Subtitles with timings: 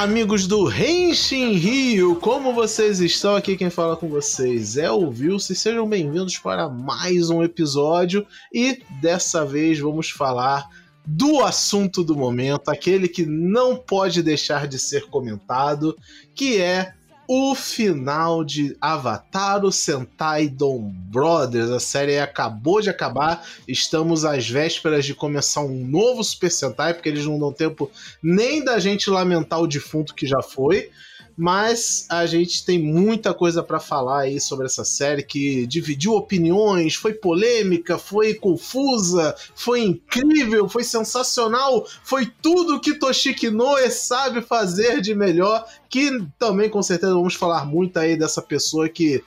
[0.00, 2.16] Amigos do Renshin Rio!
[2.16, 3.36] Como vocês estão?
[3.36, 5.54] Aqui quem fala com vocês é o Vilce.
[5.54, 10.66] Sejam bem-vindos para mais um episódio e dessa vez vamos falar
[11.04, 15.94] do assunto do momento, aquele que não pode deixar de ser comentado,
[16.34, 16.94] que é
[17.32, 21.70] o final de Avatar o Sentai Dom Brothers.
[21.70, 27.08] A série acabou de acabar, estamos às vésperas de começar um novo Super Sentai, porque
[27.08, 27.88] eles não dão tempo
[28.20, 30.90] nem da gente lamentar o defunto que já foi.
[31.36, 36.94] Mas a gente tem muita coisa para falar aí sobre essa série que dividiu opiniões,
[36.94, 45.00] foi polêmica, foi confusa, foi incrível, foi sensacional, foi tudo que Toshiki Noe sabe fazer
[45.00, 49.22] de melhor, que também com certeza vamos falar muito aí dessa pessoa que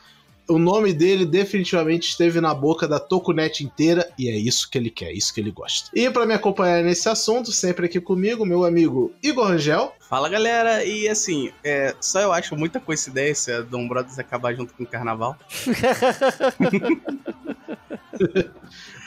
[0.48, 4.90] o nome dele definitivamente esteve na boca da Tokunet inteira e é isso que ele
[4.90, 5.90] quer, é isso que ele gosta.
[5.94, 9.94] E para me acompanhar nesse assunto, sempre aqui comigo, meu amigo Igor Rangel.
[10.09, 14.84] Fala galera, e assim, é, só eu acho muita coincidência Dom Brothers acabar junto com
[14.84, 15.38] o carnaval.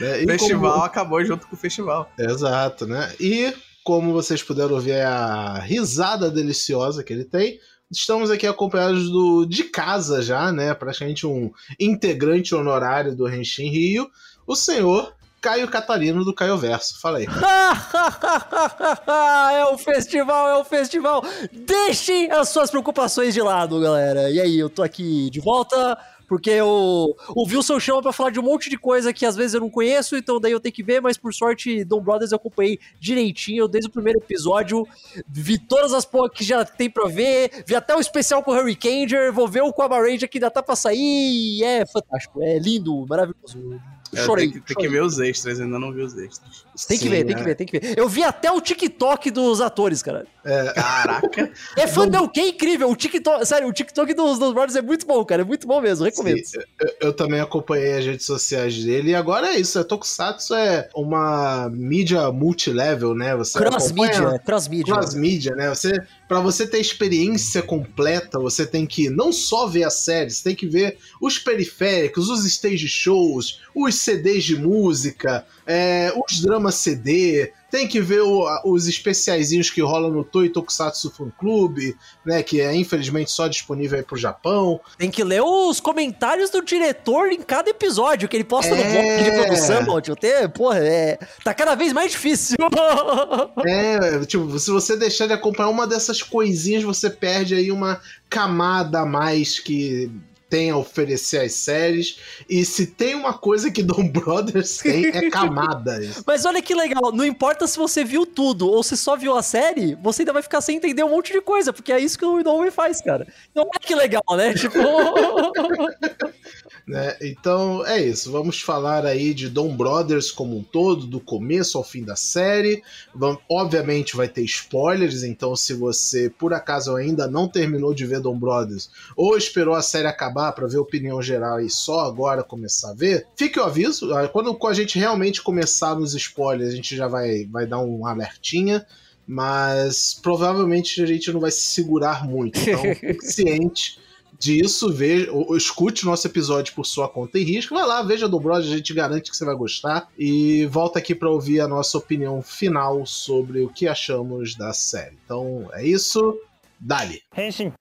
[0.00, 0.84] É, o festival como...
[0.84, 2.10] acabou junto com o festival.
[2.18, 3.14] Exato, né?
[3.20, 7.58] E como vocês puderam ouvir é a risada deliciosa que ele tem,
[7.90, 10.74] Estamos aqui acompanhados do, de casa já, né?
[10.74, 14.10] Praticamente um integrante honorário do Renshin Rio,
[14.46, 17.00] o senhor Caio Catarino do Caio Verso.
[17.00, 17.26] Fala aí.
[19.54, 21.24] é o festival, é o festival.
[21.52, 24.28] Deixem as suas preocupações de lado, galera.
[24.30, 25.96] E aí, eu tô aqui de volta
[26.26, 29.54] porque o, o Wilson chama pra falar de um monte de coisa que às vezes
[29.54, 32.36] eu não conheço, então daí eu tenho que ver, mas por sorte, Dom Brothers eu
[32.36, 34.86] acompanhei direitinho, desde o primeiro episódio,
[35.28, 38.54] vi todas as porra que já tem pra ver, vi até o especial com o
[38.54, 43.06] Hurricaneer, vou ver o Aquaman Ranger que ainda tá pra sair, é fantástico, é lindo,
[43.06, 43.80] maravilhoso.
[44.14, 44.50] É, chorei.
[44.50, 46.64] Tem que, tem que, ver os extras, ainda não vi os extras.
[46.86, 47.44] Tem que Sim, ver, tem que é.
[47.44, 47.98] ver, tem que ver.
[47.98, 50.26] Eu vi até o TikTok dos atores, cara.
[50.44, 50.72] É.
[50.72, 51.50] Caraca.
[51.76, 52.28] É fã não...
[52.28, 52.90] que é incrível.
[52.90, 55.42] O TikTok, sério, o TikTok dos, dos Brothers é muito bom, cara.
[55.42, 56.40] É muito bom mesmo, recomendo.
[56.80, 59.78] Eu, eu, também acompanhei as redes sociais dele e agora é isso.
[59.78, 63.34] É Tokusatsu é uma mídia multilevel, né?
[63.36, 64.94] Você cross-mídia, cross-mídia.
[64.94, 65.68] Cross-mídia, né?
[65.68, 65.92] Você,
[66.28, 70.54] pra você ter experiência completa, você tem que não só ver a série, você tem
[70.54, 77.52] que ver os periféricos, os stage shows, os CDs de música, é, os dramas CD,
[77.70, 81.94] tem que ver o, os especiaizinhos que rolam no Toei Tokusatsu Fan Club,
[82.24, 82.42] né?
[82.42, 84.80] Que é infelizmente só disponível aí pro Japão.
[84.98, 88.76] Tem que ler os comentários do diretor em cada episódio que ele posta é...
[88.76, 90.16] no blog de produção, tio.
[90.16, 92.56] Tem, porra, é, tá cada vez mais difícil.
[93.66, 99.00] é, tipo, se você deixar de acompanhar uma dessas coisinhas, você perde aí uma camada
[99.00, 100.10] a mais que
[100.48, 102.18] tem a oferecer as séries.
[102.48, 106.22] E se tem uma coisa que Dom Brothers tem, é camadas.
[106.26, 109.42] Mas olha que legal, não importa se você viu tudo ou se só viu a
[109.42, 112.24] série, você ainda vai ficar sem entender um monte de coisa, porque é isso que
[112.24, 113.26] o Inoue faz, cara.
[113.50, 114.54] Então olha que legal, né?
[114.54, 114.78] Tipo.
[116.86, 117.16] Né?
[117.20, 118.30] Então é isso.
[118.30, 122.80] Vamos falar aí de Dom Brothers como um todo, do começo ao fim da série.
[123.12, 128.20] Vamos, obviamente vai ter spoilers, então se você por acaso ainda não terminou de ver
[128.20, 132.44] Dom Brothers ou esperou a série acabar para ver a opinião geral e só agora
[132.44, 134.14] começar a ver, fique o aviso.
[134.14, 138.06] Ah, quando a gente realmente começar nos spoilers, a gente já vai, vai dar um
[138.06, 138.86] alertinha
[139.28, 142.60] mas provavelmente a gente não vai se segurar muito.
[142.60, 142.80] Então,
[143.20, 143.98] ciente
[144.38, 147.74] disso, veja, ou, escute o nosso episódio por sua conta e risco.
[147.74, 150.08] Vai lá, veja do Brod, a gente garante que você vai gostar.
[150.18, 155.16] E volta aqui para ouvir a nossa opinião final sobre o que achamos da série.
[155.24, 156.38] Então é isso.
[156.78, 157.22] Dali.
[157.36, 157.72] Henshin.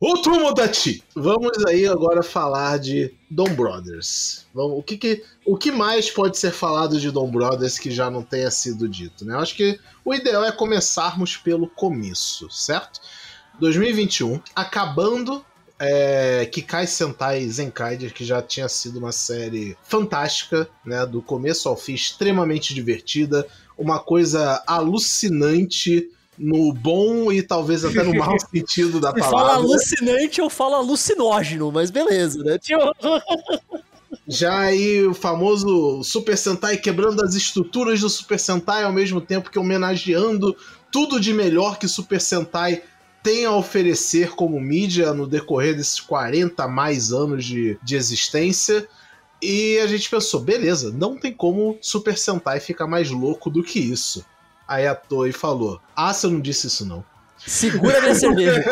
[0.00, 1.02] O Tomodachi!
[1.12, 4.46] Vamos aí agora falar de Dom Brothers.
[4.54, 8.08] Vamos, o, que, que, o que mais pode ser falado de Dom Brothers que já
[8.08, 9.24] não tenha sido dito?
[9.24, 9.34] Né?
[9.34, 13.00] Eu acho que o ideal é começarmos pelo começo, certo?
[13.58, 15.44] 2021, acabando
[15.78, 21.76] é, Kikai Sentai Zenkaiger, que já tinha sido uma série fantástica, né, do começo ao
[21.76, 23.46] fim, extremamente divertida,
[23.76, 29.38] uma coisa alucinante no bom e talvez até no mau sentido da palavra.
[29.38, 32.58] Fala alucinante ou fala alucinógeno, mas beleza, né?
[34.26, 39.50] Já aí o famoso Super Sentai quebrando as estruturas do Super Sentai ao mesmo tempo
[39.50, 40.56] que homenageando
[40.92, 42.82] tudo de melhor que Super Sentai
[43.22, 48.86] tem a oferecer como mídia no decorrer desses 40 mais anos de, de existência.
[49.40, 53.78] E a gente pensou, beleza, não tem como Super Sentai ficar mais louco do que
[53.78, 54.24] isso.
[54.66, 57.02] Aí a Toei falou: Ah, você não disse isso não.
[57.38, 58.64] Segura minha cerveja.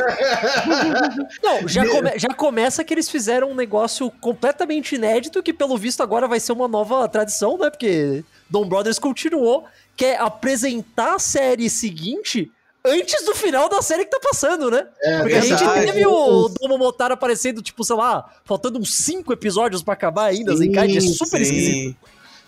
[1.43, 6.03] não, já, come, já começa que eles fizeram um negócio completamente inédito que, pelo visto,
[6.03, 7.71] agora vai ser uma nova tradição, né?
[7.71, 9.65] Porque Dom Brothers continuou,
[9.97, 12.51] que é apresentar a série seguinte
[12.87, 14.87] antes do final da série que tá passando, né?
[15.03, 15.87] É, Porque a gente verdade.
[15.87, 20.55] teve o Domo Motaro aparecendo, tipo, sei lá, faltando uns cinco episódios pra acabar ainda.
[20.57, 21.75] Zenkaiger é Sim, super esquisito.
[21.75, 21.97] Sim.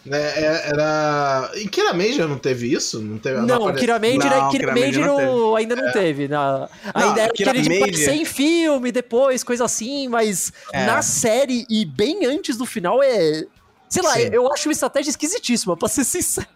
[0.07, 1.51] né, é- era.
[1.57, 3.01] Em Kira Major não teve isso?
[3.03, 6.29] Não teve Não, apare- Kira Major, Não, Kira Kira Major não ainda não teve.
[6.29, 10.87] na- ainda era Kira aquele de Major- aparecer em filme depois, coisa assim, mas É.
[10.87, 13.45] na série e bem antes do final é.
[13.89, 14.29] Sei lá, Sim.
[14.33, 16.47] eu acho uma estratégia esquisitíssima, pra ser sincero.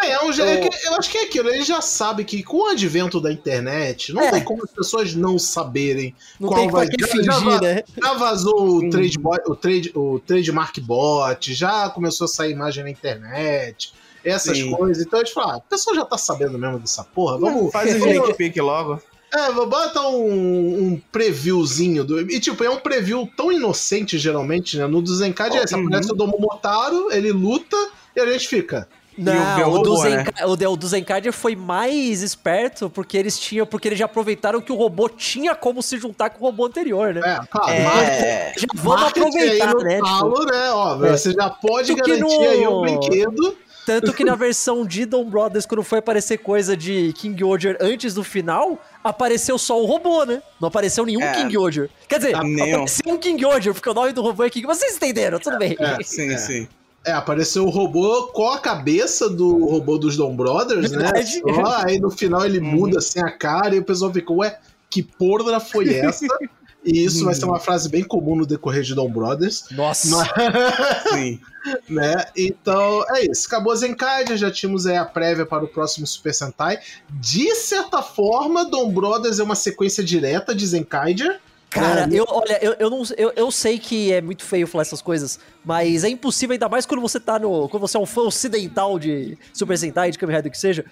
[0.00, 2.58] É, é um, je- é eu acho que é aquilo, ele já sabe que com
[2.58, 4.30] o advento da internet, não É.
[4.30, 7.82] tem como as pessoas não saberem Não qual tem vai já- já fingir, va- né?
[8.02, 12.84] Já vazou o, trade bot, o, trade, o trademark bot, já começou a sair imagem
[12.84, 13.92] na internet,
[14.24, 14.70] essas Sim.
[14.72, 15.04] coisas.
[15.04, 17.72] Então a gente fala, ah, a pessoa já tá sabendo mesmo dessa porra, vamos.
[17.72, 19.00] Faz o peek logo.
[19.34, 22.20] É, bota um, um previewzinho do.
[22.20, 24.86] E tipo, é um preview tão inocente, geralmente, né?
[24.86, 25.86] No do Zenkad é esse, Uhum.
[25.86, 27.76] aparece o Domo Motaro, ele luta
[28.16, 28.88] e a gente fica.
[29.20, 29.32] Não,
[29.68, 30.24] o o, do robô, né?
[30.46, 35.08] O, o foi mais esperto porque eles tinham, porque eles já aproveitaram que o robô
[35.08, 37.20] tinha como se juntar com o robô anterior, né?
[37.24, 39.96] É, claro, É, Já vamos aproveitar, aí no né?
[39.96, 40.70] Tipo, talo, né?
[40.70, 43.56] Ó, você já pode Tanto garantir no- aí o brinquedo.
[43.88, 48.12] Tanto que na versão de Dom Brothers, quando foi aparecer coisa de King Oger antes
[48.12, 50.42] do final, apareceu só o robô, né?
[50.60, 51.32] Não apareceu nenhum É.
[51.32, 51.88] King Oger.
[52.06, 52.74] Quer dizer, Nenhum.
[52.74, 54.66] apareceu um King Oger, porque o nome do robô é King.
[54.66, 55.74] Vocês entenderam, tudo bem.
[55.80, 56.02] É.
[56.02, 56.36] sim, É.
[56.36, 56.68] sim.
[57.04, 60.98] É, apareceu o robô com a cabeça do robô dos Dom Brothers, né?
[61.04, 61.40] Verdade.
[61.40, 62.64] Só, aí no final ele Uhum.
[62.66, 64.58] muda assim a cara e o pessoal fica, ué,
[64.90, 66.26] que porra foi essa?
[66.84, 70.08] E isso vai ser uma frase bem comum no decorrer de Dom Brothers, Nossa.
[70.10, 71.40] Mas- sim.
[71.88, 72.24] né?
[72.36, 73.46] Então é isso.
[73.46, 76.78] Acabou Zenkaiger, já tínhamos aí a prévia para o próximo Super Sentai.
[77.10, 81.40] De certa forma, Dom Brothers é uma sequência direta de Zenkaiger.
[81.70, 84.82] Cara, É, eu, olha, eu, eu, não, eu, eu sei que é muito feio falar
[84.82, 87.68] essas coisas, mas é impossível, ainda mais quando você tá no.
[87.68, 90.86] Quando você é um fã ocidental de Super Sentai, de Kamen Rider, que seja.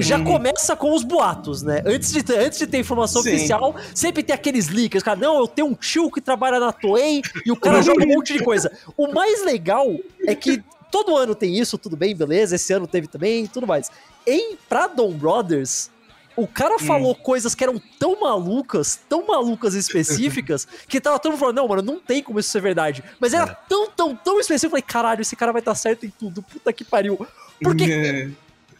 [0.00, 1.82] Já começa com os boatos, né?
[1.84, 3.30] Antes de, ter- antes de ter informação Sim.
[3.34, 5.18] oficial, sempre tem aqueles leakers, cara.
[5.18, 8.32] Não, eu tenho um tio que trabalha na Toei e o cara joga um monte
[8.32, 8.70] de coisa.
[8.96, 9.86] O mais legal
[10.26, 12.54] é que todo ano tem isso, tudo bem, beleza.
[12.54, 13.90] Esse ano teve também, tudo mais.
[14.26, 15.90] Em pra Dom Brothers,
[16.36, 21.32] o cara falou coisas que eram tão malucas, tão malucas e específicas, que tava todo
[21.32, 23.02] mundo falando, não, mano, não tem como isso ser verdade.
[23.18, 26.10] Mas era tão, tão, tão específico, eu falei, caralho, esse cara vai estar certo em
[26.10, 27.26] tudo, puta que pariu.
[27.60, 28.30] Porque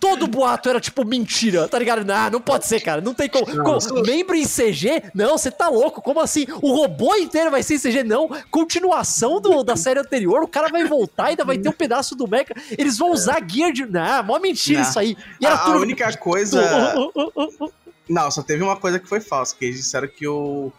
[0.02, 2.04] todo boato era tipo mentira, tá ligado?
[2.04, 3.00] Não, não pode ser, cara.
[3.00, 3.46] Não tem como.
[3.54, 5.00] Não, como- membro em CG?
[5.14, 6.02] Não, você tá louco.
[6.02, 6.44] Como assim?
[6.60, 8.02] O robô inteiro vai ser em CG?
[8.02, 8.28] Não.
[8.50, 12.26] Continuação do, da série anterior, o cara vai voltar, ainda vai ter um pedaço do
[12.26, 12.52] Mecha.
[12.76, 13.86] Eles vão usar gear de.
[13.86, 14.88] Não, mó mentira Não.
[14.90, 15.16] isso aí.
[15.40, 15.78] E era a, a tudo.
[15.78, 16.60] única coisa.
[18.08, 20.72] Não, só teve uma coisa que foi falsa, que eles disseram que o,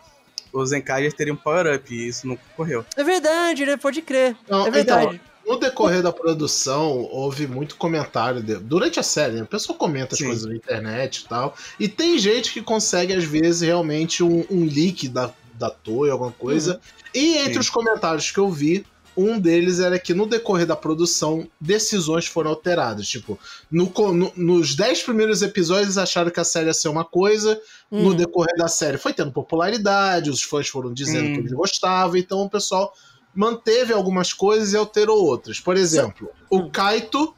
[0.51, 2.85] os Zenkaiger teriam power-up, e isso nunca ocorreu.
[2.97, 3.77] É verdade, né?
[3.77, 4.35] Pode crer.
[4.49, 5.21] Não, é verdade.
[5.45, 8.41] No decorrer da produção, houve muito comentário.
[8.41, 9.41] de- durante a série, né?
[9.41, 10.25] A pessoa comenta as Sim.
[10.27, 11.55] coisas na internet e tal.
[11.79, 16.31] E tem gente que consegue, às vezes, realmente um, um leak da, da Toei, alguma
[16.31, 16.79] coisa.
[17.13, 17.59] E entre Sim.
[17.59, 18.85] os comentários que eu vi,
[19.15, 23.07] um deles era que no decorrer da produção, decisões foram alteradas.
[23.07, 23.37] Tipo,
[23.69, 27.61] no no- nos 10 primeiros episódios eles acharam que a série ia ser uma coisa,
[27.91, 28.15] no Hum.
[28.15, 31.33] decorrer da série foi tendo popularidade, os fãs foram dizendo Hum.
[31.33, 32.91] que eles gostavam, então o pessoal
[33.33, 35.59] manteve algumas coisas e alterou outras.
[35.59, 37.33] Por exemplo, o Kaito,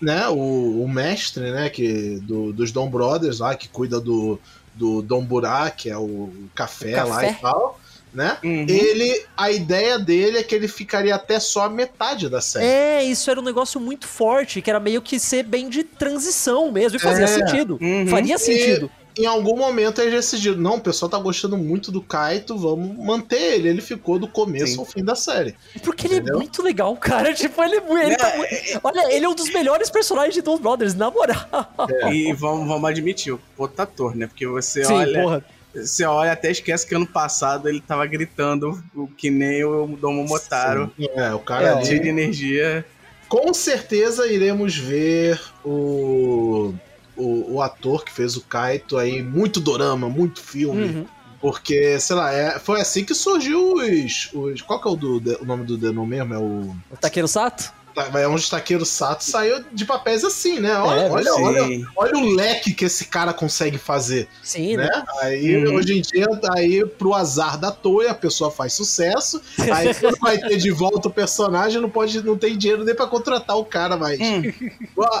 [0.00, 4.38] né, o, o mestre, né, que do- dos Dom Brothers lá, que cuida do,
[4.74, 7.30] do Dom Burá, que é o café, O lá café.
[7.30, 7.80] e tal,
[8.12, 8.38] né?
[8.44, 8.66] Uhum.
[8.68, 12.64] Ele, a ideia dele é que ele ficaria até só a metade da série.
[12.66, 16.70] É, isso era um negócio muito forte, que era meio que ser bem de transição
[16.70, 17.26] mesmo, e fazia É.
[17.26, 17.76] sentido.
[17.80, 18.06] Uhum.
[18.06, 18.90] Faria sentido.
[19.16, 23.54] Em algum momento eles decidiram, não, o pessoal tá gostando muito do Kaito, vamos manter
[23.54, 23.68] ele.
[23.68, 24.78] Ele ficou do começo Sim.
[24.80, 25.54] ao fim da série.
[25.84, 26.38] Porque ele é Entendeu?
[26.38, 27.32] muito legal, cara.
[27.34, 30.42] Tipo, ele, é ele tá É, mu- Olha, ele é um dos melhores personagens de
[30.42, 31.36] Dom Brothers, na moral.
[32.12, 34.26] E vamos, vamos admitir, o puta ator, né?
[34.26, 35.22] Porque você Sim, olha.
[35.22, 35.44] porra.
[35.74, 38.80] Você olha até esquece que ano passado ele tava gritando
[39.16, 40.92] que nem o Domo Motaro.
[41.16, 41.86] É, o cara É, ali.
[41.86, 42.84] Cheio de energia.
[43.28, 46.72] Com certeza iremos ver o,
[47.16, 50.84] o, o ator que fez o Kaito aí, muito dorama, muito filme.
[50.84, 51.06] Uhum.
[51.40, 54.30] Porque, sei lá, é, foi assim que surgiu os.
[54.32, 56.32] os qual que é o, do, o nome do Denon mesmo?
[56.32, 56.74] É o.
[56.90, 57.70] O Takeru Sato?
[57.96, 60.74] É onde Takeru Sato saiu de papéis assim, né?
[60.78, 64.28] Olha, É, olha, olha, olha o leque que esse cara consegue fazer.
[64.42, 64.84] Sim, né?
[64.84, 65.04] né?
[65.20, 65.74] Aí, Uhum.
[65.76, 69.40] hoje em dia, aí, pro azar da Toei, a pessoa faz sucesso.
[69.72, 73.06] Aí, quando vai ter de volta o personagem, não, pode, não tem dinheiro nem pra
[73.06, 74.18] contratar o cara mais.
[74.20, 74.42] Hum.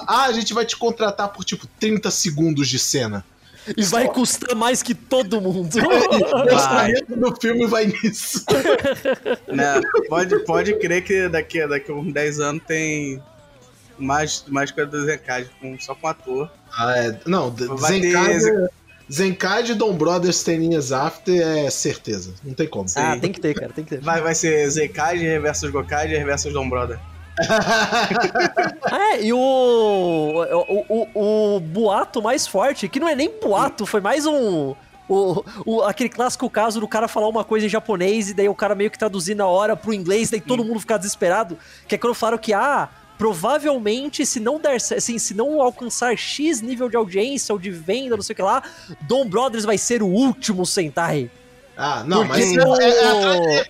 [0.06, 3.24] Ah, a gente vai te contratar por, tipo, 30 segundos de cena.
[3.76, 5.74] E vai custar mais que todo mundo.
[5.78, 8.44] O orçamento do filme vai nisso.
[9.46, 9.80] Né?
[10.08, 13.22] Pode, pode crer que daqui, daqui a uns 10 anos tem
[13.98, 15.06] mais, mais coisa do
[15.60, 16.50] com, só com ator.
[16.76, 17.18] Ah, é.
[17.24, 17.54] Não.
[19.10, 22.34] Zenkaiger e Dom Brothers Teninhas After é certeza.
[22.42, 22.86] Não tem como.
[22.96, 23.72] Ah, tem que ter, cara.
[23.72, 24.00] Tem que ter.
[24.00, 26.98] Vai, vai ser Zenkaiger versus Gokaiger versus Dom Brother.
[28.92, 34.00] é, e o, o, o, o, boato mais forte, que não é nem boato, foi
[34.00, 34.74] mais um.
[35.08, 38.54] O, o, aquele clássico caso do cara falar uma coisa em japonês e daí o
[38.54, 41.58] cara meio que traduzir na hora pro inglês, daí todo mundo ficar desesperado.
[41.86, 42.88] Que é quando falaram que, ah,
[43.18, 48.16] provavelmente, se não der assim, se não alcançar X nível de audiência ou de venda,
[48.16, 48.62] não sei o que lá,
[49.02, 51.30] Dom Brothers vai ser o último Sentai.
[51.76, 53.66] Ah, não, Porque mas é, é, é,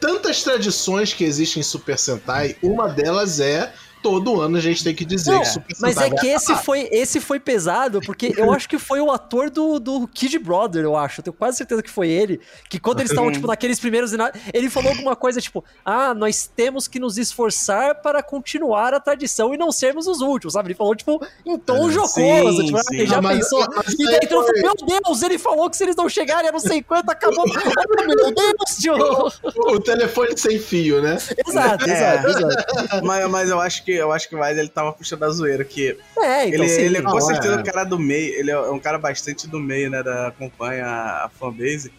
[0.00, 4.94] tantas tradições que existem em Super Sentai, uma delas é todo ano a gente tem
[4.94, 8.52] que dizer não, que Super Mas é que esse foi, esse foi pesado, porque eu
[8.54, 11.20] acho que foi o ator do, do Kid Brother, eu acho.
[11.20, 12.40] Eu tenho quase certeza que foi ele.
[12.68, 14.12] Que quando eles estavam, tipo, naqueles primeiros.
[14.52, 19.54] Ele falou alguma coisa tipo: Ah, nós temos que nos esforçar para continuar a tradição
[19.54, 20.68] e não sermos os últimos, sabe?
[20.68, 22.64] Ele falou, tipo, em tom é, jocoso.
[22.64, 23.06] Tipo, sim.
[23.06, 23.66] já não, pensou.
[23.74, 24.60] Mas, e daí então, foi...
[24.60, 27.44] meu Deus, ele falou que se eles não chegarem a não sei quanto, acabou.
[28.06, 28.94] meu Deus, tio.
[28.94, 31.18] O, o telefone sem fio, né?
[31.46, 31.92] Exato, é.
[31.92, 32.68] exato, exato.
[33.08, 35.96] Mas, mas eu acho que eu acho que mais ele tava puxando a zoeira, que
[36.18, 37.58] é, então, ele, sim, ele é com certeza é.
[37.58, 41.30] um cara do meio, ele é um cara bastante do meio, né, da acompanha a
[41.38, 41.92] fanbase.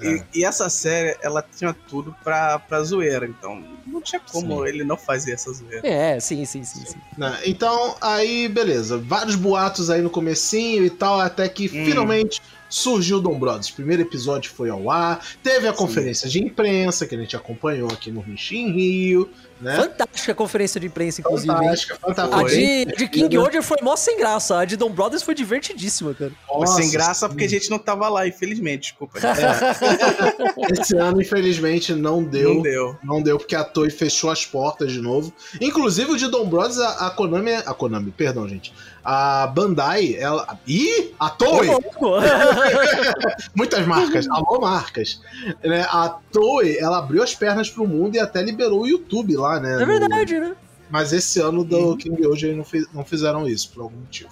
[0.00, 0.08] É.
[0.08, 4.68] E, e, essa série, ela tinha tudo pra, pra zoeira, então não tinha como sim.
[4.68, 5.86] ele não fazer essa zoeira.
[5.86, 6.98] É, sim, sim, sim, sim.
[7.44, 8.98] Então, aí, beleza.
[8.98, 11.84] Vários boatos aí no comecinho e tal, até que hum.
[11.86, 13.68] finalmente surgiu Dom Brothers.
[13.68, 17.88] O primeiro episódio foi ao ar, teve a conferência de imprensa que a gente acompanhou
[17.92, 18.36] aqui no Rio
[18.72, 19.76] Rio, né?
[19.76, 21.52] Fantástica a conferência de imprensa, inclusive.
[21.52, 22.40] Fantástica, fantástica.
[22.40, 24.58] A de, de King Order foi mó sem graça.
[24.58, 26.32] A de Dom Brothers foi divertidíssima, cara.
[26.48, 29.18] Nossa, sem graça porque a gente não tava lá, infelizmente, desculpa.
[29.36, 30.72] É.
[30.72, 32.54] Esse ano, infelizmente, não deu.
[32.54, 32.96] Não deu.
[33.02, 35.32] Não deu, porque a Toei fechou as portas de novo.
[35.60, 37.52] Inclusive, o de Dom Brothers, a, a Konami.
[37.54, 38.72] A Konami, perdão, gente
[39.06, 40.58] a Bandai, ela.
[40.66, 41.70] Ih, a Toei!
[43.54, 45.20] Muitas marcas, alô marcas.
[45.62, 45.82] Né?
[45.82, 49.82] A Toei, ela abriu as pernas pro mundo e até liberou o YouTube lá, né?
[49.82, 50.48] É verdade, no...
[50.48, 50.56] né?
[50.90, 51.96] Mas esse ano do uhum.
[51.96, 54.30] King hoje não, fiz, não fizeram isso, por algum motivo.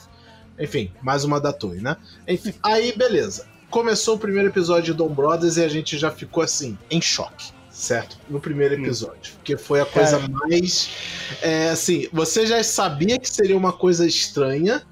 [0.58, 1.96] Enfim, mais uma da Toei, né?
[2.28, 3.46] Enfim, aí beleza.
[3.70, 7.52] Começou o primeiro episódio de Dom Brothers e a gente já ficou assim, em choque
[7.74, 8.16] certo?
[8.30, 8.84] No primeiro hum.
[8.84, 9.34] episódio.
[9.34, 9.40] Hum.
[9.42, 10.32] Que foi a coisa Cara.
[10.32, 10.90] mais.
[11.42, 14.82] É, assim, você já sabia que seria uma coisa estranha,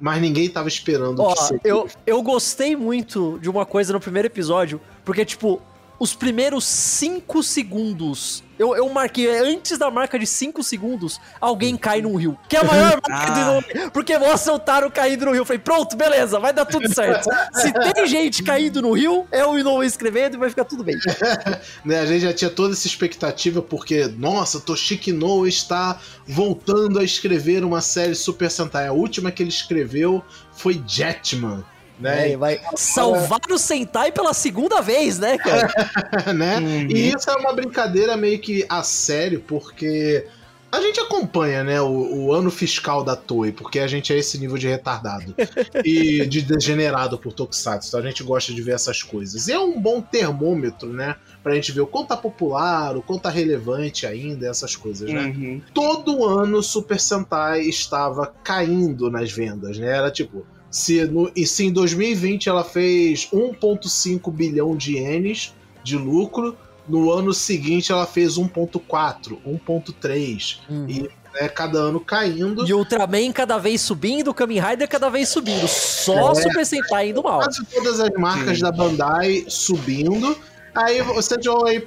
[0.00, 4.80] mas ninguém tava esperando Ó, eu, eu gostei muito de uma coisa no primeiro episódio,
[5.04, 5.60] porque, tipo,
[5.98, 11.76] os primeiros 5 segundos eu, eu marquei, é, antes da marca de 5 segundos, alguém
[11.76, 12.36] cai num rio.
[12.48, 13.60] Que é a maior marca ah.
[13.60, 15.42] do Porque mostra o Taro caindo no rio.
[15.42, 17.28] Eu falei, pronto, beleza, vai dar tudo certo.
[17.54, 20.96] Se tem gente caindo no rio, é o Inoue escrevendo e vai ficar tudo bem.
[21.84, 27.04] né, a gente já tinha toda essa expectativa, porque, nossa, Toshiki Inoue está voltando a
[27.04, 28.88] escrever uma série Super Sentai.
[28.88, 31.64] A última que ele escreveu foi Jetman
[31.98, 32.32] né?
[32.32, 35.70] É, vai salvar o Sentai pela segunda vez, né, cara?
[36.34, 36.58] né?
[36.58, 36.90] Uhum.
[36.90, 40.26] E isso é uma brincadeira meio que a sério, porque
[40.70, 44.38] a gente acompanha, né, o, o, ano fiscal da Toei, porque a gente é esse
[44.38, 45.34] nível de retardado
[45.82, 49.48] e de degenerado por Tokusatsu, então a gente gosta de ver essas coisas.
[49.48, 53.22] E é um bom termômetro, né, pra gente ver o quanto tá popular, o quanto
[53.22, 55.34] tá relevante ainda, essas coisas, né?
[55.34, 55.62] Uhum.
[55.72, 59.88] Todo ano Super Sentai estava caindo nas vendas, né?
[59.88, 65.96] Era tipo, se, no, e se em 2020 ela fez 1,5 bilhão de ienes de
[65.96, 66.56] lucro,
[66.88, 70.58] no ano seguinte ela fez 1,4, 1,3.
[70.68, 70.88] Uhum.
[70.88, 72.66] E né, cada ano caindo.
[72.66, 75.66] E Ultraman cada vez subindo, Kamen Rider cada vez subindo.
[75.68, 77.40] Só é, Super Sentai indo mal.
[77.40, 78.62] Quase todas as marcas Sim.
[78.62, 80.36] da Bandai subindo.
[80.78, 81.84] Aí vocês vão aí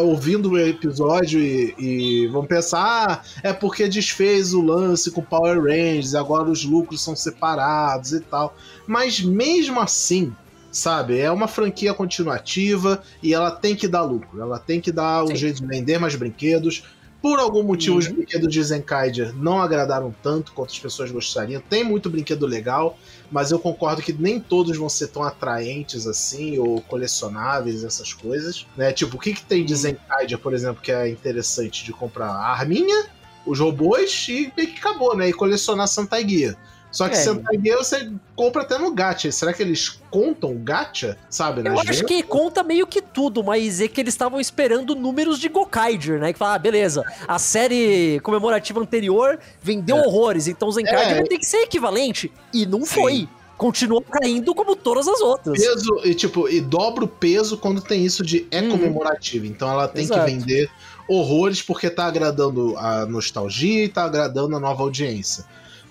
[0.00, 5.62] ouvindo o episódio e, e, vão pensar: ah, é porque desfez o lance com Power
[5.62, 8.56] Rangers, agora os lucros são separados e tal.
[8.84, 10.34] Mas mesmo assim,
[10.72, 15.22] sabe, é uma franquia continuativa e ela tem que dar lucro, ela tem que dar
[15.22, 15.36] um Sim.
[15.36, 16.82] jeito de vender mais brinquedos.
[17.26, 21.60] Por algum motivo, os brinquedos de Zenkaiger não agradaram tanto quanto as pessoas gostariam.
[21.60, 22.96] Tem muito brinquedo legal,
[23.32, 28.64] mas eu concordo que nem todos vão ser tão atraentes assim, ou colecionáveis, essas coisas.
[28.76, 28.92] Né?
[28.92, 32.30] Tipo, o que, que tem de Zenkaiger, por exemplo, que é interessante de comprar?
[32.30, 33.06] A arminha,
[33.44, 35.28] os robôs e meio que acabou, né?
[35.28, 36.56] E colecionar Santa Guia.
[36.90, 37.18] Só que é.
[37.18, 39.30] Sentai você compra até no gacha.
[39.30, 41.66] Será que eles contam o gacha, sabe?
[41.66, 45.48] Eu acho que conta meio que tudo, mas é que eles estavam esperando números de
[45.48, 46.32] Gokaiger, né?
[46.32, 50.06] Que fala, ah, beleza, a série comemorativa anterior vendeu é.
[50.06, 51.14] horrores, então Zenkaiger é.
[51.14, 52.32] vai ter que ser equivalente.
[52.52, 52.94] E não Sim.
[52.94, 53.28] foi.
[53.56, 55.58] continua caindo como todas as outras.
[55.58, 59.46] Peso, e tipo, e dobra o peso quando tem isso de é comemorativo.
[59.46, 60.24] Então ela tem Exato.
[60.24, 60.70] que vender
[61.08, 65.44] horrores porque tá agradando a nostalgia e tá agradando a nova audiência.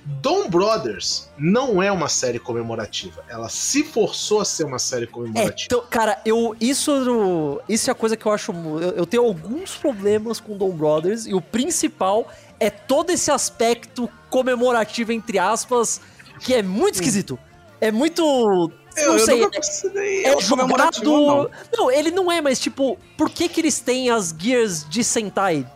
[0.06, 3.24] Dom Brothers não é uma série comemorativa.
[3.28, 5.52] Ela se forçou a ser uma série comemorativa.
[5.52, 8.52] É, então, cara, eu isso isso é a coisa que eu acho.
[8.52, 14.10] Eu, eu tenho alguns problemas com Dom Brothers e o principal é todo esse aspecto
[14.30, 16.00] comemorativo entre aspas
[16.40, 17.40] que é muito esquisito.
[17.82, 21.04] É muito eu, não sei, é, é jogado.
[21.04, 21.50] Não.
[21.76, 25.68] não, ele não é, mas tipo, por que que eles têm as gears de Sentai?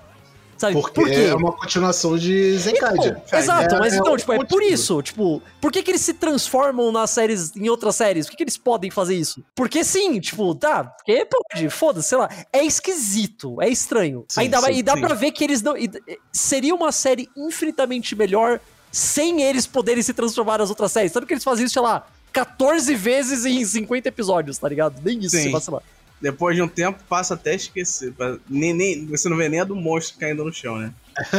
[0.59, 0.73] Sabe?
[0.73, 3.21] Porque por é uma continuação de Zenkaiger.
[3.25, 5.01] Então, exato, é, mas é então, tipo, é por isso.
[5.01, 8.25] Tipo, por que, que eles se transformam nas séries, em outras séries?
[8.25, 9.41] Por que, que eles podem fazer isso?
[9.55, 12.29] Porque sim, tipo, tá, porque pode, foda-se, sei lá.
[12.51, 14.25] É esquisito, é estranho.
[14.27, 15.01] Sim, Ainda, sim, e dá sim.
[15.01, 15.77] pra ver que eles não.
[15.77, 15.89] E,
[16.33, 18.59] seria uma série infinitamente melhor
[18.91, 21.13] sem eles poderem se transformar nas outras séries.
[21.13, 25.01] Sabe que eles fazem isso, sei lá, 14 vezes em 50 episódios, tá ligado?
[25.01, 25.81] Nem isso, se vacilar.
[26.21, 28.13] Depois de um tempo, passa até a esquecer.
[28.49, 30.93] Nem, nem, você não vê nem a do monstro caindo no chão, né?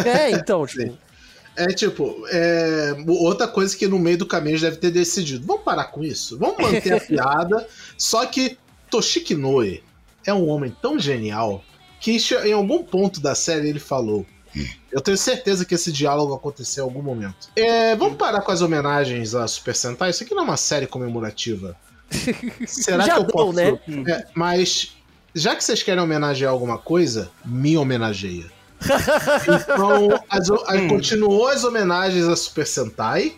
[0.04, 0.96] É, então, tipo.
[1.56, 5.46] É tipo, é, outra coisa que no meio do caminho deve ter decidido.
[5.46, 6.38] Vamos parar com isso?
[6.38, 7.66] Vamos manter a piada.
[7.98, 8.56] Só que
[8.88, 9.82] Toshiki Noe
[10.24, 11.62] é um homem tão genial
[12.00, 14.24] que em algum ponto da série ele falou:
[14.90, 17.48] eu tenho certeza que esse diálogo aconteceu em algum momento.
[17.54, 20.10] É, vamos parar com as homenagens a Super Sentai?
[20.10, 21.76] Isso aqui não é uma série comemorativa.
[22.66, 23.52] Será Já que eu deu, posso?
[23.52, 23.78] Né?
[24.06, 24.96] É, mas
[25.34, 28.46] já que vocês querem homenagear alguma coisa, me homenageia.
[28.82, 30.88] então, as, hum.
[30.88, 33.34] continuou as homenagens a Super Sentai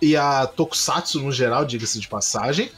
[0.00, 2.70] e a Tokusatsu no geral, diga-se de passagem,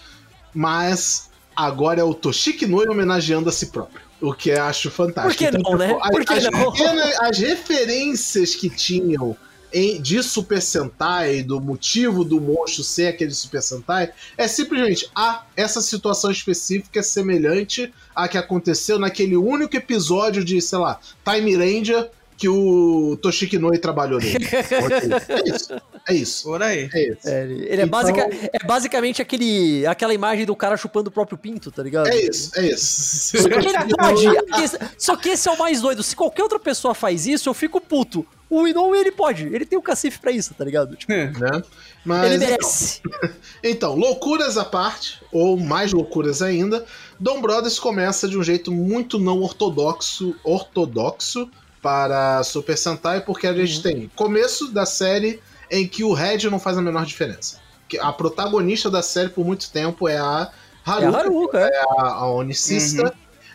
[0.54, 4.04] mas agora é o Toshiki Noi homenageando a si próprio.
[4.20, 5.44] O que eu acho fantástico.
[5.44, 5.94] Por que não, né?
[6.10, 6.72] Por que as, não?
[6.72, 9.36] Pequenas, as referências que tinham
[9.74, 15.44] em, de Super Sentai, do motivo do monstro ser aquele Super Sentai, é simplesmente, ah,
[15.56, 21.56] essa situação específica é semelhante à que aconteceu naquele único episódio de, sei lá, Time
[21.56, 24.44] Ranger que o Toshiki Noi trabalhou nele.
[24.48, 25.82] é isso.
[26.08, 26.44] É isso.
[26.44, 26.90] Por aí.
[26.92, 27.28] É isso.
[27.28, 27.88] É, ele é, então...
[27.88, 32.08] basica, é basicamente aquele, aquela imagem do cara chupando o próprio pinto, tá ligado?
[32.08, 33.38] É isso, é isso.
[33.38, 34.26] Só que ele pode.
[34.98, 36.02] Só que esse é o mais doido.
[36.02, 38.26] Se qualquer outra pessoa faz isso, eu fico puto.
[38.54, 39.46] O Inoue, ele pode.
[39.46, 40.94] Ele tem o cacife pra isso, tá ligado?
[40.94, 41.30] Tipo, é.
[41.30, 41.62] né?
[42.04, 43.00] Mas, ele merece.
[43.04, 43.30] Então,
[43.62, 46.84] então, loucuras à parte, ou mais loucuras ainda,
[47.18, 51.50] Dom Brothers começa de um jeito muito não ortodoxo, ortodoxo,
[51.82, 53.82] para Super Sentai, porque a gente uhum.
[53.82, 57.60] tem começo da série em que o Red não faz a menor diferença.
[58.00, 60.50] A protagonista da série por muito tempo é a
[60.86, 61.68] Haruka, é a, Haruka, é.
[61.68, 63.02] é a, a Onicista.
[63.02, 63.10] Uhum.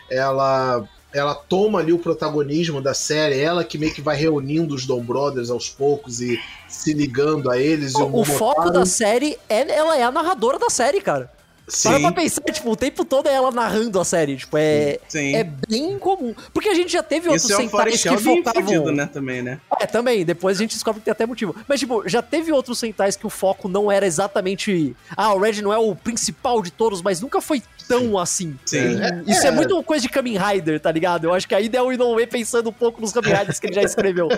[0.08, 4.86] Ela ela toma ali o protagonismo da série, ela que meio que vai reunindo os
[4.86, 7.94] Dom Brothers aos poucos e se ligando a eles.
[7.94, 11.30] O, o, o foco da série é ela é a narradora da série, cara.
[11.70, 11.88] Sim.
[11.88, 14.36] Para pra pensar, tipo, o tempo todo é ela narrando a série.
[14.36, 15.34] Tipo, é, Sim.
[15.34, 16.34] é bem comum.
[16.52, 18.62] Porque a gente já teve outros Isso centais é um que focavam...
[18.62, 19.60] Fudido, né, também, né?
[19.78, 20.24] É, também.
[20.24, 21.54] Depois a gente descobre que tem até motivo.
[21.68, 24.94] Mas, tipo, já teve outros centais que o foco não era exatamente...
[25.16, 28.56] Ah, o Red não é o principal de todos, mas nunca foi tão assim.
[28.64, 29.00] Sim.
[29.00, 29.48] É, Isso é.
[29.48, 29.50] é.
[29.50, 31.24] muito coisa de Kamen Rider, tá ligado?
[31.24, 33.74] Eu acho que ainda é o Inoue pensando um pouco nos Kamen Riders que ele
[33.74, 34.28] já escreveu.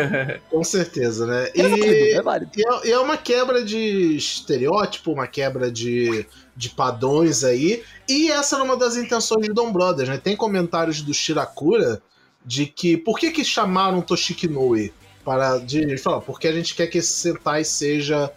[0.50, 1.50] Com certeza, né?
[1.54, 2.52] É e, válido, é, válido.
[2.56, 6.26] E, é, e é uma quebra de estereótipo, uma quebra de
[6.56, 7.82] de padrões aí.
[8.08, 10.18] E essa era uma das intenções de Dom Brothers, né?
[10.18, 12.02] Tem comentários do Shirakura
[12.44, 14.92] de que por que que chamaram Toshiki Noe
[15.24, 18.30] para de, falar, porque a gente quer que esse Sentai seja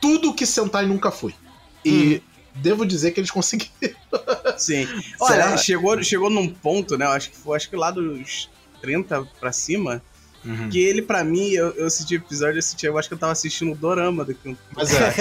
[0.00, 1.34] tudo que Sentai nunca foi.
[1.84, 2.20] E hum.
[2.56, 3.70] devo dizer que eles conseguiram.
[4.58, 4.86] Sim.
[5.20, 7.06] Olha, chegou, chegou num ponto, né?
[7.06, 8.50] Acho que foi acho que lá dos
[8.82, 10.02] 30 para cima,
[10.46, 10.70] Uhum.
[10.70, 13.18] Que ele, pra mim, eu, eu assisti o episódio, eu, assisti, eu acho que eu
[13.18, 15.12] tava assistindo o Dorama do que Mas é.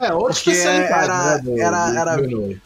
[0.00, 2.60] é, outra Porque era, né, do, era, do, era, do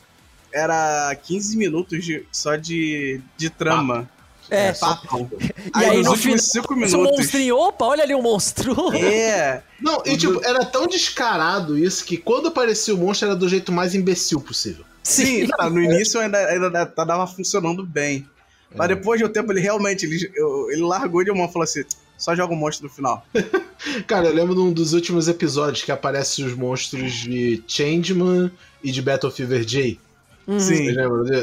[0.53, 4.09] era 15 minutos de, só de, de trama.
[4.49, 5.31] É, é papo.
[5.77, 6.95] E aí, nos últimos 5 minutos.
[6.95, 8.75] Um monstrinho, opa, olha ali o um monstro.
[8.95, 9.63] É.
[9.81, 13.71] Não, e tipo, era tão descarado isso que quando aparecia o monstro era do jeito
[13.71, 14.85] mais imbecil possível.
[15.03, 18.29] Sim, Sim no início ainda, ainda tava funcionando bem.
[18.75, 18.95] Mas é.
[18.95, 20.33] depois de um tempo, ele realmente ele,
[20.71, 21.85] ele largou de mão e falou assim:
[22.17, 23.27] só joga o um monstro no final.
[24.07, 28.51] Cara, eu lembro de um dos últimos episódios que aparecem os monstros de Changeman
[28.85, 29.99] e de Battle Fever J.
[30.47, 30.59] Uhum.
[30.59, 30.89] Sim.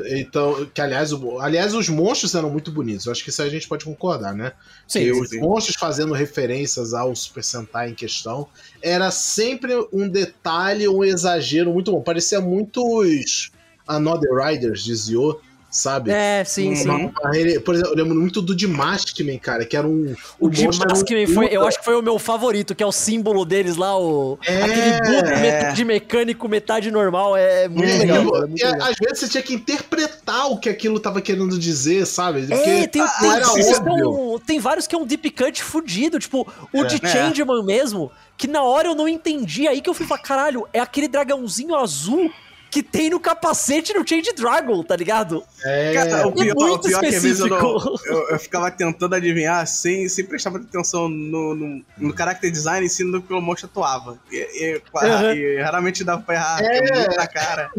[0.10, 3.06] Então, que aliás, o, aliás, os monstros eram muito bonitos.
[3.06, 4.52] Eu acho que isso a gente pode concordar, né?
[4.88, 5.02] Sim.
[5.02, 5.40] sim os sim.
[5.40, 8.48] monstros fazendo referências ao Super Sentai em questão
[8.82, 12.02] era sempre um detalhe, um exagero muito bom.
[12.02, 13.52] Parecia muitos
[13.88, 16.12] Another Riders de Zio sabe?
[16.12, 16.90] É, sim, sim.
[16.90, 20.16] Uma, por exemplo, eu lembro muito do de Maskman, cara, que era um.
[20.40, 21.34] O, de Maskman um...
[21.34, 24.38] foi, eu acho que foi o meu favorito, que é o símbolo deles lá, o.
[24.46, 25.40] É, aquele é.
[25.40, 27.36] metade mecânico, metade normal.
[27.36, 28.18] É muito é, legal.
[28.18, 28.88] Eu, muito legal.
[28.88, 32.48] Às vezes você tinha que interpretar o que aquilo tava querendo dizer, sabe?
[32.48, 34.40] Porque é, tem, tem, era óbvio.
[34.46, 37.08] tem vários que é um deep cut fudido, tipo, o de é.
[37.08, 40.80] Changeman mesmo, que na hora eu não entendi, aí que eu fui falar, caralho, é
[40.80, 42.32] aquele dragãozinho azul
[42.70, 45.44] que tem no capacete no Change Dragon, tá ligado?
[45.64, 47.10] É, Cara, o pior, é muito o pior específico.
[47.10, 51.08] que às vezes eu, não, eu, eu, ficava tentando adivinhar sem, sem prestar muita atenção
[51.08, 54.20] no, no, no character design e sim no que o monstro atuava.
[54.32, 55.32] E, e, uhum.
[55.34, 56.82] e, raramente dava pra errar, é.
[56.82, 57.72] muito na cara.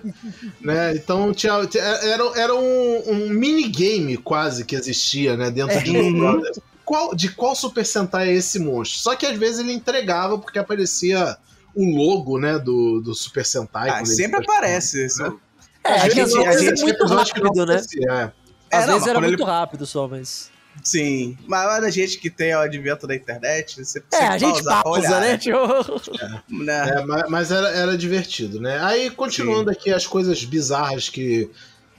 [0.60, 0.94] né?
[0.94, 5.82] Então tinha, tinha, era, era um, um minigame quase que existia né, dentro é.
[5.82, 6.58] de um Brothers.
[6.84, 8.98] Qual, de qual Super Sentai é esse monstro?
[8.98, 11.36] Só que às vezes ele entregava porque aparecia
[11.74, 13.88] o logo, né, do, do Super Sentai.
[13.88, 15.06] Ah, sempre aparece.
[15.18, 15.32] Né?
[15.84, 17.80] É, a gente, a gente, é muito rápido, né?
[18.08, 18.32] É.
[18.76, 19.44] Às é, vezes era muito ele...
[19.44, 20.50] rápido só, mas...
[20.82, 25.20] Sim, mas a gente que tem o advento da internet, você É, a gente pausa,
[25.20, 25.36] né?
[25.38, 25.58] Tipo...
[26.18, 26.88] É, né?
[26.96, 28.78] é mas, mas era, era divertido, né?
[28.82, 29.78] Aí, continuando Sim.
[29.78, 31.50] aqui as coisas bizarras que,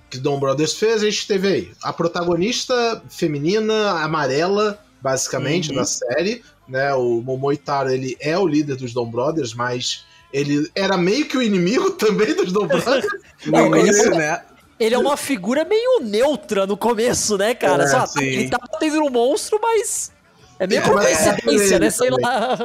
[0.10, 5.76] que Dom Brothers fez, a gente teve aí a protagonista feminina, amarela, basicamente, uhum.
[5.76, 6.94] da série, né?
[6.94, 11.42] O Momoitaro, ele é o líder dos Dom Brothers, mas ele era meio que o
[11.42, 13.06] inimigo também dos Dom Brothers.
[13.46, 14.42] Não, ele, é, né?
[14.80, 17.84] ele é uma figura meio neutra no começo, né, cara?
[17.84, 20.12] É, Só, ele tá tendo um monstro, mas
[20.60, 21.90] é meio é, coincidência, é, né?
[21.90, 22.58] Sei lá.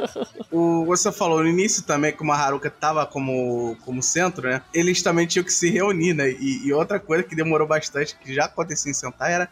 [0.51, 4.61] O, você falou no início também que o Maharuka tava como, como centro, né?
[4.73, 6.29] Eles também tinham que se reunir, né?
[6.31, 9.49] E, e outra coisa que demorou bastante, que já acontecia em Sentai, era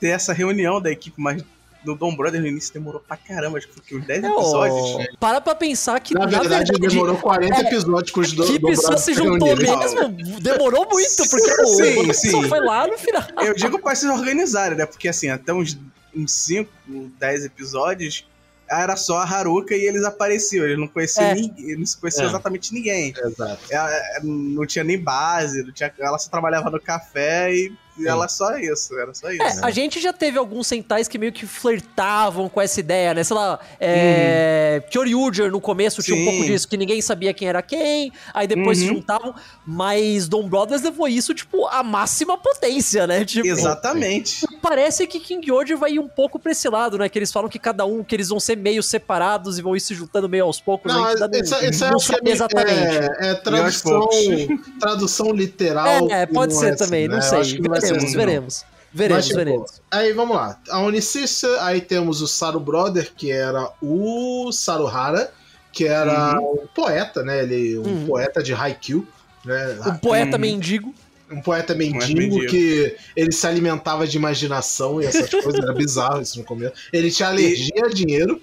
[0.00, 1.42] ter essa reunião da equipe mais
[1.86, 4.98] no Dom Brother no início demorou pra caramba, acho que foi uns 10 é, episódios.
[4.98, 5.06] Né?
[5.18, 6.12] Para pra pensar que.
[6.12, 8.50] Na, na verdade, verdade, demorou 40 é, episódios com os dois.
[8.50, 10.08] Que pessoa se juntou mesmo.
[10.40, 12.30] Demorou muito, porque sim, o sim.
[12.30, 13.22] só foi lá no final.
[13.42, 14.84] Eu digo pra se organizarem, né?
[14.84, 15.78] Porque assim, até uns,
[16.14, 16.70] uns 5,
[17.18, 18.26] 10 episódios
[18.68, 20.64] era só a Haruka e eles apareciam.
[20.64, 21.34] Eles não conheciam é.
[21.34, 22.28] ninguém, eles não conheciam é.
[22.28, 23.14] exatamente ninguém.
[23.16, 23.60] Exato.
[23.70, 28.06] Ela, é, não tinha nem base, não tinha, ela só trabalhava no café e e
[28.06, 29.42] ela só isso, era só isso.
[29.42, 33.24] É, a gente já teve alguns sentais que meio que flertavam com essa ideia, né?
[33.24, 34.90] Sei lá, é, uhum.
[34.90, 36.12] Kyoryuger no começo Sim.
[36.12, 38.86] tinha um pouco disso, que ninguém sabia quem era quem, aí depois uhum.
[38.86, 39.34] se juntavam,
[39.66, 43.24] mas Dom Brothers levou isso, tipo, à máxima potência, né?
[43.24, 44.46] Tipo, Exatamente.
[44.60, 47.08] Parece que King George vai ir um pouco pra esse lado, né?
[47.08, 49.80] Que eles falam que cada um, que eles vão ser meio separados e vão ir
[49.80, 50.92] se juntando meio aos poucos.
[50.92, 52.70] Não, isso, isso não sabe exatamente.
[52.70, 54.08] É, é tradução,
[54.80, 56.10] tradução literal.
[56.10, 57.16] É, pode ser assim, também, né?
[57.16, 57.40] não sei
[57.88, 58.64] veremos, veremos.
[58.92, 59.82] Veremos, Mas, tipo, veremos.
[59.90, 60.58] Aí vamos lá.
[60.70, 65.30] A Onicissa, aí temos o Saru Brother, que era o Saruhara,
[65.70, 66.62] que era uhum.
[66.62, 67.42] um poeta, né?
[67.42, 68.06] Ele, um uhum.
[68.06, 69.06] poeta de Haikyuu.
[69.44, 69.78] Né?
[69.86, 70.40] Um poeta uhum.
[70.40, 70.94] mendigo.
[71.30, 76.38] Um poeta mendigo, que ele se alimentava de imaginação e essas coisas, era bizarro isso
[76.38, 76.72] no começo.
[76.92, 78.40] Ele tinha alergia a dinheiro.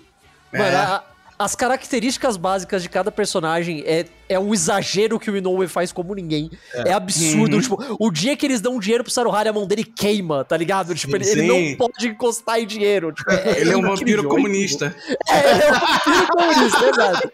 [0.51, 0.75] Mano, é.
[0.75, 1.03] a,
[1.37, 6.13] as características básicas de cada personagem é, é um exagero que o Inoue faz como
[6.13, 6.49] ninguém.
[6.73, 7.55] É, é absurdo.
[7.55, 7.61] Uhum.
[7.61, 10.93] Tipo, o dia que eles dão dinheiro pro Saruhara, a mão dele queima, tá ligado?
[10.95, 13.11] Tipo, ele, ele, não pode encostar em dinheiro.
[13.11, 14.95] Tipo, é, ele é um vampiro comunista.
[15.29, 17.31] É, ele é um vampiro comunista, exato.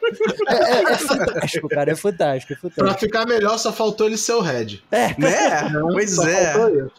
[0.47, 1.91] É, é, é, fantástico, cara.
[1.91, 2.85] É fantástico, é fantástico.
[2.85, 4.81] Pra ficar melhor, só faltou ele ser o Red.
[4.91, 5.15] É.
[5.17, 5.71] Né?
[5.81, 6.53] Pois é.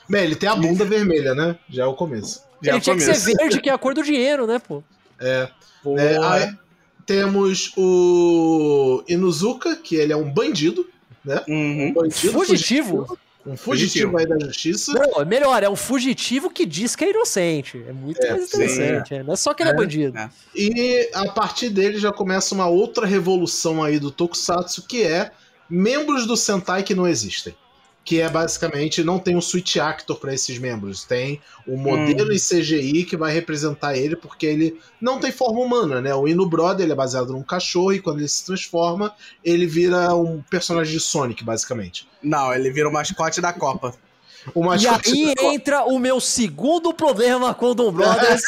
[0.08, 1.56] Bem, ele tem a bunda vermelha, né?
[1.68, 2.42] Já é o começo.
[2.62, 3.10] Já ele é tinha começo.
[3.10, 4.82] que ser verde, que é a cor do dinheiro, né, pô?
[5.18, 5.48] É.
[5.82, 6.54] Pô, é, aí,
[7.10, 10.88] temos o Inuzuka, que ele é um bandido,
[11.24, 11.42] né?
[11.48, 11.88] Uhum.
[11.88, 13.04] Um bandido fugitivo.
[13.04, 13.18] fugitivo.
[13.44, 14.92] Um fugitivo, aí da justiça.
[14.92, 17.84] Não, é melhor, é um fugitivo que diz que é inocente.
[17.88, 19.14] É muito é, mais interessante.
[19.14, 19.22] É.
[19.24, 20.16] Não é só que ele é, é bandido.
[20.16, 20.30] É.
[20.54, 25.32] E a partir dele já começa uma outra revolução aí do Tokusatsu, que é
[25.68, 27.56] membros do Sentai que não existem
[28.04, 32.30] que é basicamente não tem um switch actor para esses membros, tem o um modelo
[32.30, 32.32] hum.
[32.32, 36.14] em CGI que vai representar ele porque ele não tem forma humana, né?
[36.14, 40.14] O Inu Brother ele é baseado num cachorro e quando ele se transforma, ele vira
[40.14, 42.08] um personagem de Sonic, basicamente.
[42.22, 43.94] Não, ele vira o mascote da Copa.
[44.54, 48.42] O e aí entra o meu segundo problema com o Dom Brothers.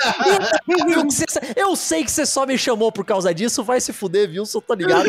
[1.54, 4.46] eu sei que você só me chamou por causa disso, vai se fuder, viu?
[4.46, 5.06] Só tô ligado.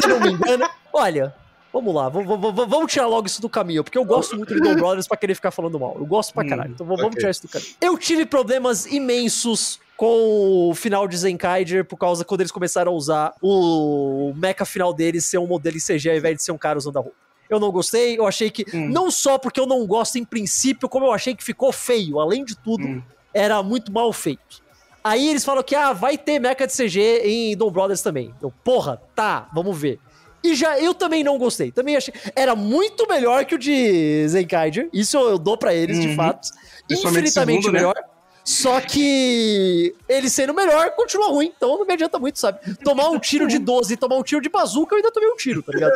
[0.00, 0.68] Se não me engano.
[0.92, 1.32] Olha,
[1.74, 5.08] Vamos lá, vamos tirar logo isso do caminho, porque eu gosto muito de Dom Brothers
[5.08, 5.96] pra querer ficar falando mal.
[5.98, 7.18] Eu gosto pra hum, caralho, então vamos okay.
[7.18, 7.72] tirar isso do caminho.
[7.80, 12.94] Eu tive problemas imensos com o final de Zenkaiger por causa quando eles começaram a
[12.94, 16.58] usar o mecha final deles ser um modelo em CG ao invés de ser um
[16.58, 17.16] cara usando a roupa.
[17.50, 18.88] Eu não gostei, eu achei que, hum.
[18.88, 22.44] não só porque eu não gosto em princípio, como eu achei que ficou feio, além
[22.44, 23.02] de tudo, hum.
[23.34, 24.62] era muito mal feito.
[25.02, 28.32] Aí eles falam que, ah, vai ter mecha de CG em Dom Brothers também.
[28.40, 29.98] Eu, porra, tá, vamos ver.
[30.44, 31.72] E já eu também não gostei.
[31.72, 32.12] Também achei.
[32.36, 34.90] Era muito melhor que o de Zenkaiger.
[34.92, 36.08] Isso eu dou para eles, uhum.
[36.08, 36.48] de fato.
[36.90, 37.78] Infinitamente segundo, né?
[37.80, 37.94] melhor.
[37.96, 38.02] Né?
[38.44, 41.50] Só que ele sendo melhor, continua ruim.
[41.56, 42.58] Então não me adianta muito, sabe?
[42.84, 45.36] Tomar um tiro de 12 e tomar um tiro de bazuca, eu ainda tomei um
[45.36, 45.94] tiro, tá ligado?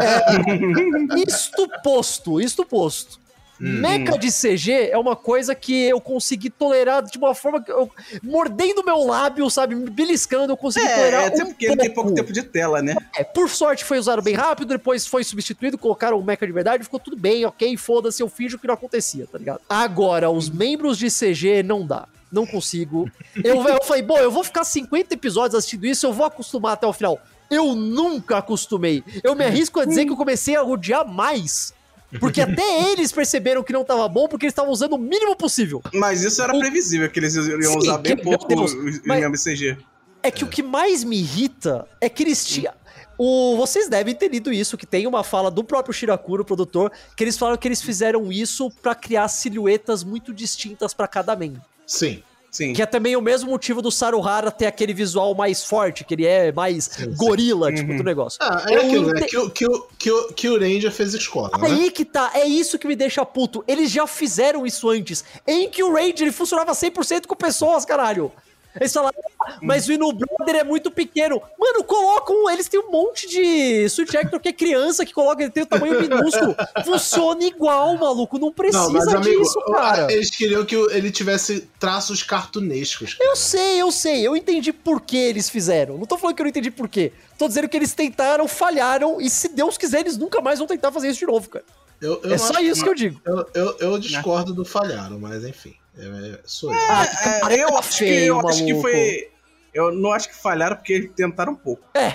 [0.00, 3.18] É, isto posto, isto posto.
[3.60, 3.80] Uhum.
[3.80, 7.90] Meca de CG é uma coisa que eu consegui tolerar de uma forma que eu,
[8.22, 11.22] mordendo meu lábio, sabe, me beliscando, eu consegui é, tolerar.
[11.22, 11.80] É, até um porque pouco.
[11.80, 12.94] ele tem pouco tempo de tela, né?
[13.16, 16.84] É, por sorte foi usado bem rápido, depois foi substituído, colocaram o Mecha de verdade,
[16.84, 19.60] ficou tudo bem, ok, foda-se, eu finjo que não acontecia, tá ligado?
[19.68, 23.10] Agora, os membros de CG não dá não consigo.
[23.42, 26.86] Eu, eu falei, bom, eu vou ficar 50 episódios assistindo isso, eu vou acostumar até
[26.86, 27.18] o final.
[27.50, 29.02] Eu nunca acostumei.
[29.24, 31.72] Eu me arrisco a dizer que eu comecei a odiar mais
[32.18, 35.82] porque até eles perceberam que não tava bom porque eles estavam usando o mínimo possível.
[35.92, 36.58] Mas isso era o...
[36.58, 39.76] previsível, que eles iam Sim, usar bem que, pouco Deus, o MCG.
[40.22, 40.46] É que é.
[40.46, 42.72] o que mais me irrita é que eles tinham.
[43.18, 46.92] O, vocês devem ter lido isso, que tem uma fala do próprio Shirakuro, o produtor,
[47.16, 51.60] que eles falam que eles fizeram isso para criar silhuetas muito distintas para cada membro.
[51.84, 52.22] Sim.
[52.50, 52.72] Sim.
[52.72, 56.26] Que é também o mesmo motivo do Saruhara ter aquele visual mais forte, que ele
[56.26, 57.76] é mais sim, gorila, sim.
[57.76, 57.98] tipo, uhum.
[57.98, 58.38] do negócio.
[58.42, 59.20] Ah, é aquilo, né?
[59.22, 61.68] Que, o, que, o, que, o, que o Ranger fez escola, né?
[61.68, 63.62] Aí que tá, é isso que me deixa puto.
[63.68, 65.24] Eles já fizeram isso antes.
[65.46, 68.32] Em que o Ranger ele funcionava 100% com pessoas, caralho.
[68.80, 71.40] Eles falaram, ah, mas o Inu Brother é muito pequeno.
[71.58, 72.48] Mano, colocam.
[72.50, 75.66] Eles têm um monte de Switch Actor que é criança que coloca, ele tem o
[75.66, 76.54] tamanho minúsculo.
[76.84, 78.38] Funciona igual, maluco.
[78.38, 80.12] Não precisa não, mas, amigo, disso, cara.
[80.12, 83.14] Eles queriam que ele tivesse traços cartunescos.
[83.14, 83.30] Cara.
[83.30, 84.26] Eu sei, eu sei.
[84.26, 85.98] Eu entendi por que eles fizeram.
[85.98, 87.12] Não tô falando que eu não entendi por quê.
[87.36, 90.90] Tô dizendo que eles tentaram, falharam, e se Deus quiser, eles nunca mais vão tentar
[90.90, 91.64] fazer isso de novo, cara.
[92.00, 93.20] Eu, eu é só isso que, que eu digo.
[93.24, 95.74] Eu, eu, eu discordo do falharam, mas enfim.
[95.98, 96.78] É, sou eu.
[96.78, 99.30] Ah, é, eu, acho feio, que, eu acho que foi.
[99.74, 101.82] Eu não acho que falharam porque tentaram um pouco.
[101.94, 102.06] É.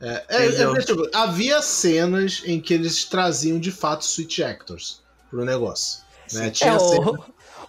[0.00, 0.24] é.
[0.28, 5.44] é, é, é tipo, havia cenas em que eles traziam de fato Switch Actors pro
[5.44, 6.02] negócio.
[6.32, 6.50] Né?
[6.50, 7.18] Tinha cena...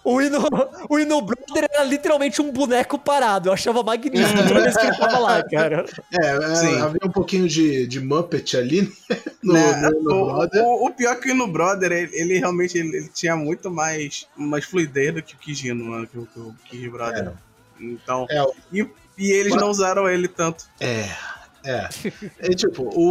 [0.04, 0.40] O Ino,
[0.88, 3.48] o Ino Brother era literalmente um boneco parado.
[3.48, 5.86] Eu achava magnífico toda vez que ele tava lá, cara.
[6.12, 9.16] É, é havia um pouquinho de, de Muppet ali né?
[9.42, 9.90] no, né?
[9.90, 10.62] no, no o, Brother.
[10.64, 14.26] O, o, pior que o Ino Brother, ele, ele realmente ele, ele, tinha muito mais,
[14.36, 17.28] mais fluidez do que o Kijino, mano, que, que o Kiji Brother.
[17.28, 17.32] É.
[17.80, 18.86] Então, é, e,
[19.16, 20.64] e eles não usaram ele tanto.
[20.80, 21.08] É,
[21.64, 21.88] é.
[22.38, 23.10] É tipo, o.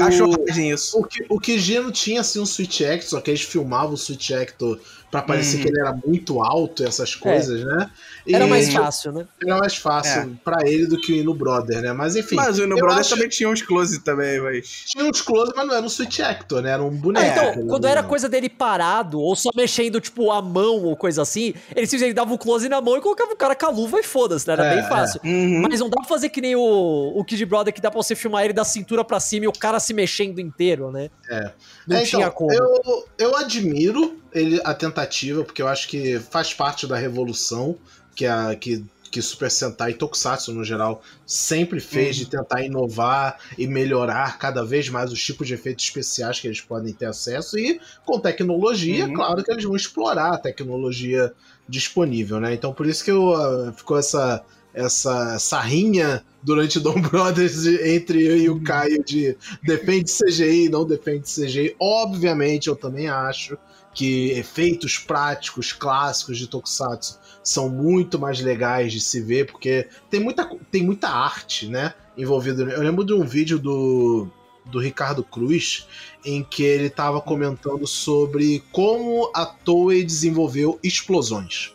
[0.60, 1.00] isso.
[1.00, 4.80] O, o Kijino tinha assim um Switch Actor, só que eles filmavam o Switch Actor
[5.12, 5.62] para parecer hum.
[5.62, 7.66] que ele era muito alto, essas coisas, é.
[7.66, 7.92] né?
[8.26, 9.28] E era mais fácil, né?
[9.44, 10.30] Era mais fácil é.
[10.44, 11.92] para ele do que o no Brother, né?
[11.92, 12.36] Mas enfim.
[12.36, 13.10] Mas o no Brother acho...
[13.10, 14.86] também tinha uns close também, mas.
[14.88, 16.72] Tinha uns close, mas não era um Switch Actor, né?
[16.72, 17.26] Era um boneco.
[17.26, 21.22] É, então, quando era coisa dele parado, ou só mexendo, tipo, a mão ou coisa
[21.24, 24.00] assim, ele simplesmente dava um close na mão e colocava o cara com a luva
[24.00, 24.54] e foda-se, né?
[24.54, 25.20] Era é, bem fácil.
[25.24, 25.28] É.
[25.28, 25.62] Uhum.
[25.62, 28.16] Mas não dá pra fazer que nem o, o Kid Brother, que dá pra você
[28.16, 31.10] filmar ele da cintura para cima e o cara se mexendo inteiro, né?
[31.30, 31.52] É.
[31.88, 32.54] Não é, tinha então, como.
[32.54, 37.78] Eu, eu admiro ele, a tentativa, porque eu acho que faz parte da revolução
[38.16, 42.24] que a que, que Super Sentai e Tokusatsu no geral sempre fez uhum.
[42.24, 46.62] de tentar inovar e melhorar cada vez mais os tipos de efeitos especiais que eles
[46.62, 49.14] podem ter acesso e com tecnologia, uhum.
[49.14, 51.34] claro que eles vão explorar a tecnologia
[51.68, 52.54] disponível, né?
[52.54, 58.38] Então por isso que eu, uh, ficou essa essa sarrinha durante Dom Brothers entre eu
[58.38, 61.76] e o Caio de defende CGI, não defende CGI.
[61.80, 63.58] Obviamente, eu também acho
[63.94, 70.20] que efeitos práticos clássicos de Tokusatsu são muito mais legais de se ver, porque tem
[70.20, 72.64] muita, tem muita arte, né, envolvida.
[72.64, 74.30] Eu lembro de um vídeo do,
[74.66, 75.88] do Ricardo Cruz,
[76.24, 81.74] em que ele estava comentando sobre como a Toei desenvolveu explosões.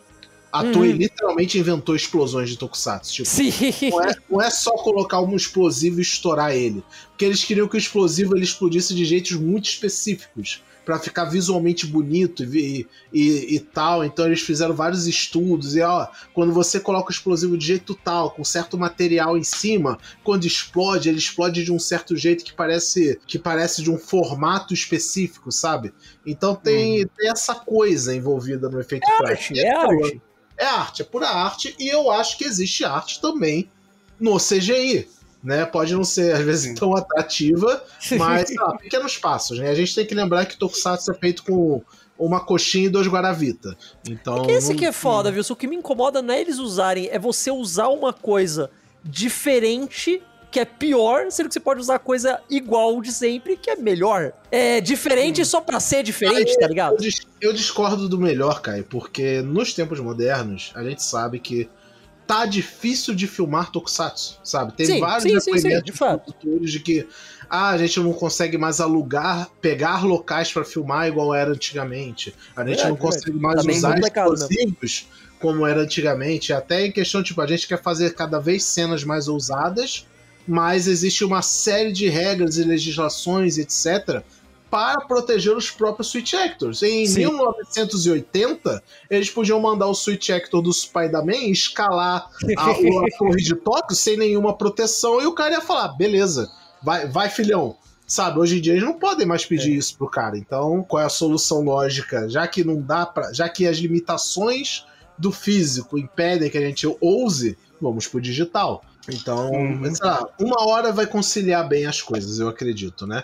[0.51, 0.71] A hum.
[0.71, 3.13] Toei literalmente inventou explosões de Tokusatsu.
[3.13, 3.51] Tipo, Sim.
[3.89, 6.83] Não, é, não é só colocar um explosivo e estourar ele.
[7.09, 11.85] Porque eles queriam que o explosivo ele explodisse de jeitos muito específicos para ficar visualmente
[11.85, 14.05] bonito e, e, e, tal.
[14.05, 18.31] Então eles fizeram vários estudos e ó, quando você coloca o explosivo de jeito tal,
[18.31, 23.19] com certo material em cima, quando explode, ele explode de um certo jeito que parece
[23.27, 25.93] que parece de um formato específico, sabe?
[26.25, 27.09] Então tem, hum.
[27.17, 29.55] tem essa coisa envolvida no efeito é prático.
[29.55, 30.21] Arte, é, arte.
[30.57, 33.69] É arte, é pura arte e eu acho que existe arte também
[34.19, 35.07] no CGI
[35.43, 35.65] né?
[35.65, 37.83] Pode não ser, às vezes, tão atrativa,
[38.17, 39.69] mas ah, pequenos passos, né?
[39.69, 41.81] A gente tem que lembrar que Tokusatsu é feito com
[42.17, 43.77] uma coxinha e dois guaravita.
[44.09, 44.75] Então, é que esse não...
[44.75, 45.43] que é foda, viu?
[45.49, 48.69] O que me incomoda não é eles usarem, é você usar uma coisa
[49.03, 50.21] diferente
[50.57, 54.33] que é pior, sendo que você pode usar coisa igual de sempre, que é melhor.
[54.51, 56.97] É diferente só pra ser diferente, Aí, tá ligado?
[57.39, 61.69] Eu, discordo do melhor, Kai, porque nos tempos modernos, a gente sabe que
[62.25, 64.73] tá difícil de filmar Tokusatsu, sabe?
[64.73, 67.07] Tem sim, vários sim, sim, sim, de produtores de que
[67.47, 72.33] ah, a gente não consegue mais alugar, pegar locais para filmar igual era antigamente.
[72.55, 75.07] A gente é, não consegue mais tá usar explosivos
[75.39, 76.51] como era antigamente.
[76.51, 80.07] Até em questão, tipo, a gente quer fazer cada vez cenas mais ousadas,
[80.47, 84.23] mas existe uma série de regras e legislações, etc.,
[84.69, 86.83] para proteger os próprios Switch Actors.
[86.83, 87.19] Em Sim.
[87.19, 92.73] 1980, eles podiam mandar o Switch Actor do Spider-Man escalar a, a
[93.17, 96.51] torre de Tóquio sem nenhuma proteção e o cara ia falar: beleza,
[96.83, 97.75] vai, vai filhão.
[98.05, 99.75] Sabe, hoje em dia eles não podem mais pedir é.
[99.75, 100.37] isso pro cara.
[100.37, 102.29] Então, qual é a solução lógica?
[102.29, 104.85] Já que não dá para, já que as limitações
[105.17, 108.81] do físico impedem que a gente ouse, vamos pro digital.
[109.09, 109.93] Então, uhum.
[110.01, 113.23] lá, uma hora vai conciliar bem as coisas, eu acredito, né?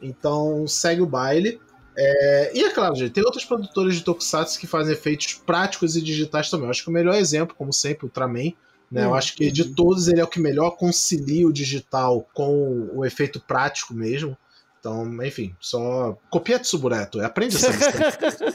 [0.00, 1.60] Então segue o baile.
[1.96, 6.02] É, e é claro, gente, tem outros produtores de Tokusatsu que fazem efeitos práticos e
[6.02, 6.66] digitais também.
[6.66, 8.52] Eu acho que o melhor exemplo, como sempre, o Ultraman.
[8.90, 9.02] Né?
[9.02, 12.90] Hum, eu acho que de todos ele é o que melhor concilia o digital com
[12.94, 14.36] o efeito prático mesmo.
[14.78, 17.90] Então, enfim, só copia Tsubureto, aprende essa lição.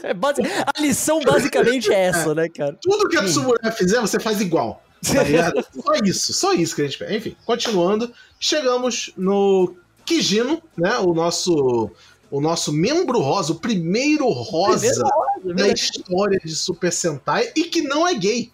[0.04, 2.78] É a lição basicamente é essa, é, né, cara?
[2.80, 4.80] Tudo que a Tsubureto fizer, você faz igual.
[5.02, 10.98] Tá só isso, só isso que a gente Enfim, continuando, chegamos no Kijino, né?
[10.98, 11.90] O nosso
[12.30, 17.64] o nosso membro rosa, o primeiro rosa, primeiro rosa da história de Super Sentai e
[17.64, 18.52] que não é gay.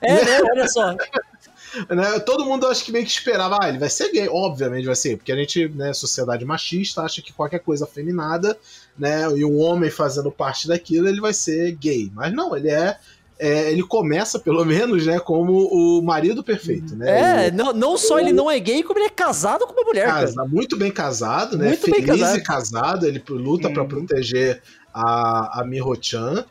[0.00, 0.40] É, né?
[0.42, 0.94] Olha só.
[1.94, 2.18] né?
[2.20, 5.16] Todo mundo acho que meio que esperava, ah, ele vai ser gay, obviamente vai ser,
[5.16, 8.58] porque a gente, né, sociedade machista, acha que qualquer coisa afeminada,
[8.98, 12.10] né, e um homem fazendo parte daquilo, ele vai ser gay.
[12.14, 12.98] Mas não, ele é
[13.38, 17.46] é, ele começa, pelo menos, né, como o marido perfeito, né?
[17.46, 18.18] É, não, não só o...
[18.18, 20.06] ele não é gay, como ele é casado com uma mulher.
[20.06, 20.48] Casa, cara.
[20.48, 21.68] Muito bem casado, né?
[21.68, 22.36] Muito Feliz bem casado.
[22.36, 23.74] e casado, ele luta hum.
[23.74, 24.60] para proteger
[24.92, 26.44] a, a Miho-chan,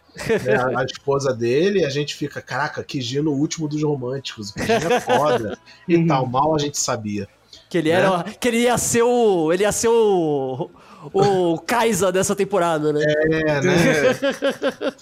[0.43, 4.52] né, a, a, esposa dele, e a gente fica, caraca, Kijino, o último dos românticos,
[4.52, 5.58] o Kijino é foda.
[5.88, 7.28] e tal, mal a gente sabia.
[7.69, 8.19] Que ele era.
[8.19, 8.36] Né?
[8.39, 9.52] Que ele ia ser o.
[9.52, 10.69] Ele ia ser o
[11.13, 13.04] o Kaisa dessa temporada, né?
[13.04, 13.76] É, né?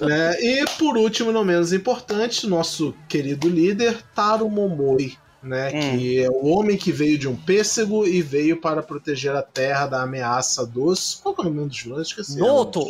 [0.33, 5.13] é, e por último, não menos importante, nosso querido líder, Taro Momoi.
[5.43, 5.99] Né, hum.
[5.99, 9.85] que é o homem que veio de um pêssego e veio para proteger a terra
[9.85, 11.19] da ameaça dos.
[11.21, 12.07] Qual é o nome dos vilões?
[12.07, 12.39] Esqueci.
[12.39, 12.81] Noto!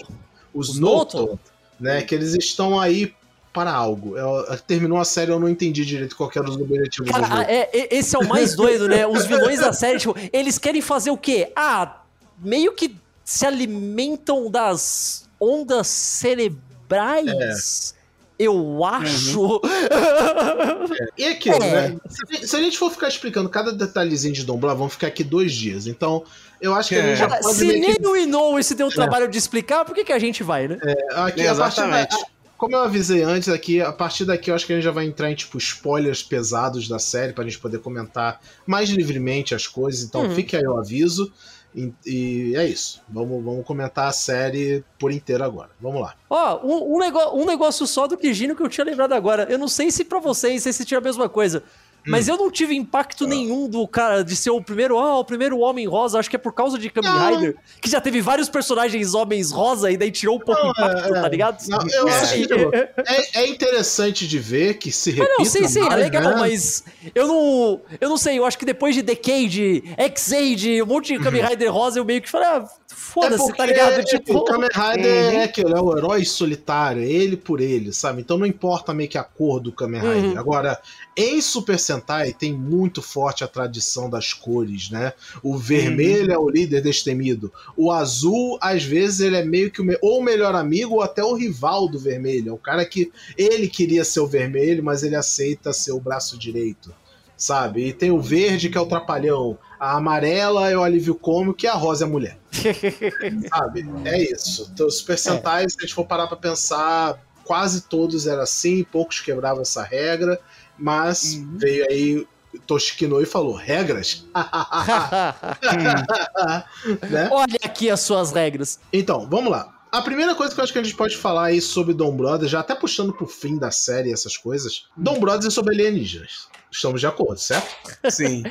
[0.53, 1.39] Os, Os Noto, Noto,
[1.77, 2.01] né?
[2.01, 3.13] Que eles estão aí
[3.55, 4.17] para algo.
[4.17, 7.41] Eu, terminou a série, eu não entendi direito qual era os objetivos Cara, do jogo.
[7.49, 9.07] É, é, esse é o mais doido, né?
[9.07, 11.53] Os vilões da série, tipo, eles querem fazer o quê?
[11.55, 12.01] Ah,
[12.37, 17.95] meio que se alimentam das ondas cerebrais.
[18.01, 18.05] É.
[18.37, 19.41] Eu acho.
[19.41, 19.61] Uhum.
[20.93, 21.07] é.
[21.17, 21.89] E aquilo, é.
[21.89, 21.97] né?
[22.07, 25.53] Se, se, a gente for ficar explicando cada detalhezinho de Dom vamos ficar aqui dois
[25.53, 25.87] dias.
[25.87, 26.23] Então,
[26.61, 27.55] eu acho que a gente já pode.
[27.55, 28.05] Se nem que...
[28.05, 28.93] o Inoue se deu o é.
[28.93, 30.77] trabalho de explicar, por que, que a gente vai, né?
[30.83, 32.13] É, aqui, Exatamente.
[32.13, 34.85] A partir como eu avisei antes aqui, a partir daqui eu acho que a gente
[34.85, 39.53] já vai entrar em tipo spoilers pesados da série pra gente poder comentar mais livremente
[39.53, 40.03] as coisas.
[40.03, 40.35] Então, uhum.
[40.35, 41.31] fique aí o aviso.
[41.75, 43.01] E, e, é isso.
[43.09, 45.69] Vamos, vamos comentar a série por inteiro agora.
[45.81, 46.15] Vamos lá.
[46.29, 49.45] Ó, oh, um, um, negócio, um negócio só do Kijino que eu tinha lembrado agora.
[49.49, 51.61] Eu não sei se para vocês, se tinha a mesma coisa.
[52.05, 52.33] Mas hum.
[52.33, 53.27] eu não tive impacto ah.
[53.27, 56.39] nenhum do cara de ser o primeiro, ah, o primeiro homem rosa, acho que é
[56.39, 60.37] por causa de Kamen Rider, que já teve vários personagens homens rosa e daí tirou
[60.37, 61.67] um pouco não, impacto, é, tá ligado?
[61.67, 62.11] Não, eu é.
[62.11, 62.93] acho que, tipo, é,
[63.33, 65.35] é, interessante de ver que se repita.
[65.37, 66.35] não, sim, sim, é legal, né?
[66.39, 71.13] mas eu não, eu não sei, eu acho que depois de Decade, X-Aid, um monte
[71.13, 71.49] de Kamen uhum.
[71.49, 74.03] Rider rosa, eu meio que falei, ah, foda-se, é tá ligado?
[74.03, 75.39] Tipo, o Kamen Rider uhum.
[75.39, 78.21] é aquilo, é o herói solitário, é ele por ele, sabe?
[78.21, 80.31] Então não importa meio que a cor do Kamen Rider.
[80.31, 80.39] Uhum.
[80.39, 80.79] Agora,
[81.15, 85.13] em Super Sentai tem muito forte a tradição das cores, né?
[85.43, 87.51] O vermelho é o líder destemido.
[87.75, 91.23] O azul, às vezes, ele é meio que o, ou o melhor amigo ou até
[91.23, 92.49] o rival do vermelho.
[92.49, 96.37] É o cara que ele queria ser o vermelho, mas ele aceita ser o braço
[96.37, 96.93] direito.
[97.37, 97.87] Sabe?
[97.87, 99.57] E tem o verde, que é o trapalhão.
[99.79, 102.37] A amarela é o alívio cômico e a rosa é a mulher.
[103.49, 103.85] Sabe?
[104.05, 104.69] É isso.
[104.73, 105.69] Então, Super Sentai, é.
[105.69, 110.39] se a gente for parar pra pensar, quase todos eram assim, poucos quebravam essa regra.
[110.77, 111.57] Mas uhum.
[111.57, 112.27] veio aí
[112.65, 114.25] Toshikino e falou: regras?
[117.09, 117.29] né?
[117.31, 118.79] Olha aqui as suas regras.
[118.91, 119.71] Então, vamos lá.
[119.91, 122.51] A primeira coisa que eu acho que a gente pode falar aí sobre Dom Brothers,
[122.51, 126.49] já até puxando pro fim da série essas coisas, Dom Brothers é sobre alienígenas.
[126.75, 127.73] Estamos de acordo, certo?
[128.09, 128.43] Sim.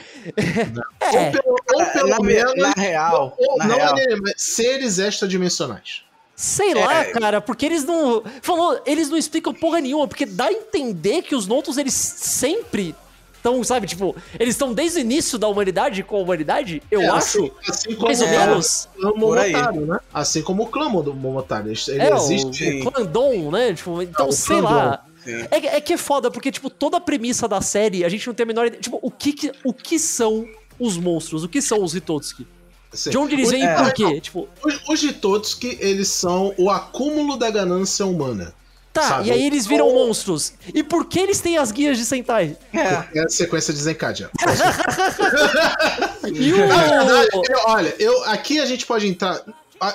[0.99, 1.17] é.
[1.17, 2.55] Ou pelo, ou pelo na, menos.
[2.57, 3.37] Na real.
[3.39, 3.95] Ou, na não real.
[4.37, 6.03] seres extradimensionais.
[6.35, 7.13] Sei lá, é.
[7.13, 8.25] cara, porque eles não.
[8.41, 12.95] Falou, eles não explicam porra nenhuma, porque dá a entender que os Notos, eles sempre
[13.37, 17.09] estão, sabe, tipo, eles estão desde o início da humanidade com a humanidade, eu é,
[17.09, 17.53] acho.
[17.69, 18.89] Assim, assim mais ou é, menos.
[18.97, 20.01] O Momotaro, né?
[20.13, 21.69] Assim como o clã do Momotaro.
[21.69, 22.83] Ele é, existe.
[22.83, 23.75] O, o né?
[23.75, 25.05] Tipo, então, sei lá.
[25.27, 28.35] É, é, que é foda, porque, tipo, toda a premissa da série, a gente não
[28.35, 28.81] tem a menor ideia.
[28.81, 30.47] Tipo, o que, que o que são
[30.79, 31.45] os monstros?
[31.45, 32.47] O que são os Hitotsuki?
[32.93, 33.11] Sim.
[33.11, 34.21] De onde eles vêm e por quê?
[34.21, 34.49] Tipo...
[34.65, 38.55] Os, os Hitotsuki, eles são o acúmulo da ganância humana.
[38.93, 39.29] Tá, sabe?
[39.29, 40.07] e aí eles viram então...
[40.07, 40.53] monstros.
[40.73, 42.57] E por que eles têm as guias de Sentai?
[42.73, 44.31] É, é a sequência de Zenkadia.
[46.33, 46.57] e o...
[46.57, 49.43] verdade, eu, olha, eu, aqui a gente pode entrar...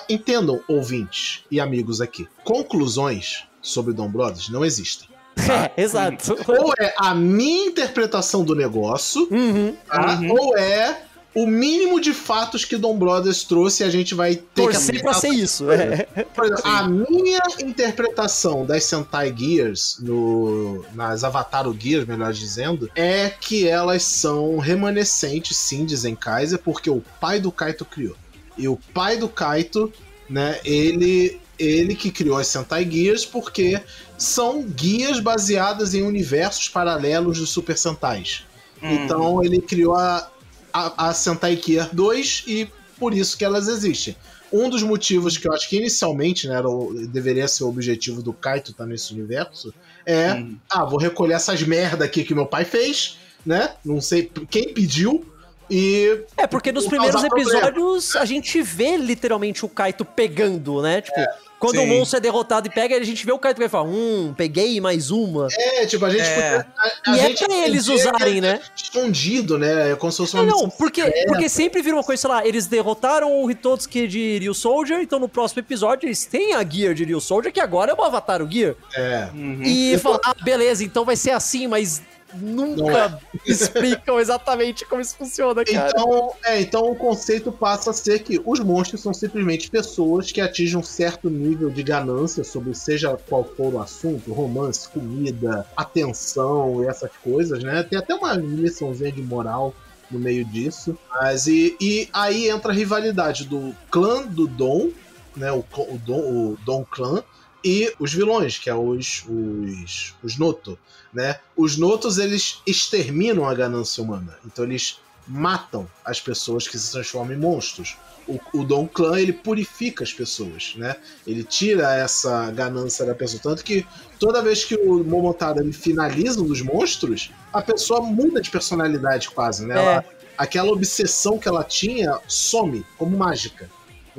[0.10, 2.28] Entendam, ouvintes e amigos aqui.
[2.44, 5.09] Conclusões sobre Dom Brothers não existem.
[5.46, 5.72] Tá?
[5.76, 6.38] É, exato.
[6.48, 10.20] Ou é a minha interpretação do negócio, uhum, tá?
[10.22, 10.32] uhum.
[10.32, 14.96] ou é o mínimo de fatos que Dom Brothers trouxe a gente vai ter Torcer
[14.96, 15.70] que pra ser isso.
[15.72, 16.06] É.
[16.34, 23.30] Por exemplo, a minha interpretação das Sentai Gears, no, nas Avatar Gears, melhor dizendo, é
[23.30, 28.16] que elas são remanescentes, sim, de Zenkaiser, porque o pai do Kaito criou.
[28.58, 29.94] E o pai do Kaito,
[30.30, 33.82] né, ele ele que criou as Sentai Gears porque
[34.18, 38.46] são guias baseadas em universos paralelos dos Super Sentais.
[38.82, 38.94] Hum.
[38.94, 40.32] Então ele criou a,
[40.74, 44.16] a, a Sentai Gear 2 e por isso que elas existem.
[44.52, 48.24] Um dos motivos que eu acho que inicialmente né, era o, deveria ser o objetivo
[48.24, 49.74] do Kaito estar tá nesse universo
[50.06, 50.58] é: hum.
[50.70, 53.74] ah, vou recolher essas merda aqui que meu pai fez, né?
[53.86, 55.26] Não sei quem pediu,
[55.70, 56.26] e.
[56.36, 58.24] É, porque nos primeiros episódios problema.
[58.24, 61.02] a gente vê literalmente o Kaito pegando, né?
[61.02, 61.28] Tipo, é.
[61.60, 61.84] Quando Sim.
[61.84, 64.34] o monstro é derrotado e pega, a gente vê o Kaito que vai falar, hum,
[64.36, 65.48] peguei mais uma.
[65.52, 66.22] É, tipo, a gente.
[66.22, 66.66] É.
[66.78, 68.62] A, a e é gente é pra eles usarem, né?
[68.76, 69.92] Escondido, né?
[69.92, 70.44] É como se fosse uma.
[70.44, 74.40] Não, não porque, porque sempre vira uma coisa, sei lá, eles derrotaram o Hitotsuki de
[74.40, 77.92] Ryu Soldier, então no próximo episódio eles têm a Gear de Ryu Soldier, que agora
[77.92, 78.76] é o Avatar o Gear.
[78.96, 79.28] É.
[79.34, 79.62] Uhum.
[79.62, 82.02] E falar, ah, beleza, então vai ser assim, mas
[82.36, 83.40] nunca é.
[83.46, 85.90] explicam exatamente como isso funciona, cara.
[85.90, 90.42] Então, é, então o conceito passa a ser que os monstros são simplesmente pessoas que
[90.42, 96.84] atingem um certo nível de ganância sobre seja qual for o assunto, romance, comida, atenção
[96.84, 97.84] e essas coisas, né?
[97.84, 99.74] Tem até uma liçãozinha de moral
[100.10, 100.98] no meio disso.
[101.10, 104.90] Mas e, e aí entra a rivalidade do clã do Dom,
[105.36, 105.52] né?
[105.52, 107.24] O, o, Dom, o Dom Clã
[107.64, 110.78] e os vilões, que é os, os, os Noto,
[111.14, 111.40] né?
[111.56, 114.38] Os Notos, eles exterminam a ganância humana.
[114.46, 117.98] Então eles matam as pessoas que se transformam em monstros.
[118.28, 120.96] O, o Don Clan, ele purifica as pessoas, né?
[121.26, 123.42] Ele tira essa ganância da pessoa.
[123.42, 123.86] Tanto que
[124.20, 129.30] toda vez que o Momotaro ele finaliza um dos monstros, a pessoa muda de personalidade
[129.32, 129.76] quase, né?
[129.76, 129.80] É.
[129.80, 130.06] Ela,
[130.38, 133.70] aquela obsessão que ela tinha some como mágica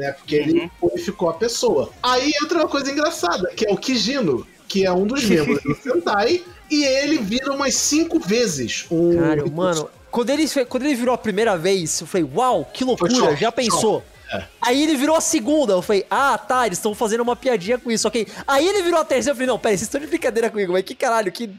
[0.01, 0.13] né?
[0.13, 0.49] Porque uhum.
[0.49, 1.91] ele purificou a pessoa.
[2.03, 5.75] Aí entra uma coisa engraçada, que é o Kijino, que é um dos membros do
[5.81, 9.19] Sentai, e ele vira umas cinco vezes um.
[9.19, 13.37] Cara, mano, quando ele, quando ele virou a primeira vez, eu falei, uau, que loucura,
[13.37, 14.03] já pensou?
[14.33, 14.45] É.
[14.63, 17.91] Aí ele virou a segunda, eu falei, ah, tá, eles estão fazendo uma piadinha com
[17.91, 18.27] isso, ok.
[18.47, 20.85] Aí ele virou a terceira, eu falei, não, peraí, vocês estão de brincadeira comigo, mas
[20.85, 21.51] que caralho, que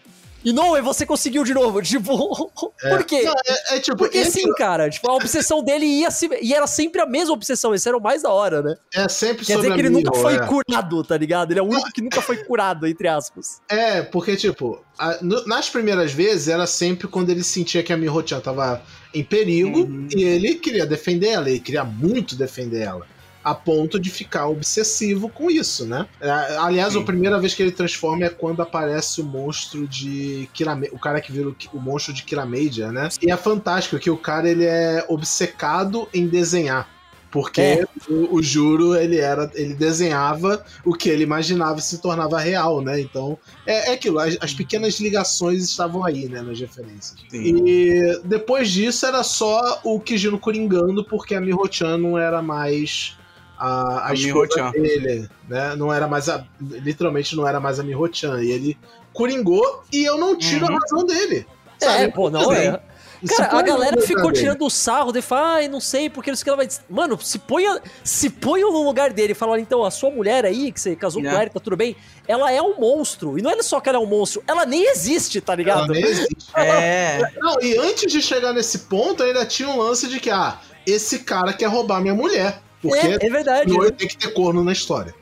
[0.44, 1.82] e não, e você conseguiu de novo.
[1.92, 2.50] Tipo,
[2.84, 2.90] é.
[2.90, 3.24] por quê?
[3.24, 4.90] Não, é, é, tipo, Porque sim, cara.
[4.90, 6.30] Tipo, a obsessão dele ia se.
[6.42, 7.76] E era sempre a mesma obsessão.
[7.76, 8.76] Esse era o mais da hora, né?
[8.94, 10.46] É sempre Quer dizer que ele nunca foi é.
[10.46, 11.52] curado, tá ligado?
[11.52, 13.62] Ele é o único que nunca foi curado, entre aspas.
[13.68, 17.98] É, porque, tipo, a, no, nas primeiras vezes era sempre quando ele sentia que a
[17.98, 18.82] Miho-chan tava
[19.14, 20.08] em perigo uhum.
[20.16, 23.06] e ele queria defender ela, ele queria muito defender ela
[23.44, 26.08] a ponto de ficar obsessivo com isso, né?
[26.20, 27.02] É, aliás, Sim.
[27.02, 30.90] a primeira vez que ele transforma é quando aparece o monstro de Kirame...
[30.92, 33.10] o cara que vira o, o monstro de Kiramedia, né?
[33.22, 36.88] E é fantástico que o cara ele é obcecado em desenhar.
[37.32, 37.86] Porque é.
[38.10, 39.50] o, o, Juro, ele era.
[39.56, 43.00] ele desenhava o que ele imaginava e se tornava real, né?
[43.00, 47.16] Então, é, é aquilo, as, as, pequenas ligações estavam aí, né, nas referências.
[47.30, 47.66] Sim.
[47.66, 53.16] E depois disso era só o Kijino coringando, porque a Miho-chan não era mais
[53.62, 55.76] a, a, esposa dele, né?
[55.76, 56.44] Não era mais a.
[56.60, 58.42] Literalmente não era mais a Miho-chan.
[58.42, 58.78] E ele
[59.14, 60.76] coringou e eu não tiro uhum.
[60.76, 61.46] a razão dele.
[61.80, 62.04] É, sabe?
[62.06, 62.82] É, pô, não é.
[63.28, 66.42] Cara, a galera ficou tirando o sarro de falar, ai, não sei, porque não sei
[66.42, 66.68] o que ela vai.
[66.90, 70.72] Mano, se ponha, se ponha no lugar dele e fala, então, a sua mulher aí,
[70.72, 71.96] que você casou com ela, tá tudo bem,
[72.28, 73.38] ela é um monstro.
[73.38, 75.84] E não é só que ela é um monstro, ela nem existe, tá ligado?
[75.84, 76.48] Ela nem existe.
[76.58, 77.32] é.
[77.38, 81.20] Não, e antes de chegar nesse ponto, ainda tinha um lance de que, ah, esse
[81.20, 82.60] cara quer roubar minha mulher.
[82.82, 83.78] Porque é, é verdade.
[83.78, 83.92] Né?
[83.92, 85.14] tem que ter corno na história.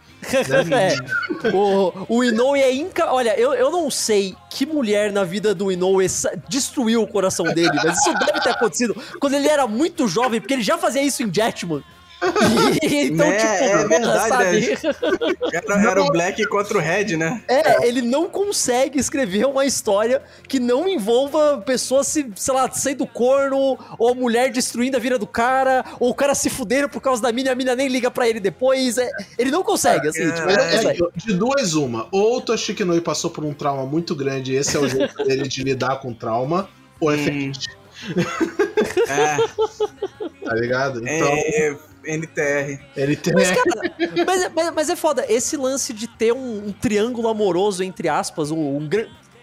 [0.67, 0.91] Né?
[1.47, 1.55] é.
[1.55, 3.11] O, o Inoue é inca.
[3.11, 6.05] Olha, eu, eu não sei que mulher na vida do Inoue
[6.47, 10.53] destruiu o coração dele, mas isso deve ter acontecido quando ele era muito jovem, porque
[10.53, 11.83] ele já fazia isso em Jetman.
[12.83, 13.37] então, né?
[13.37, 14.59] tipo, é verdade, sabe?
[14.59, 14.77] Né?
[15.53, 17.41] Era, era, o Black contra o Red, né?
[17.47, 23.05] É, ele não consegue escrever uma história que não envolva pessoas se, sei lá, sendo
[23.07, 27.01] corno, ou a mulher destruindo a vida do cara, ou o cara se fudendo por
[27.01, 28.97] causa da mina e a mina nem liga pra ele depois.
[28.97, 30.99] É, ele não consegue, assim, é, tipo, não consegue.
[31.15, 32.07] De duas, uma.
[32.11, 35.47] Ou o Toshiki Noi passou por um trauma muito grande, esse é o jeito dele
[35.47, 37.51] de lidar com trauma, ou é hum.
[39.07, 39.37] É.
[40.45, 41.05] Tá ligado?
[41.07, 41.27] É, então.
[41.27, 41.77] É,
[42.17, 42.79] NTR.
[42.95, 43.33] NTR.
[43.33, 43.93] Mas, cara,
[44.25, 48.51] mas, mas, mas, é foda, esse lance de ter um, um triângulo amoroso, entre aspas,
[48.51, 48.89] um, um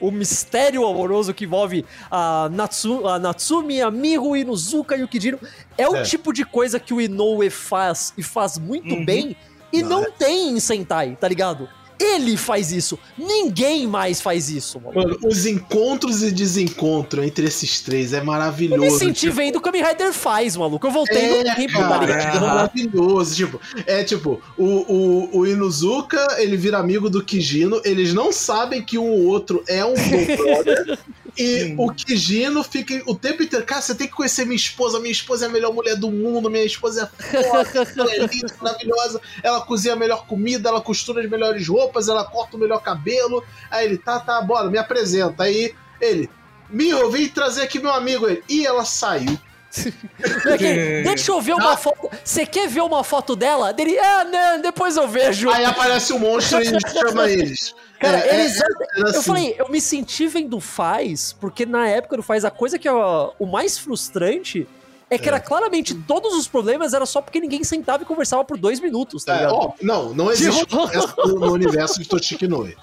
[0.00, 5.40] o mistério amoroso que envolve a, Natsu, a Natsumi, a Miho, Inuzuka e o Kijiro.
[5.78, 6.02] É o é.
[6.02, 9.04] tipo de coisa que o Inoue faz e faz muito uhum.
[9.04, 9.36] bem
[9.72, 10.10] e não, não é.
[10.10, 11.68] tem em Sentai, tá ligado?
[11.98, 12.98] Ele faz isso.
[13.16, 14.94] Ninguém mais faz isso, mano.
[14.94, 18.84] mano os encontros e desencontros entre esses três é maravilhoso.
[18.84, 19.34] Eu me senti tipo...
[19.34, 20.86] vendo o Kamen Rider faz, maluco.
[20.86, 22.36] Eu voltei é, no tempo, tá ligado?
[22.36, 23.34] É maravilhoso.
[23.34, 27.80] Tipo, é tipo, o, o, o Inuzuka, ele vira amigo do Kijino.
[27.84, 30.98] Eles não sabem que um ou outro é um bom brother.
[31.36, 31.76] E Sim.
[31.78, 35.44] o Kijino fica o tempo inteiro, cara, você tem que conhecer minha esposa, minha esposa
[35.44, 39.60] é a melhor mulher do mundo, minha esposa é foda, ela é linda, maravilhosa, ela
[39.60, 43.44] cozinha a melhor comida, ela costura as melhores roupas, ela corta o melhor cabelo.
[43.70, 45.42] Aí ele, tá, tá, bora, me apresenta.
[45.42, 46.30] Aí ele,
[46.68, 48.28] Miho, vem trazer aqui meu amigo.
[48.28, 49.38] Ele, e ela saiu.
[51.04, 51.76] Deixa eu ver uma ah.
[51.76, 52.10] foto.
[52.24, 53.72] Você quer ver uma foto dela?
[53.72, 55.50] Dele, ah, não, depois eu vejo.
[55.50, 57.74] Aí aparece o um monstro e chama eles.
[57.98, 58.60] Cara, é, eles.
[58.60, 59.22] É, é, eu assim.
[59.22, 62.92] falei, eu me senti vendo Faz, porque na época do Faz, a coisa que é
[62.92, 64.66] o mais frustrante
[65.08, 65.40] é que era é.
[65.40, 69.36] claramente todos os problemas era só porque ninguém sentava e conversava por dois minutos, tá
[69.36, 72.76] é, ó, não, não existe no, universo de Toshiki Noe.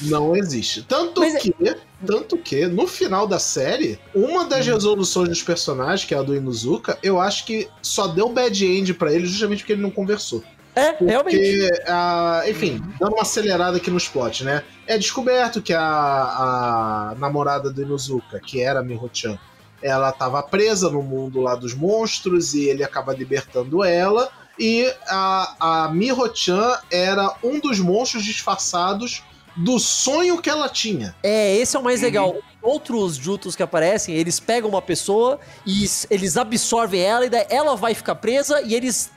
[0.00, 0.82] Não existe.
[0.82, 1.76] Tanto Mas que, é...
[2.04, 4.72] tanto que, no final da série, uma das hum.
[4.72, 8.94] resoluções dos personagens, que é a do Inuzuka, eu acho que só deu bad end
[8.94, 10.42] para ele justamente porque ele não conversou.
[10.76, 11.70] É, Porque, realmente.
[12.50, 14.62] Enfim, dando uma acelerada aqui nos plot, né?
[14.86, 19.38] É descoberto que a, a namorada do Inuzuka, que era a Miho-chan,
[19.82, 24.28] ela estava presa no mundo lá dos monstros e ele acaba libertando ela.
[24.58, 29.24] E a, a Miho-chan era um dos monstros disfarçados
[29.56, 31.14] do sonho que ela tinha.
[31.22, 32.06] É, esse é o mais uhum.
[32.06, 32.36] legal.
[32.60, 37.76] Outros Jutos que aparecem, eles pegam uma pessoa e eles absorvem ela e daí ela
[37.76, 39.10] vai ficar presa e eles,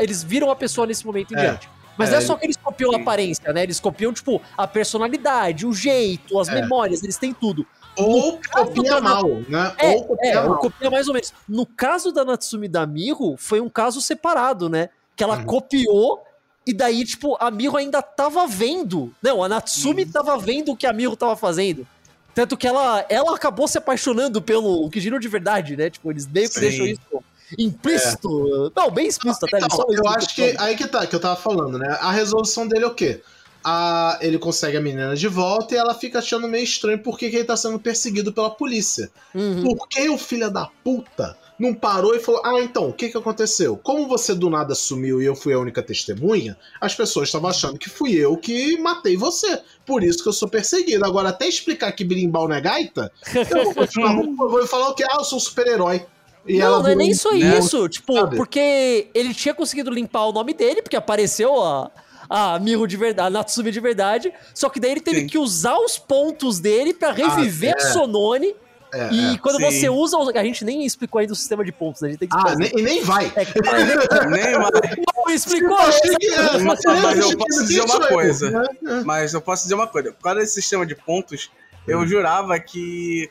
[0.00, 1.40] eles viram a pessoa nesse momento em é.
[1.40, 1.68] diante.
[1.96, 3.62] Mas é, não é só que eles copiam a aparência, né?
[3.62, 6.60] Eles copiam, tipo, a personalidade, o jeito, as é.
[6.60, 7.66] memórias, eles têm tudo.
[7.96, 9.74] Ou copia mal, né?
[9.76, 10.58] É, ou copia, é, mal.
[10.58, 11.34] copia mais ou menos.
[11.46, 14.88] No caso da Natsumi da Miho, foi um caso separado, né?
[15.14, 15.44] Que ela uhum.
[15.44, 16.22] copiou
[16.66, 19.12] e daí, tipo, a Miho ainda tava vendo.
[19.20, 20.10] Não, a Natsumi uhum.
[20.10, 21.86] tava vendo o que a Miho tava fazendo.
[22.34, 25.90] Tanto que ela, ela acabou se apaixonando pelo o Kijiro de verdade, né?
[25.90, 26.60] Tipo, eles meio que Sim.
[26.60, 27.24] deixam isso
[27.58, 28.72] implícito.
[28.74, 28.80] É.
[28.80, 29.58] Não, bem explícito até.
[29.58, 31.98] Então, eu acho que aí que tá, que eu tava falando, né?
[32.00, 33.20] A resolução dele é o quê?
[33.64, 37.36] A, ele consegue a menina de volta e ela fica achando meio estranho porque que
[37.36, 39.10] ele tá sendo perseguido pela polícia.
[39.34, 39.62] Uhum.
[39.62, 43.16] Por que o filho da puta não parou e falou: Ah, então, o que que
[43.16, 43.76] aconteceu?
[43.76, 47.78] Como você do nada sumiu e eu fui a única testemunha, as pessoas estavam achando
[47.78, 49.60] que fui eu que matei você.
[49.86, 51.04] Por isso que eu sou perseguido.
[51.04, 55.04] Agora, até explicar que birimbau não é gaita, eu vou, continuar, vou falar o que?
[55.04, 56.04] Ah, eu sou um super-herói.
[56.46, 57.58] E não, não é nem só né?
[57.58, 57.88] isso.
[57.88, 58.36] Tipo, Sabe?
[58.36, 61.90] porque ele tinha conseguido limpar o nome dele, porque apareceu a,
[62.28, 64.32] a Miho de verdade, a Natsumi de verdade.
[64.54, 65.26] Só que daí ele teve Sim.
[65.28, 67.92] que usar os pontos dele para reviver ah, é.
[67.92, 68.54] Sonone
[68.92, 69.64] é, e é, quando sim.
[69.64, 70.18] você usa.
[70.34, 72.08] A gente nem explicou ainda o sistema de pontos, né?
[72.08, 73.32] A gente tem que Ah, nem, e nem vai.
[73.34, 73.44] É,
[74.28, 74.70] nem vai.
[75.16, 78.50] Não explicou é, mas, mas eu posso dizer uma coisa.
[78.50, 79.02] Né?
[79.04, 80.12] Mas eu posso dizer uma coisa.
[80.12, 81.50] Por causa desse sistema de pontos,
[81.88, 82.06] eu hum.
[82.06, 83.30] jurava que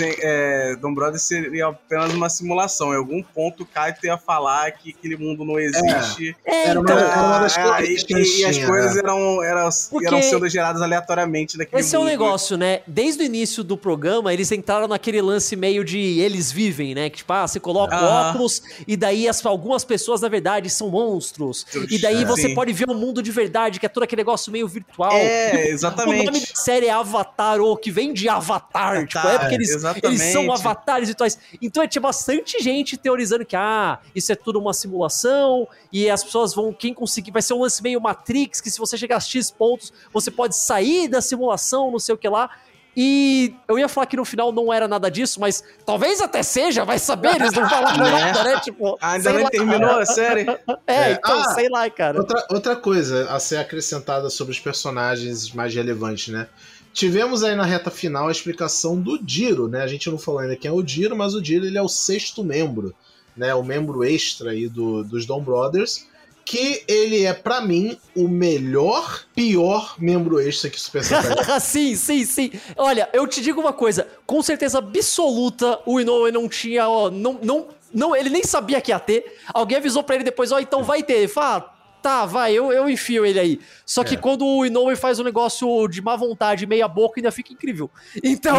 [0.00, 2.92] é, Dom Brother seria apenas uma simulação.
[2.92, 6.36] Em algum ponto, o Kaito ia falar que aquele mundo não existe.
[6.44, 8.04] É, era, uma, então, era uma das coisas.
[8.10, 9.68] É, e, e, as coisas eram, eram,
[10.04, 12.08] eram sendo geradas aleatoriamente naquele Esse mundo.
[12.08, 12.80] é o negócio, né?
[12.86, 17.10] Desde o início do programa, eles entraram naquele lance meio de eles vivem, né?
[17.10, 20.90] Que tipo, ah, você coloca o óculos e daí as, algumas pessoas, na verdade, são
[20.90, 21.66] monstros.
[21.90, 22.54] e daí você sim.
[22.54, 25.12] pode ver o um mundo de verdade, que é todo aquele negócio meio virtual.
[25.12, 26.22] É, exatamente.
[26.22, 28.96] O nome da série é Avatar, ou que vem de Avatar.
[28.96, 30.20] Avatar tipo, é porque eles Exatamente.
[30.20, 31.38] Eles são avatares virtuais.
[31.60, 36.54] Então tinha bastante gente teorizando que, ah, isso é tudo uma simulação e as pessoas
[36.54, 39.50] vão, quem conseguir, vai ser um lance meio Matrix, que se você chegar a X
[39.50, 42.50] pontos, você pode sair da simulação, não sei o que lá.
[42.94, 46.84] E eu ia falar que no final não era nada disso, mas talvez até seja,
[46.84, 48.10] vai saber, eles não falaram é.
[48.10, 48.60] nada, né?
[48.60, 50.42] Tipo, ainda nem lá, terminou a série.
[50.86, 51.12] É, é.
[51.12, 52.18] então, ah, sei lá, cara.
[52.18, 56.48] Outra, outra coisa a ser acrescentada sobre os personagens mais relevantes, né?
[56.92, 59.82] Tivemos aí na reta final a explicação do Diro, né?
[59.82, 61.88] A gente não falou ainda quem é o Diro, mas o Diro ele é o
[61.88, 62.94] sexto membro
[63.36, 66.06] né, o membro extra aí do, dos Dom Brothers,
[66.44, 71.60] que ele é, para mim, o melhor, pior membro extra que Super Sentai.
[71.60, 72.50] sim, sim, sim.
[72.76, 77.38] Olha, eu te digo uma coisa, com certeza absoluta, o Inoue não tinha, ó, não,
[77.42, 79.38] não, não, ele nem sabia que ia ter.
[79.54, 81.14] Alguém avisou para ele depois, ó, então vai ter.
[81.14, 81.71] Ele fala, ah,
[82.02, 83.60] tá, vai, eu, eu enfio ele aí.
[83.86, 84.18] Só que é.
[84.18, 87.90] quando o Inoue faz um negócio de má vontade, meia boca, ainda fica incrível.
[88.32, 88.56] Então.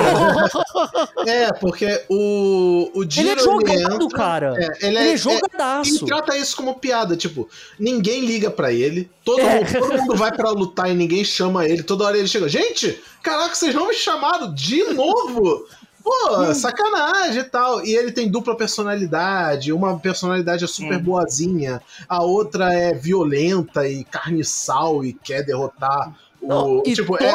[1.26, 4.56] é, porque o, o Jiro, Ele é jogado, entra, cara.
[4.58, 5.90] É, ele, é, ele é, é jogadaço.
[5.90, 9.60] ele trata isso como piada, tipo, ninguém liga para ele, todo, é.
[9.60, 13.02] mundo, todo mundo vai para lutar e ninguém chama ele, toda hora ele chega, gente,
[13.22, 15.68] caraca, vocês não me chamaram de novo?
[16.04, 16.54] Pô, hum.
[16.54, 17.86] sacanagem e tal.
[17.86, 19.72] E ele tem dupla personalidade.
[19.72, 21.04] Uma personalidade é super hum.
[21.04, 26.84] boazinha, a outra é violenta e carniçal e quer derrotar Não, o.
[26.84, 27.34] tipo, é,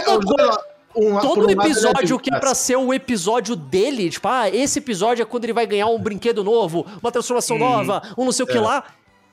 [0.96, 5.22] um, todo um episódio que é pra ser o episódio dele, tipo, ah, esse episódio
[5.22, 7.60] é quando ele vai ganhar um brinquedo novo, uma transformação hum.
[7.60, 8.60] nova, um não sei o que é.
[8.60, 8.84] lá.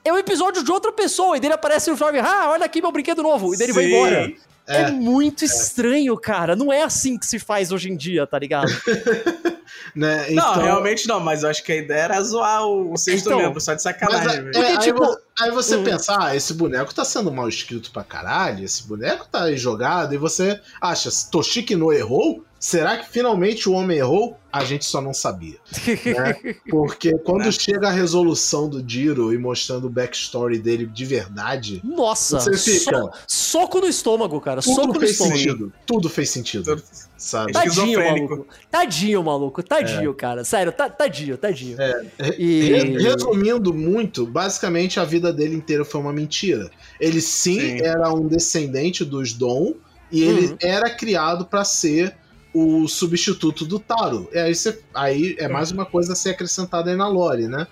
[0.04, 2.92] É um episódio de outra pessoa, e dele aparece o jovem, ah, olha aqui meu
[2.92, 4.32] brinquedo novo, e dele vai embora.
[4.68, 5.48] É, é muito é.
[5.48, 6.56] estranho, cara.
[6.56, 8.72] Não é assim que se faz hoje em dia, tá ligado?
[9.96, 10.32] né?
[10.32, 10.56] Então...
[10.56, 13.62] Não, realmente não, mas eu acho que a ideia era zoar o sexto então, membro,
[13.62, 14.42] só de sacanagem.
[14.44, 15.84] Mas, é, Porque, aí, tipo, aí você hum.
[15.84, 20.14] pensa, ah, esse boneco tá sendo mal escrito pra caralho, esse boneco tá aí jogado,
[20.14, 22.44] e você acha, Toshiki não errou?
[22.66, 24.40] Será que finalmente o homem errou?
[24.52, 25.58] A gente só não sabia.
[25.88, 26.56] Né?
[26.68, 31.80] Porque quando chega a resolução do Diro e mostrando o backstory dele de verdade.
[31.84, 32.40] Nossa!
[32.40, 33.00] Você fica.
[33.00, 34.64] So, soco no estômago, cara.
[34.64, 35.38] Tudo soco fez no estômago.
[35.38, 35.74] Sentido.
[35.86, 36.84] Tudo fez sentido.
[37.16, 37.52] Sabe?
[37.52, 38.48] Tadinho, maluco.
[38.72, 39.62] Tadinho, maluco.
[39.62, 40.16] Tadinho, é.
[40.16, 40.44] cara.
[40.44, 41.80] Sério, tadinho, tadinho.
[41.80, 42.04] É.
[42.36, 42.98] E...
[42.98, 46.72] Resumindo muito, basicamente a vida dele inteira foi uma mentira.
[47.00, 47.84] Ele sim, sim.
[47.84, 49.76] era um descendente dos Dom
[50.12, 50.58] e ele uhum.
[50.60, 52.16] era criado para ser
[52.56, 54.30] o substituto do Taro.
[54.32, 57.68] E aí, você, aí é mais uma coisa a ser acrescentada aí na lore, né?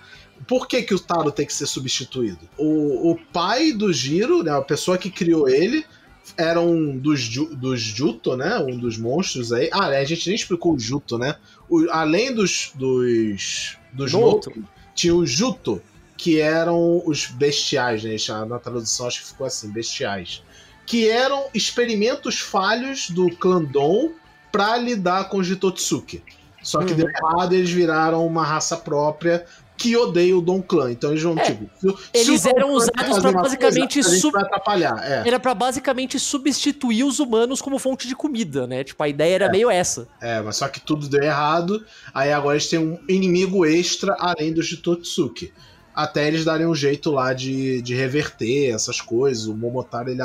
[0.46, 2.40] Por que, que o Taro tem que ser substituído?
[2.58, 5.86] O, o pai do Giro, né, a pessoa que criou ele,
[6.36, 8.58] era um dos, dos Juto, né?
[8.58, 9.70] Um dos monstros aí.
[9.72, 11.36] Ah, a gente nem explicou o Juto, né?
[11.66, 12.72] O, além dos.
[12.74, 13.78] dos.
[13.90, 14.52] dos Noto,
[14.94, 15.80] tinha o Juto,
[16.14, 18.16] que eram os bestiais, né?
[18.46, 20.42] Na tradução acho que ficou assim, bestiais.
[20.84, 24.12] Que eram experimentos falhos do clã Dom
[24.54, 26.22] para lidar com os Jitotsuki.
[26.62, 26.98] Só que uhum.
[26.98, 29.44] deu errado eles viraram uma raça própria
[29.76, 30.92] que odeia o Don Clan.
[30.92, 31.68] Então eles vão, é, tipo.
[31.76, 34.00] Se, eles se eram usados para basicamente.
[34.00, 34.38] Coisa, sub...
[34.38, 34.96] atrapalhar.
[35.02, 35.26] É.
[35.26, 38.84] Era para basicamente substituir os humanos como fonte de comida, né?
[38.84, 39.50] Tipo, a ideia era é.
[39.50, 40.06] meio essa.
[40.20, 41.84] É, mas só que tudo deu errado.
[42.14, 45.52] Aí agora eles têm um inimigo extra além do Jitotsuki.
[45.92, 49.46] Até eles darem um jeito lá de, de reverter essas coisas.
[49.46, 50.22] O Momotaro ele,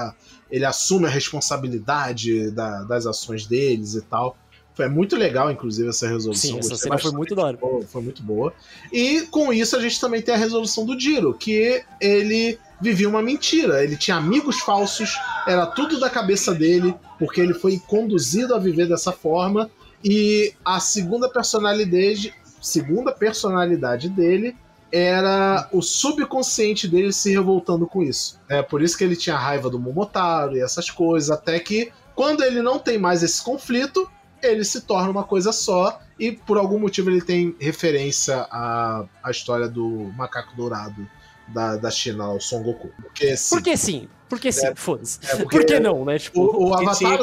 [0.51, 4.37] ele assume a responsabilidade da, das ações deles e tal.
[4.73, 6.51] Foi muito legal, inclusive, essa resolução.
[6.51, 7.57] Sim, essa cena foi muito da hora.
[7.87, 8.53] Foi muito boa.
[8.93, 13.21] E com isso a gente também tem a resolução do Diro, que ele vivia uma
[13.21, 13.83] mentira.
[13.83, 18.87] Ele tinha amigos falsos, era tudo da cabeça dele, porque ele foi conduzido a viver
[18.87, 19.69] dessa forma.
[20.01, 24.55] E a segunda personalidade, segunda personalidade dele
[24.91, 28.39] era o subconsciente dele se revoltando com isso.
[28.49, 32.43] É por isso que ele tinha raiva do Momotaro e essas coisas, até que quando
[32.43, 34.09] ele não tem mais esse conflito,
[34.41, 39.31] ele se torna uma coisa só e por algum motivo ele tem referência à, à
[39.31, 41.07] história do macaco dourado
[41.53, 42.89] da, da China, o Son Goku.
[43.01, 43.55] Porque, sim.
[43.55, 44.09] Porque sim.
[44.29, 45.17] Porque sim, é, foda-se.
[45.27, 46.19] É Por que não, né?
[46.19, 47.19] Tipo, o, o, Avatar,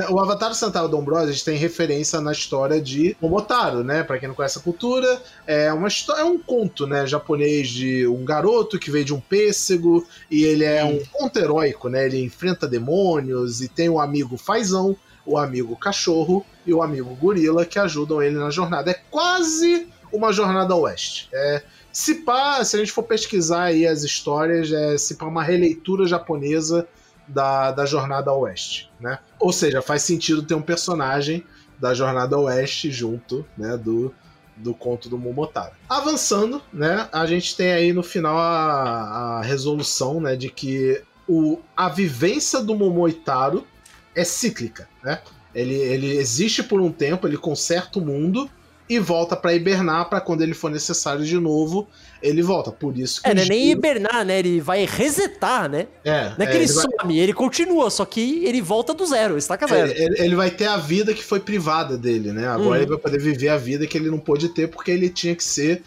[0.00, 4.02] é, o Avatar Central Dom Bros tem referência na história de Momotaro, né?
[4.02, 7.06] Pra quem não conhece a cultura, é, uma história, é um conto, né?
[7.06, 11.90] Japonês de um garoto que veio de um pêssego e ele é um conto heróico,
[11.90, 12.06] né?
[12.06, 14.96] Ele enfrenta demônios e tem um amigo fazão,
[15.26, 18.90] o amigo cachorro e o amigo gorila que ajudam ele na jornada.
[18.90, 21.28] É quase uma jornada oeste.
[21.32, 21.62] É
[21.92, 26.06] se pá, se a gente for pesquisar aí as histórias, é se pá uma releitura
[26.06, 26.88] japonesa
[27.28, 29.18] da, da Jornada Oeste, né?
[29.38, 31.44] Ou seja, faz sentido ter um personagem
[31.78, 34.14] da Jornada Oeste junto, né, do,
[34.56, 35.72] do conto do Momotaro.
[35.88, 41.58] Avançando, né, a gente tem aí no final a, a resolução, né, de que o,
[41.76, 43.66] a vivência do Momoitaro
[44.14, 45.20] é cíclica, né?
[45.54, 48.50] Ele, ele existe por um tempo, ele conserta o mundo,
[48.94, 51.88] e volta para hibernar para quando ele for necessário de novo,
[52.22, 52.70] ele volta.
[52.70, 53.28] Por isso que.
[53.28, 54.38] É, não é nem hibernar, né?
[54.38, 55.86] Ele vai resetar, né?
[56.04, 56.32] É.
[56.36, 57.18] Não é que é, ele, ele some, vai...
[57.18, 59.90] ele continua, só que ele volta do zero, estaca zero.
[59.90, 62.46] É, ele, ele, vai ter a vida que foi privada dele, né?
[62.46, 62.76] Agora uhum.
[62.76, 65.44] ele vai poder viver a vida que ele não pôde ter porque ele tinha que
[65.44, 65.82] ser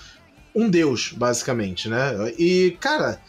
[0.53, 2.34] um deus, basicamente, né?
[2.38, 3.20] E, cara.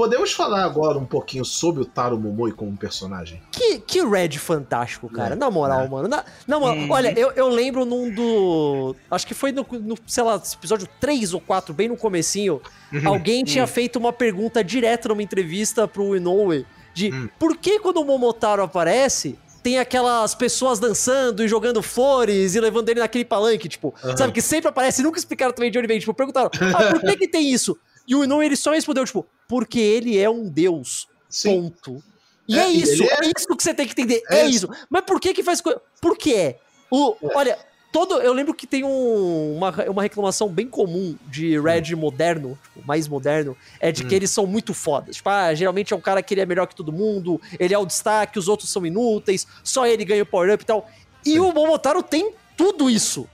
[0.00, 3.38] Podemos falar agora um pouquinho sobre o Taro Momoi como personagem?
[3.52, 5.34] Que, que Red fantástico, cara.
[5.34, 5.88] É, na moral, é.
[5.88, 6.08] mano.
[6.08, 6.90] Na, na moral, hum.
[6.90, 8.96] olha, eu, eu lembro num do.
[9.10, 12.62] Acho que foi no, no, sei lá, episódio 3 ou 4, bem no comecinho.
[12.90, 13.08] Uhum.
[13.08, 13.68] Alguém tinha uhum.
[13.68, 17.28] feito uma pergunta direta numa entrevista pro Inoue de hum.
[17.38, 22.88] por que quando o Momotaro aparece, tem aquelas pessoas dançando e jogando flores e levando
[22.88, 24.16] ele naquele palanque, tipo, uhum.
[24.16, 27.16] sabe, que sempre aparece, nunca explicaram também de onde vem, tipo, perguntaram, ah, por que
[27.18, 27.78] que tem isso?
[28.10, 31.70] E o Inoue, ele só respondeu, tipo, porque ele é um deus, Sim.
[31.70, 32.02] ponto.
[32.48, 33.06] E é, é isso, é...
[33.06, 33.32] é...
[33.36, 34.68] isso que você tem que entender, é, é isso.
[34.90, 35.80] Mas por que que faz coisa...
[36.00, 36.56] Por quê?
[36.90, 37.36] O, é.
[37.36, 37.58] olha,
[37.92, 38.20] todo.
[38.20, 41.98] Eu lembro que tem um, uma, uma reclamação bem comum de Red hum.
[41.98, 44.08] moderno, tipo, mais moderno, é de hum.
[44.08, 45.16] que eles são muito fodas.
[45.16, 47.78] Tipo, ah, geralmente é um cara que ele é melhor que todo mundo, ele é
[47.78, 50.90] o destaque, os outros são inúteis, só ele ganha o power-up e tal.
[51.24, 51.38] E Sim.
[51.38, 53.28] o Momotaro tem tudo isso.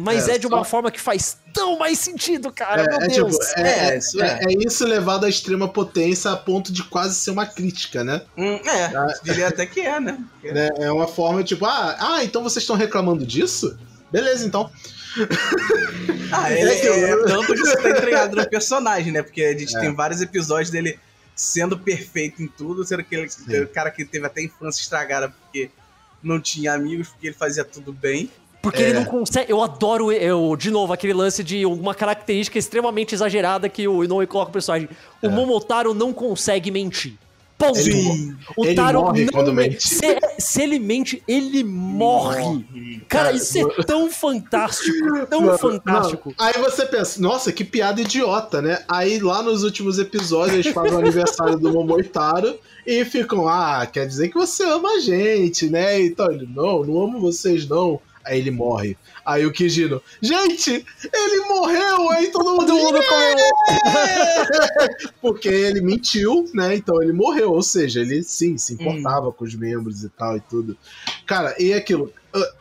[0.00, 0.64] Mas é, é de uma só...
[0.64, 2.84] forma que faz tão mais sentido, cara.
[2.84, 3.36] É, meu é, Deus.
[3.36, 4.40] Tipo, é, é, isso, é.
[4.42, 8.22] é, isso levado à extrema potência a ponto de quase ser uma crítica, né?
[8.36, 10.18] Hum, é, ah, diria até que é, né?
[10.42, 13.78] É, é uma forma tipo, ah, ah então vocês estão reclamando disso?
[14.10, 14.70] Beleza, então.
[16.32, 19.22] ah, ele, é, é, tanto que você tá entregado no personagem, né?
[19.22, 19.80] Porque a gente é.
[19.80, 20.98] tem vários episódios dele
[21.36, 25.70] sendo perfeito em tudo, sendo aquele, aquele cara que teve até infância estragada porque
[26.22, 28.30] não tinha amigos, porque ele fazia tudo bem.
[28.62, 28.90] Porque é.
[28.90, 29.50] ele não consegue.
[29.50, 34.26] Eu adoro, eu, de novo, aquele lance de uma característica extremamente exagerada que o Inoue
[34.26, 34.88] coloca no personagem.
[35.22, 35.30] O é.
[35.30, 37.14] Momotaro não consegue mentir.
[37.60, 37.78] Ponto.
[37.78, 39.86] Ele, o ele Taro morre não, quando mente.
[39.86, 42.40] Se, se, ele mente, ele morre.
[42.40, 43.02] morre.
[43.06, 45.26] Cara, Cara, isso é tão fantástico.
[45.26, 46.34] Tão não, fantástico.
[46.38, 46.46] Não.
[46.46, 48.82] Aí você pensa, nossa, que piada idiota, né?
[48.88, 54.06] Aí lá nos últimos episódios eles fazem o aniversário do Momotaro e ficam, ah, quer
[54.06, 56.00] dizer que você ama a gente, né?
[56.00, 58.00] Então ele, não, não amo vocês, não.
[58.24, 58.96] Aí ele morre.
[59.24, 62.10] Aí o Kijino, gente, ele morreu!
[62.10, 63.36] Aí todo mundo, todo mundo comeu.
[65.20, 66.74] Porque ele mentiu, né?
[66.76, 67.52] Então ele morreu.
[67.52, 69.32] Ou seja, ele sim se importava hum.
[69.32, 70.76] com os membros e tal e tudo.
[71.26, 72.12] Cara, e aquilo.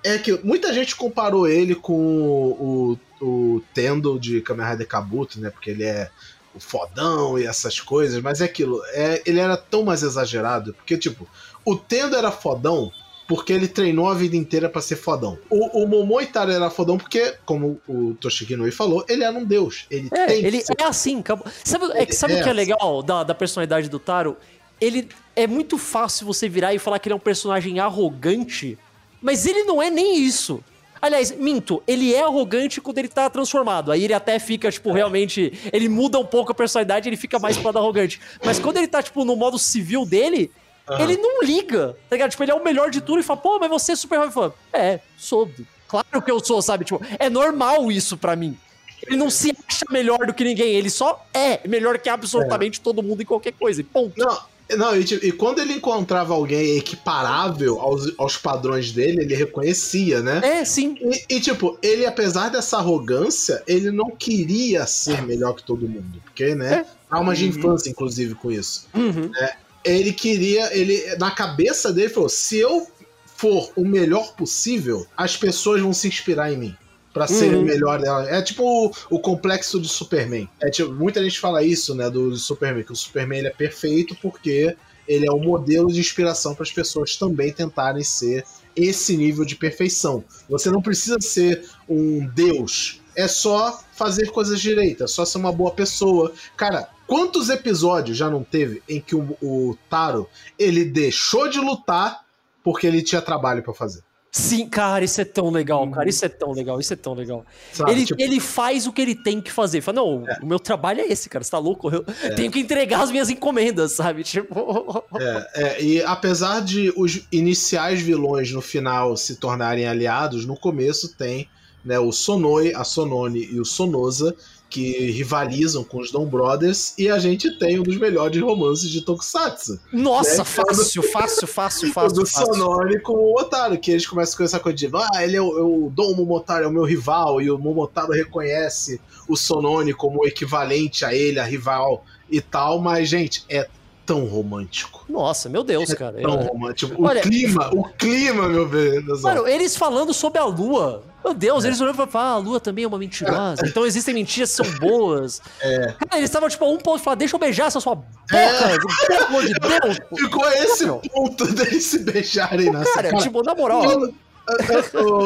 [0.04, 5.52] É que muita gente comparou ele com o, o Tendo de Kamen Rider Kabuto, né?
[5.52, 6.10] Porque ele é
[6.56, 8.82] o fodão e essas coisas, mas é aquilo.
[8.94, 10.74] É, ele era tão mais exagerado.
[10.74, 11.28] Porque, tipo,
[11.64, 12.92] o Tendo era fodão
[13.30, 15.38] porque ele treinou a vida inteira para ser fodão.
[15.52, 19.86] O, o Momoitaro era fodão porque, como o Toshiki Noi falou, ele era um deus.
[19.92, 21.24] Ele é, tem ele é assim.
[21.64, 22.54] Sabe, é, sabe é o que é assim.
[22.54, 24.36] legal da, da personalidade do Taro?
[24.82, 28.80] Ele é muito fácil você virar e falar que ele é um personagem arrogante,
[29.22, 30.64] mas ele não é nem isso.
[31.00, 33.92] Aliás, minto, ele é arrogante quando ele tá transformado.
[33.92, 35.54] Aí ele até fica, tipo, realmente.
[35.72, 38.20] Ele muda um pouco a personalidade, ele fica mais pro lado arrogante.
[38.44, 40.52] Mas quando ele tá, tipo, no modo civil dele,
[40.90, 41.00] Uhum.
[41.00, 42.32] Ele não liga, tá ligado?
[42.32, 44.52] Tipo, ele é o melhor de tudo e fala, pô, mas você é super fã.
[44.74, 45.50] É, sou.
[45.88, 46.86] Claro que eu sou, sabe?
[46.86, 48.58] Tipo, é normal isso para mim.
[49.06, 52.84] Ele não se acha melhor do que ninguém, ele só é melhor que absolutamente é.
[52.84, 53.82] todo mundo em qualquer coisa.
[53.82, 54.14] E ponto.
[54.18, 54.40] Não,
[54.78, 60.22] não, e, tipo, e, quando ele encontrava alguém equiparável aos, aos padrões dele, ele reconhecia,
[60.22, 60.42] né?
[60.44, 60.96] É, sim.
[61.02, 66.22] E, e, tipo, ele, apesar dessa arrogância, ele não queria ser melhor que todo mundo.
[66.24, 66.86] Porque, né?
[66.86, 66.86] É.
[67.10, 67.50] Traumas de uhum.
[67.50, 68.88] infância, inclusive, com isso.
[68.94, 69.32] Uhum.
[69.36, 72.88] É, ele queria, ele na cabeça dele falou: se eu
[73.26, 76.78] for o melhor possível, as pessoas vão se inspirar em mim
[77.14, 77.62] para ser uhum.
[77.62, 78.30] o melhor dela.
[78.30, 80.48] É tipo o, o, complexo de Superman.
[80.62, 84.16] É tipo, muita gente fala isso, né, do Superman, que o Superman ele é perfeito
[84.22, 84.76] porque
[85.08, 88.44] ele é um modelo de inspiração para as pessoas também tentarem ser
[88.76, 90.24] esse nível de perfeição.
[90.48, 95.52] Você não precisa ser um deus, é só fazer coisas direitas, é só ser uma
[95.52, 96.32] boa pessoa.
[96.56, 100.30] Cara, Quantos episódios já não teve em que o, o Taro
[100.60, 102.24] ele deixou de lutar
[102.64, 104.04] porque ele tinha trabalho para fazer?
[104.32, 106.08] Sim, cara, isso é tão legal, cara.
[106.08, 107.44] Isso é tão legal, isso é tão legal.
[107.74, 108.22] Sabe, ele, tipo...
[108.22, 109.82] ele faz o que ele tem que fazer.
[109.82, 110.38] Fala, não, é.
[110.44, 111.44] o meu trabalho é esse, cara.
[111.44, 111.90] Você tá louco?
[111.90, 112.30] Eu é.
[112.36, 114.24] tenho que entregar as minhas encomendas, sabe?
[114.24, 115.04] Tipo.
[115.20, 121.18] É, é, e apesar de os iniciais vilões no final se tornarem aliados, no começo
[121.18, 121.50] tem
[121.84, 124.36] né, o Sonoi, a Sonone e o Sonoza,
[124.70, 129.02] que rivalizam com os Dom Brothers, e a gente tem um dos melhores romances de
[129.02, 129.80] Tokusatsu.
[129.92, 130.46] Nossa, né?
[130.46, 132.20] fácil, fácil, fácil, fácil.
[132.20, 135.42] do Sonori com o Otário, que eles começam com essa coisa de, ah, ele é
[135.42, 139.94] o, é o Dom Momotaro, é o meu rival, e o Momotaro reconhece o Sonone
[139.94, 143.68] como equivalente a ele, a rival e tal, mas, gente, é
[144.10, 145.06] tão romântico.
[145.08, 146.20] Nossa, meu Deus, é cara.
[146.20, 147.00] Tão romântico.
[147.00, 149.22] O Olha, clima, o clima, meu Deus.
[149.22, 151.04] Mano, eles falando sobre a lua.
[151.24, 151.68] Meu Deus, é.
[151.68, 153.62] eles olhando pra falar, ah, a lua também é uma mentirosa.
[153.66, 155.42] então existem mentiras que são boas.
[155.62, 155.94] É.
[155.94, 158.10] Cara, eles estavam, tipo, a um ponto de falar, deixa eu beijar essa sua boca,
[158.32, 158.78] é.
[159.08, 159.98] pelo amor de Deus.
[160.18, 162.94] Ficou esse ponto deles se beijarem nessa.
[162.94, 163.84] Cara, cara, tipo, na moral.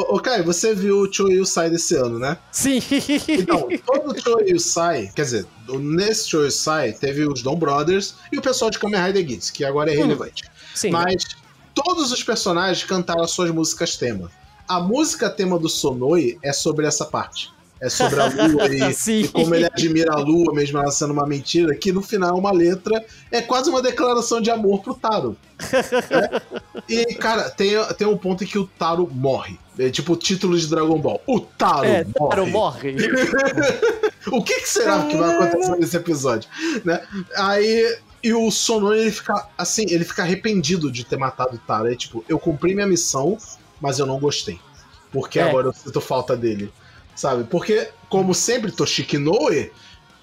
[0.10, 2.38] Ô, Kai, você viu o Choyu Sai desse ano, né?
[2.52, 2.80] Sim.
[3.28, 8.42] Então, todo Choyu Sai, quer dizer, nesse Choyu Sai teve os Don Brothers e o
[8.42, 10.02] pessoal de Kamen Rider Kids, que agora é hum.
[10.02, 10.44] relevante.
[10.74, 10.92] Sim.
[10.92, 11.24] Mas
[11.74, 14.32] todos os personagens cantaram as suas músicas tema.
[14.68, 17.54] A música tema do Sonoi é sobre essa parte
[17.84, 21.28] é sobre a lua e, e, como ele admira a lua, mesmo ela sendo uma
[21.28, 25.36] mentira, que no final uma letra é quase uma declaração de amor pro Taro.
[25.60, 26.42] Né?
[26.88, 29.60] E, cara, tem, tem um ponto em que o Taro morre.
[29.78, 31.22] É tipo o título de Dragon Ball.
[31.28, 32.30] O Taro é, morre.
[32.30, 32.96] Taro morre.
[34.32, 36.50] o que, que será que vai acontecer nesse episódio?
[36.86, 37.02] Né?
[37.36, 41.92] Aí e o Sonon, ele fica assim, ele fica arrependido de ter matado o Taro.
[41.92, 43.38] É tipo, eu cumpri minha missão,
[43.84, 44.60] mas eu não gostei.
[45.12, 45.44] Porque é.
[45.44, 46.74] agora eu sinto falta dele
[47.16, 47.44] sabe?
[47.46, 49.72] Porque, como sempre, Toshiki Noe,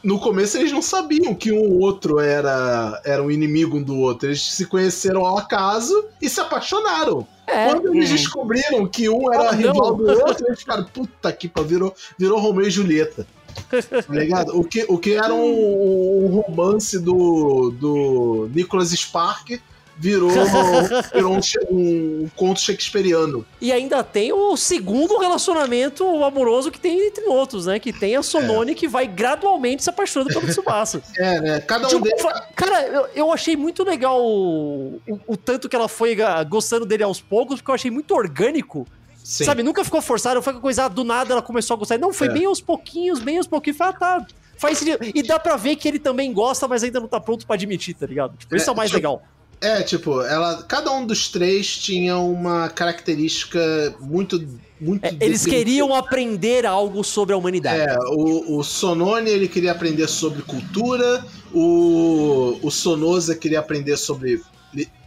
[0.02, 4.28] no começo eles não sabiam que um outro era, era um inimigo um do outro.
[4.28, 7.26] Eles se conheceram ao acaso e se apaixonaram.
[7.46, 7.66] É.
[7.66, 8.14] Quando eles hum.
[8.14, 12.40] descobriram que um era oh, rival do outro, eles ficaram, puta que pariu, virou, virou
[12.40, 13.26] Romeu e Julieta.
[13.68, 14.56] Tá ligado?
[14.56, 19.60] O que, o que era um, um romance do, do Nicholas Spark
[20.00, 20.30] virou,
[21.12, 21.40] virou um,
[21.70, 23.44] um, conto shakespeariano.
[23.60, 27.78] E ainda tem o segundo relacionamento amoroso que tem entre outros, né?
[27.78, 28.74] Que tem a Sonone é.
[28.74, 31.02] que vai gradualmente se apaixonando pelo Tsubasa.
[31.20, 31.60] É, né?
[31.60, 32.22] Cada um tipo, deles...
[32.56, 36.16] Cara, eu, eu, achei muito legal o, o, o tanto que ela foi
[36.48, 38.86] gostando dele aos poucos, porque eu achei muito orgânico.
[39.22, 39.44] Sim.
[39.44, 41.98] Sabe, nunca ficou forçado, foi coisa do nada, ela começou a gostar.
[41.98, 42.32] Não, foi é.
[42.32, 43.76] bem aos pouquinhos, bem aos pouquinhos.
[43.76, 44.26] Foi, ah, tá,
[44.56, 44.98] faz sentido.
[45.14, 47.94] E dá pra ver que ele também gosta, mas ainda não tá pronto pra admitir,
[47.94, 48.36] tá ligado?
[48.38, 49.22] Tipo, isso é, é o mais tipo, legal.
[49.60, 54.42] É, tipo, ela, cada um dos três tinha uma característica muito.
[54.80, 57.82] muito é, eles queriam aprender algo sobre a humanidade.
[57.82, 64.42] É, o, o Sonone ele queria aprender sobre cultura, o, o Sonosa queria aprender sobre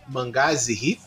[0.08, 1.00] mangás e ri.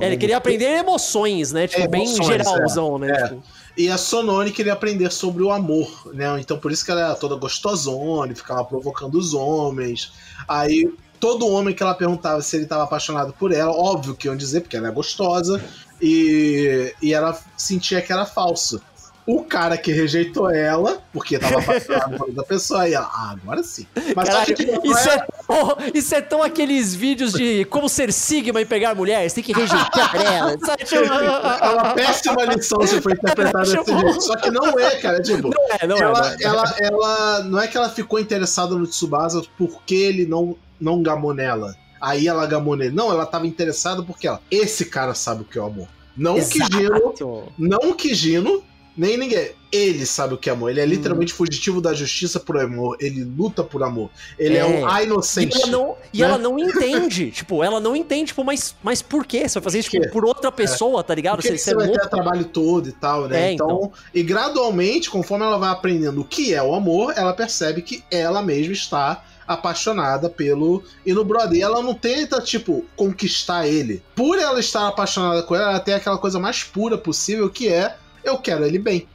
[0.00, 1.68] É, ele queria aprender emoções, né?
[1.68, 3.10] Tipo, é, bem geralzão, né?
[3.10, 3.28] É.
[3.28, 3.42] Tipo.
[3.76, 6.40] E a Sonone queria aprender sobre o amor, né?
[6.40, 10.10] Então por isso que ela era toda gostosona, ficava provocando os homens.
[10.48, 14.36] Aí todo homem que ela perguntava se ele estava apaixonado por ela, óbvio que iam
[14.36, 15.62] dizer, porque ela é gostosa,
[16.00, 18.80] e, e ela sentia que era falso.
[19.26, 23.62] O cara que rejeitou ela, porque estava apaixonado por outra pessoa, e ela, ah, agora
[23.62, 23.86] sim.
[24.16, 28.64] Mas tipo, isso, é, oh, isso é tão aqueles vídeos de como ser Sigma e
[28.64, 30.52] pegar mulheres, tem que rejeitar ela.
[30.52, 34.20] é uma péssima lição se foi interpretada desse jeito.
[34.22, 35.20] Só que não é, cara.
[35.20, 36.36] Tipo, não é, não ela, é.
[36.42, 41.02] Ela, ela, ela, não é que ela ficou interessada no Tsubasa porque ele não não
[41.02, 41.76] gamou nela.
[42.00, 42.94] Aí ela gamou nele.
[42.94, 44.40] Não, ela tava interessada porque ela.
[44.50, 45.88] Esse cara sabe o que é o amor.
[46.16, 47.50] Não o Kijino.
[47.56, 48.64] Não o Kijino,
[48.96, 49.52] nem ninguém.
[49.70, 50.70] Ele sabe o que é amor.
[50.70, 50.88] Ele é hum.
[50.88, 51.36] literalmente hum.
[51.36, 52.96] fugitivo da justiça por amor.
[53.00, 54.10] Ele luta por amor.
[54.36, 55.56] Ele é, é um inocente.
[55.56, 56.44] E, ela não, e ela né?
[56.44, 57.30] não entende.
[57.32, 59.48] tipo, ela não entende, tipo, mas, mas por quê?
[59.48, 61.02] Você vai fazer isso tipo, por outra pessoa, é.
[61.04, 61.36] tá ligado?
[61.36, 63.48] Porque você, você vai ter o trabalho todo e tal, né?
[63.48, 67.32] É, então, então, e gradualmente, conforme ela vai aprendendo o que é o amor, ela
[67.32, 71.58] percebe que ela mesma está apaixonada pelo e no brother.
[71.58, 74.02] E ela não tenta, tipo, conquistar ele.
[74.14, 77.96] Por ela estar apaixonada com ele, ela tem aquela coisa mais pura possível que é
[78.22, 79.08] eu quero ele bem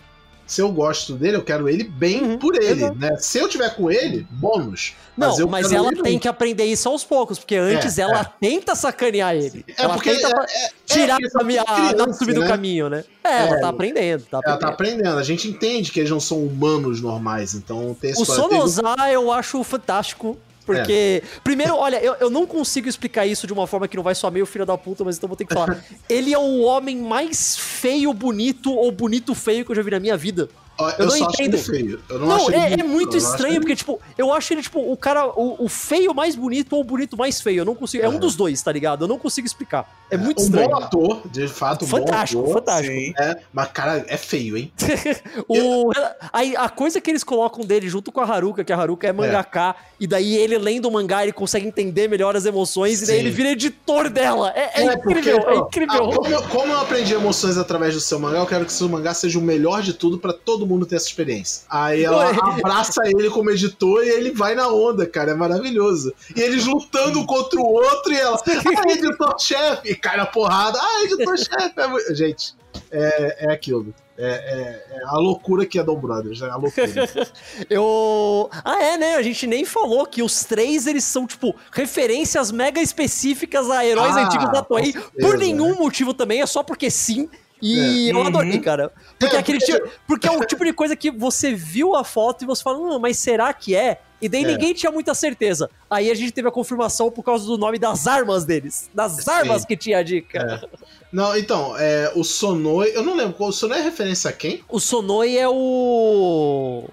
[0.54, 3.18] se eu gosto dele, eu quero ele bem uhum, por ele, né?
[3.18, 4.94] Se eu tiver com ele, bônus.
[5.18, 6.20] Não, mas, mas ela tem bem.
[6.20, 8.26] que aprender isso aos poucos, porque antes é, ela é.
[8.40, 9.66] tenta sacanear ele.
[9.68, 11.26] É ela tenta é, é tirar é,
[11.58, 12.42] a, a, subir né?
[12.42, 13.04] do caminho, né?
[13.24, 14.46] É, ela tá aprendendo, tá aprendendo.
[14.46, 15.18] Ela tá aprendendo.
[15.18, 19.64] A gente entende que eles não são humanos normais, então tem O Sonozar eu acho
[19.64, 20.38] fantástico.
[20.66, 21.40] Porque, é.
[21.44, 24.32] primeiro, olha, eu, eu não consigo explicar isso de uma forma que não vai soar
[24.32, 25.84] meio filho da puta, mas então vou ter que falar.
[26.10, 30.00] Ele é o homem mais feio, bonito ou bonito feio que eu já vi na
[30.00, 30.50] minha vida.
[30.80, 31.58] Eu, eu não entendo.
[31.58, 32.00] feio.
[32.10, 35.28] Eu não, não é, é, muito estranho, porque, tipo, eu acho ele, tipo, o cara,
[35.28, 37.60] o, o, feio mais bonito ou o bonito mais feio.
[37.60, 38.04] Eu não consigo.
[38.04, 39.04] É, é um dos dois, tá ligado?
[39.04, 39.88] Eu não consigo explicar.
[40.10, 40.68] É, muito um estranho.
[40.68, 42.62] Um bom ator, de fato, um fantástico, bom ator.
[42.62, 43.14] Fantástico, sim.
[43.18, 44.72] É, mas, cara, é feio, hein?
[45.48, 45.92] o,
[46.32, 49.14] a, a, coisa que eles colocam dele junto com a Haruka, que a Haruka é
[49.14, 49.84] mangaká, é.
[50.00, 53.06] e daí ele lendo o mangá, ele consegue entender melhor as emoções, sim.
[53.06, 54.52] e daí ele vira editor dela.
[54.56, 56.10] É, é, é incrível, porque, é incrível.
[56.10, 58.76] Ah, como, eu, como eu aprendi emoções através do seu mangá, eu quero que o
[58.76, 61.64] seu mangá seja o melhor de tudo para todo mundo ter essa experiência.
[61.70, 65.32] Aí ela abraça ele como editor e ele vai na onda, cara.
[65.32, 66.14] É maravilhoso.
[66.36, 70.80] E eles lutando contra o outro e ela, ah, editor-chefe, e cai na porrada.
[70.82, 71.74] Ah, editor-chefe.
[71.78, 72.16] É...
[72.16, 72.56] Gente,
[72.92, 73.94] é, é aquilo.
[74.16, 76.88] É, é, é, a loucura que é Dom Brothers, é a loucura.
[77.68, 78.48] eu.
[78.64, 79.16] Ah, é, né?
[79.16, 84.16] A gente nem falou que os três eles são, tipo, referências mega específicas a heróis
[84.16, 84.94] ah, antigos da Toei.
[85.20, 85.78] Por nenhum né?
[85.80, 87.28] motivo também, é só porque sim.
[87.64, 88.12] E é.
[88.14, 88.62] eu adorei, uhum.
[88.62, 88.92] cara.
[89.18, 89.60] Porque, é, aquele.
[89.60, 92.78] Tipo, porque é o tipo de coisa que você viu a foto e você fala,
[92.78, 94.02] hum, mas será que é?
[94.22, 94.48] E daí é.
[94.48, 95.70] ninguém tinha muita certeza.
[95.90, 98.90] Aí a gente teve a confirmação por causa do nome das armas deles.
[98.94, 100.62] Das armas que tinha a dica.
[100.62, 100.84] É.
[101.10, 102.92] Não, então, é, o Sonoi.
[102.94, 104.62] Eu não lembro, o Sonoi é referência a quem?
[104.68, 106.84] O Sonoi é o.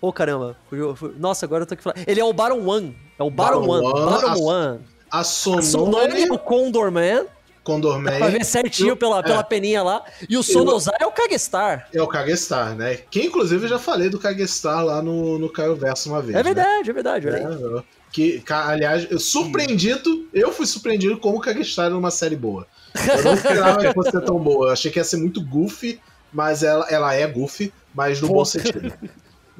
[0.00, 0.56] Ô, oh, caramba.
[1.18, 2.04] Nossa, agora eu tô aqui falando.
[2.06, 2.96] Ele é o Baron One.
[3.18, 4.10] É o Baron, Baron One.
[4.10, 4.80] Baron a, One.
[5.10, 5.58] A Sonoi...
[5.58, 7.26] a Sonoi é o Condor Man.
[7.70, 8.12] Condorman.
[8.12, 9.22] Dá pra ver certinho pela, é.
[9.22, 10.04] pela peninha lá.
[10.28, 11.88] E o Sonozai é o Kagestar.
[11.92, 12.96] É o Kagestar, né?
[13.10, 16.36] Que inclusive eu já falei do Kagestar lá no, no Caio Verso uma vez.
[16.36, 16.90] É verdade, né?
[16.90, 17.28] é verdade.
[17.28, 22.36] É, é, que, aliás, eu, surpreendido, eu fui surpreendido como o Kagestar era uma série
[22.36, 22.66] boa.
[23.08, 24.66] Eu não esperava que fosse tão boa.
[24.66, 26.00] Eu achei que ia ser muito goofy,
[26.32, 28.34] mas ela, ela é goofy, mas no Pô.
[28.34, 28.92] bom sentido.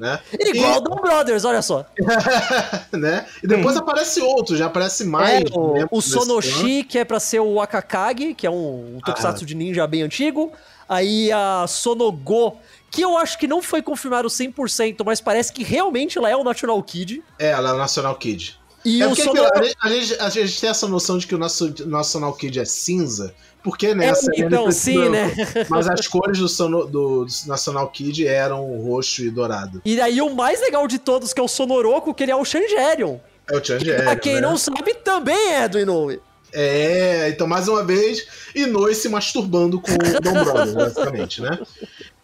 [0.01, 0.19] Né?
[0.33, 0.83] Igual e...
[0.83, 1.85] Dawn Brothers, olha só.
[2.91, 3.27] né?
[3.43, 5.43] E depois aparece outro, já aparece mais.
[5.43, 9.43] É, o, o Sonoshi, que é pra ser o Akakagi, que é um, um tokusatsu
[9.43, 9.47] ah.
[9.47, 10.51] de ninja bem antigo.
[10.89, 12.57] Aí a Sonogo,
[12.89, 16.43] que eu acho que não foi confirmado 100%, mas parece que realmente ela é o
[16.43, 17.23] National Kid.
[17.37, 18.59] É, ela é o National Kid.
[18.83, 19.39] E é o Sono...
[19.53, 22.59] a, gente, a, gente, a, gente, tem essa noção de que o nosso National Kid
[22.59, 25.31] é cinza, porque nessa né, é, então, sim, né?
[25.69, 29.81] Mas as cores do, sono, do, do, National Kid eram roxo e dourado.
[29.85, 32.43] E aí o mais legal de todos, que é o Sonoroku, que ele é o
[32.43, 33.17] Changerion.
[33.49, 34.03] É o Changerion.
[34.03, 34.41] Pra quem né?
[34.41, 36.19] não sabe, também é do Inoue.
[36.53, 41.59] É, então mais uma vez, Inoue se masturbando com o Dom Brothers, basicamente, né?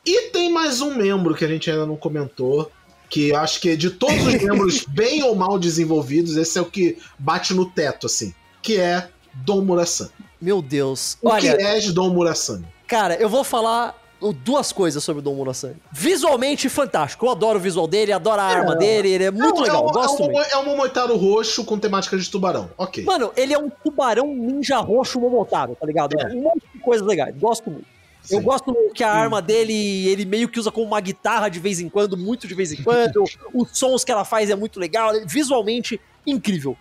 [0.05, 2.71] E tem mais um membro que a gente ainda não comentou,
[3.09, 6.97] que acho que de todos os membros bem ou mal desenvolvidos, esse é o que
[7.17, 10.09] bate no teto, assim, que é Dom Murasan.
[10.41, 11.17] Meu Deus.
[11.21, 12.65] O Olha, que é de Dom Murasami?
[12.87, 13.95] Cara, eu vou falar
[14.43, 15.75] duas coisas sobre o Dom Murasami.
[15.91, 17.25] Visualmente fantástico.
[17.25, 18.55] Eu adoro o visual dele, adoro a é.
[18.55, 19.89] arma dele, ele é muito é, legal.
[19.89, 20.49] É, gosto é, muito.
[20.53, 22.69] É um Momotaro roxo com temática de tubarão.
[22.77, 23.03] Ok.
[23.03, 26.19] Mano, ele é um tubarão ninja roxo Momotaro, tá ligado?
[26.19, 26.27] É.
[26.33, 27.35] Um monte de coisas legais.
[27.37, 27.85] Gosto muito.
[28.23, 28.35] Sim.
[28.35, 31.79] Eu gosto que a arma dele, ele meio que usa como uma guitarra de vez
[31.79, 33.23] em quando, muito de vez em quando.
[33.53, 35.13] Os sons que ela faz é muito legal.
[35.25, 36.75] Visualmente, incrível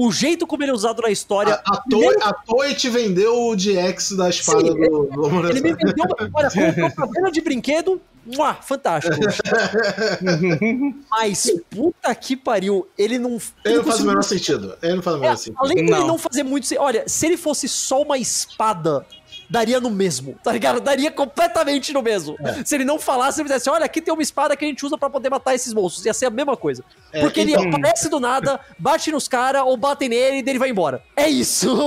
[0.00, 1.60] o jeito como ele é usado na história.
[1.62, 2.24] A, a, primeiro...
[2.24, 6.50] a Toei te vendeu o DX da espada Sim, do, do Ele me vendeu, olha,
[6.50, 9.16] colocou cabelo de brinquedo, Mua, fantástico.
[11.10, 13.38] Mas, puta que pariu, ele não.
[13.64, 14.76] Ele, não faz o menor sentido.
[14.82, 15.56] Ele não faz o menor é, sentido.
[15.58, 16.68] Além de ele não fazer muito.
[16.78, 19.04] Olha, se ele fosse só uma espada
[19.50, 20.80] daria no mesmo, tá ligado?
[20.80, 22.36] Daria completamente no mesmo.
[22.40, 22.64] É.
[22.64, 24.96] Se ele não falasse, ele dissesse, olha, aqui tem uma espada que a gente usa
[24.96, 26.06] para poder matar esses monstros.
[26.06, 26.84] Ia ser a mesma coisa.
[27.12, 27.60] É, Porque então...
[27.60, 31.02] ele aparece do nada, bate nos caras, ou bate nele e ele vai embora.
[31.16, 31.68] É isso!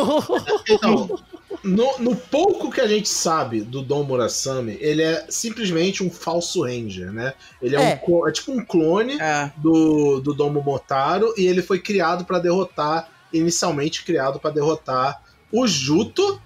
[0.70, 1.20] Então,
[1.64, 6.64] no, no, pouco que a gente sabe do Dom Murasami, ele é simplesmente um falso
[6.64, 7.34] ranger, né?
[7.62, 8.04] Ele é, é.
[8.08, 9.52] Um, é tipo um clone é.
[9.58, 15.68] do, do Dom Momotaro e ele foi criado para derrotar, inicialmente criado para derrotar o
[15.68, 16.42] Juto,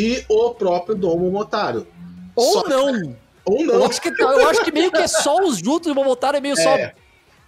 [0.00, 1.86] e o próprio Domo Motaro.
[2.34, 3.16] Ou só não.
[3.44, 3.74] Ou não.
[3.74, 6.40] Eu acho, que, eu acho que meio que é só os juntos do Motaro é
[6.40, 6.62] meio é.
[6.62, 6.76] só.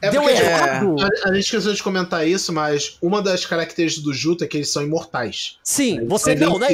[0.03, 0.97] É Deu errado.
[1.01, 4.57] A, a, gente esqueceu de comentar isso, mas uma das características do Juto é que
[4.57, 5.59] eles são imortais.
[5.63, 6.71] Sim, eles você não, né?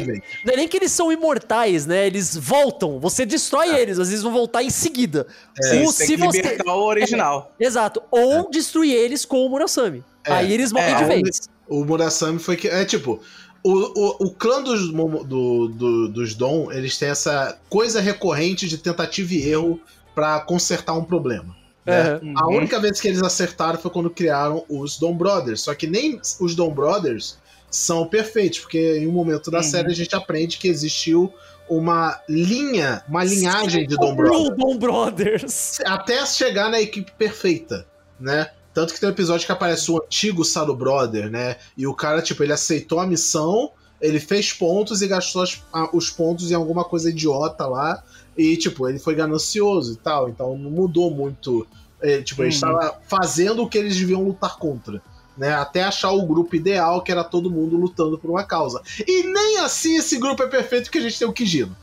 [0.46, 2.06] Não é nem que eles são imortais, né?
[2.06, 3.82] Eles voltam, você destrói é.
[3.82, 5.26] eles, às vezes vão voltar em seguida.
[5.62, 7.52] É, o, se você o original.
[7.60, 8.02] É, exato.
[8.10, 8.50] Ou é.
[8.50, 10.02] destruir eles com o Murasami.
[10.24, 10.32] É.
[10.32, 11.50] Aí eles morrem de vez.
[11.68, 12.66] O Murasami foi que.
[12.66, 13.20] É tipo,
[13.62, 18.78] o, o, o clã dos, do, do, dos Dom, eles têm essa coisa recorrente de
[18.78, 19.80] tentativa e erro
[20.14, 21.56] para consertar um problema.
[21.84, 22.16] Né?
[22.22, 22.34] Uhum.
[22.36, 25.62] A única vez que eles acertaram foi quando criaram os Dom Brothers.
[25.62, 27.38] Só que nem os Dom Brothers
[27.70, 29.64] são perfeitos, porque em um momento da uhum.
[29.64, 31.32] série a gente aprende que existiu
[31.68, 34.56] uma linha, uma linhagem Sim, de Dom Brothers.
[34.56, 35.80] Dom Brothers.
[35.84, 37.86] Até chegar na equipe perfeita,
[38.18, 38.50] né?
[38.78, 41.56] Tanto que tem um episódio que aparece o antigo Saru Brother, né?
[41.76, 45.88] E o cara, tipo, ele aceitou a missão, ele fez pontos e gastou as, a,
[45.92, 48.00] os pontos em alguma coisa idiota lá.
[48.36, 50.28] E, tipo, ele foi ganancioso e tal.
[50.28, 51.66] Então não mudou muito.
[52.00, 52.54] É, tipo, ele uhum.
[52.54, 55.02] estava fazendo o que eles deviam lutar contra
[55.38, 55.54] né?
[55.54, 58.82] Até achar o grupo ideal, que era todo mundo lutando por uma causa.
[59.06, 61.74] E nem assim esse grupo é perfeito, porque a gente tem o Kijino.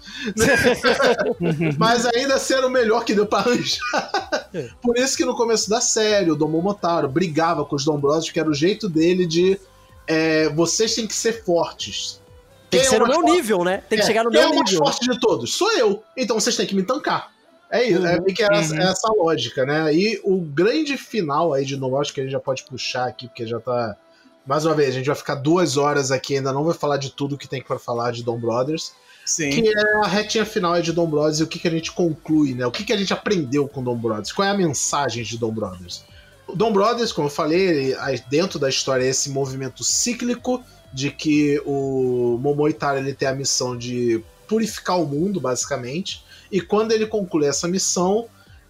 [1.79, 4.49] Mas ainda assim era o melhor que deu pra arranjar.
[4.53, 4.69] É.
[4.81, 8.39] Por isso que no começo da série, o Dom Momotaro brigava com os Dombrosos, que
[8.39, 9.59] era o jeito dele de.
[10.07, 12.21] É, vocês têm que ser fortes.
[12.69, 13.31] Tem que ser no meu forte?
[13.31, 13.83] nível, né?
[13.89, 14.63] Tem que é, chegar no meu nível.
[14.63, 15.53] Quem é o mais forte de todos?
[15.53, 16.03] Sou eu.
[16.17, 17.34] Então vocês têm que me tancar.
[17.75, 18.81] É isso, uhum, é que é essa, uhum.
[18.81, 19.93] essa, lógica, né?
[19.93, 23.27] E o grande final aí de novo, acho que a gente já pode puxar aqui,
[23.27, 23.97] porque já tá.
[24.45, 27.11] Mais uma vez, a gente vai ficar duas horas aqui, ainda não vai falar de
[27.11, 28.93] tudo que tem para falar de Dom Brothers.
[29.25, 29.49] Sim.
[29.49, 31.91] Que é a retinha final aí de Dom Brothers e o que, que a gente
[31.91, 32.65] conclui, né?
[32.65, 34.31] O que, que a gente aprendeu com Dom Brothers?
[34.31, 36.05] Qual é a mensagem de Dom Brothers?
[36.47, 37.95] O Dom Brothers, como eu falei,
[38.29, 40.63] dentro da história é esse movimento cíclico
[40.93, 46.23] de que o Momoitaro ele tem a missão de purificar o mundo, basicamente
[46.55, 48.27] e quando ele concluir essa missão,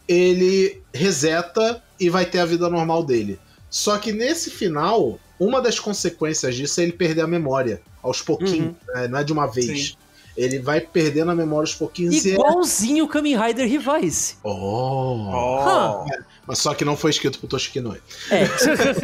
[0.08, 3.40] ele reseta e vai ter a vida normal dele.
[3.70, 8.74] Só que nesse final, uma das consequências disso é ele perder a memória aos pouquinhos,
[8.88, 8.96] uhum.
[8.96, 9.08] né?
[9.08, 9.90] não é de uma vez.
[9.90, 9.96] Sim.
[10.36, 12.26] Ele vai perdendo a memória aos pouquinhos.
[12.26, 13.12] É Igualzinho o é...
[13.12, 14.34] Kamen Rider Revise.
[14.44, 15.30] Oh!
[15.30, 16.06] oh.
[16.12, 18.00] É, mas só que não foi escrito pro Toshiki Noi.
[18.30, 18.46] É.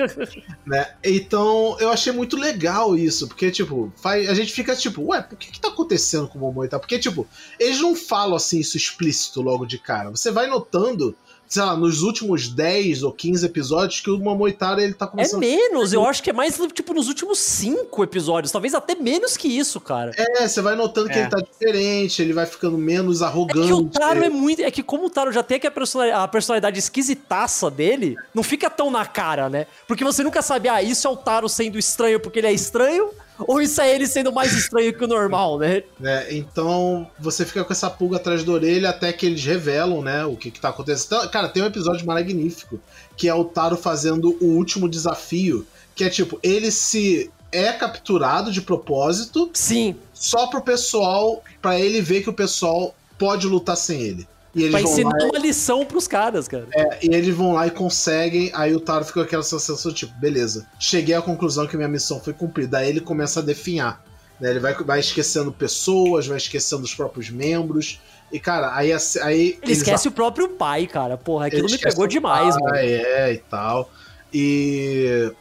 [0.65, 0.93] né?
[1.03, 5.37] Então, eu achei muito legal isso, porque, tipo, faz, a gente fica tipo, ué, por
[5.37, 6.79] que que tá acontecendo com o Momoi e tal?
[6.79, 7.27] Porque, tipo,
[7.59, 10.09] eles não falam assim isso explícito logo de cara.
[10.09, 11.15] Você vai notando
[11.51, 15.43] sei lá, nos últimos 10 ou 15 episódios que o Momoitaro ele tá começando.
[15.43, 19.35] É menos, eu acho que é mais tipo nos últimos 5 episódios, talvez até menos
[19.35, 20.13] que isso, cara.
[20.15, 21.13] É, você vai notando é.
[21.13, 23.65] que ele tá diferente, ele vai ficando menos arrogante.
[23.65, 24.61] É que o Taro é muito.
[24.61, 28.69] É que como o Taro já tem a personalidade, a personalidade esquisitaça dele, não fica
[28.69, 29.67] tão na cara, né?
[29.85, 33.09] Porque você nunca sabe, ah, isso é o Taro sendo estranho porque ele é estranho,
[33.39, 35.83] ou isso é ele sendo mais estranho que o normal, né?
[36.03, 40.25] É, então você fica com essa pulga atrás da orelha até que eles revelam, né,
[40.25, 41.05] o que, que tá acontecendo.
[41.07, 42.79] Então, cara, tem um episódio magnífico
[43.17, 45.65] que é o Taro fazendo o último desafio,
[45.95, 49.49] que é tipo, ele se é capturado de propósito.
[49.53, 49.95] Sim.
[50.13, 54.27] Só pro pessoal, para ele ver que o pessoal pode lutar sem ele.
[54.53, 56.67] E eles pra ensinar lá, uma lição pros caras, cara.
[56.73, 58.51] É, e eles vão lá e conseguem.
[58.53, 62.19] Aí o Taro fica com aquela sensação, tipo, beleza, cheguei à conclusão que minha missão
[62.19, 62.79] foi cumprida.
[62.79, 64.03] Aí ele começa a definhar.
[64.39, 64.49] Né?
[64.49, 68.01] Ele vai, vai esquecendo pessoas, vai esquecendo os próprios membros.
[68.31, 68.91] E, cara, aí.
[69.21, 71.17] aí ele esquece o próprio pai, cara.
[71.17, 72.75] Porra, aquilo me pegou demais, pai, mano.
[72.75, 73.89] É, e tal.
[74.33, 75.31] E.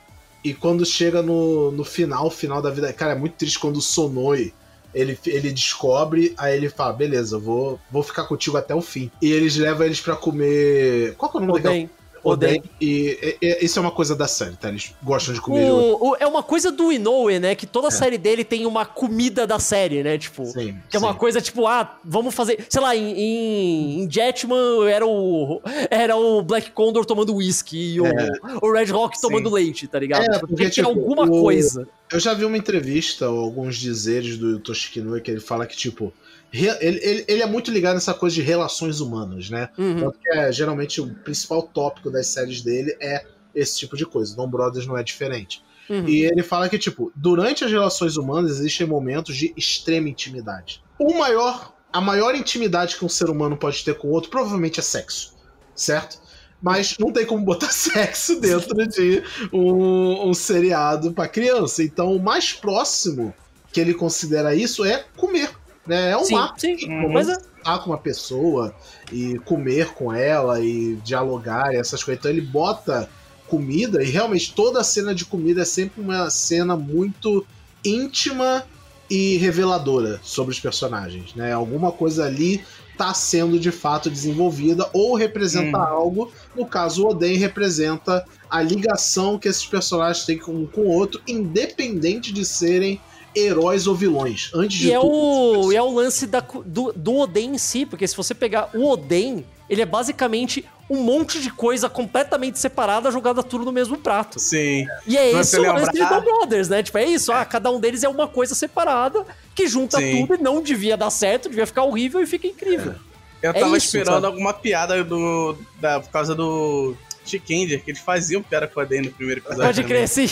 [0.43, 2.91] E quando chega no, no final, final da vida.
[2.95, 4.55] Cara, é muito triste quando o Sonoi
[4.95, 9.11] ele, ele descobre, aí ele fala: beleza, vou, vou ficar contigo até o fim.
[9.21, 11.15] E eles levam eles para comer.
[11.17, 11.83] Qual que é o nome Oden.
[11.85, 12.00] daquela?
[12.23, 12.63] Oden.
[12.81, 14.69] E, e, e, isso é uma coisa da série, tá?
[14.69, 15.71] Eles gostam de comer.
[15.71, 17.55] O, o, é uma coisa do Inoue, né?
[17.55, 17.91] Que toda é.
[17.91, 20.19] série dele tem uma comida da série, né?
[20.19, 22.65] Tipo, sim, que é uma coisa tipo, ah, vamos fazer.
[22.69, 25.61] Sei lá, em, em, em Jetman era o,
[25.91, 28.31] era o Black Condor tomando whisky e o, é.
[28.63, 29.27] o Red Rock sim.
[29.27, 30.23] tomando leite, tá ligado?
[30.23, 31.89] É, porque, tipo, alguma o, coisa.
[32.13, 36.13] Eu já vi uma entrevista, alguns dizeres do Toshiki que ele fala que, tipo,
[36.53, 39.69] ele, ele, ele, é muito ligado nessa coisa de relações humanas, né?
[39.79, 40.01] Uhum.
[40.01, 43.25] Tanto que é, geralmente o principal tópico das séries dele é
[43.55, 44.35] esse tipo de coisa.
[44.35, 45.63] Dom Brothers não é diferente.
[45.89, 46.09] Uhum.
[46.09, 50.83] E ele fala que, tipo, durante as relações humanas existem momentos de extrema intimidade.
[50.99, 54.81] O maior, a maior intimidade que um ser humano pode ter com o outro provavelmente
[54.81, 55.35] é sexo,
[55.75, 56.21] certo?
[56.63, 59.23] Mas não tem como botar sexo dentro de
[59.53, 61.83] um, um seriado para criança.
[61.83, 63.35] Então, o mais próximo
[63.73, 65.51] que ele considera isso é comer
[65.91, 66.13] né?
[66.13, 66.77] É um sim, ato sim.
[67.13, 67.33] Mas é...
[67.33, 68.73] estar com uma pessoa
[69.13, 72.21] e comer com ela e dialogar e essas coisas.
[72.21, 73.11] Então ele bota
[73.49, 77.45] comida e realmente toda a cena de comida é sempre uma cena muito
[77.85, 78.65] íntima
[79.11, 81.53] e reveladora sobre os personagens, né?
[81.53, 85.83] Alguma coisa ali está sendo de fato desenvolvida ou representa hum.
[85.83, 86.33] algo.
[86.55, 90.91] No caso, o Oden representa a ligação que esses personagens têm com um com o
[90.91, 93.01] outro, independente de serem
[93.35, 94.51] heróis ou vilões.
[94.55, 95.07] Antes de e é tudo.
[95.07, 98.35] É o, e é o lance da, do, do Oden em si, porque se você
[98.35, 103.71] pegar o Oden, ele é basicamente um monte de coisa completamente separada jogada tudo no
[103.71, 104.41] mesmo prato.
[104.41, 104.85] Sim.
[105.07, 106.83] E é isso o lance de Brothers, né?
[106.83, 109.25] Tipo, é isso, ah, cada um deles é uma coisa separada
[109.55, 110.27] que junta Sim.
[110.27, 112.95] tudo e não devia dar certo, devia ficar horrível e fica incrível.
[113.41, 113.49] É.
[113.49, 114.27] Eu tava é isso, esperando sabe?
[114.27, 116.95] alguma piada do, da, por causa do
[117.25, 119.65] Chickender, que eles faziam piada com a Day no primeiro episódio.
[119.65, 120.27] Pode crer, sim.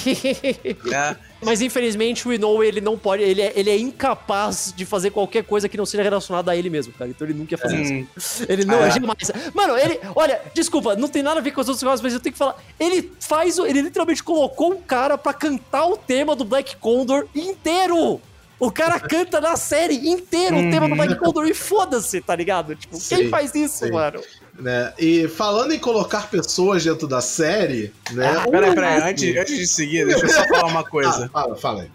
[0.92, 1.16] É.
[1.40, 5.44] Mas infelizmente o Inoue, ele não pode, ele é, ele é incapaz de fazer qualquer
[5.44, 7.10] coisa que não seja relacionada a ele mesmo, cara.
[7.10, 8.06] Então ele nunca ia fazer hum.
[8.16, 8.44] isso.
[8.48, 8.90] Ele não, é.
[8.90, 9.30] jamais.
[9.54, 12.20] Mano, ele, olha, desculpa, não tem nada a ver com as outras coisas, mas eu
[12.20, 12.56] tenho que falar.
[12.78, 18.20] Ele faz, ele literalmente colocou um cara para cantar o tema do Black Condor inteiro.
[18.58, 21.20] O cara canta na série inteira o tema do Black uhum.
[21.20, 22.74] Condor e foda-se, tá ligado?
[22.74, 23.92] Tipo, sim, quem faz isso, sim.
[23.92, 24.20] mano?
[24.58, 24.92] Né?
[24.98, 28.34] E falando em colocar pessoas dentro da série, né?
[28.36, 31.30] Ah, peraí, peraí, antes, antes de seguir, deixa eu só falar uma coisa.
[31.32, 31.90] Ah, fala, fala aí.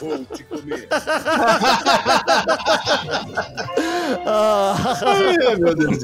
[0.00, 0.88] Vou te comer.
[5.58, 5.98] Meu Deus,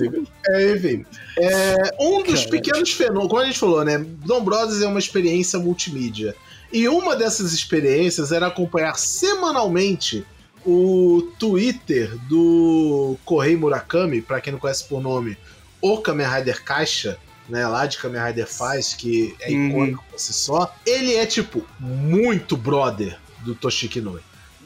[0.48, 1.06] é, enfim.
[1.38, 2.50] É, um dos Caramba.
[2.50, 4.04] pequenos fenômenos, como a gente falou, né?
[4.24, 6.34] Dom Brothers é uma experiência multimídia.
[6.72, 10.24] E uma dessas experiências era acompanhar semanalmente
[10.66, 15.38] o Twitter do Correio Murakami, para quem não conhece por nome,
[15.80, 17.16] o Kamen Rider Caixa,
[17.48, 19.68] né, lá de Kamen Rider Faz, que é uhum.
[19.68, 24.20] icônico por si só, ele é, tipo, muito brother do Toshiki Noi.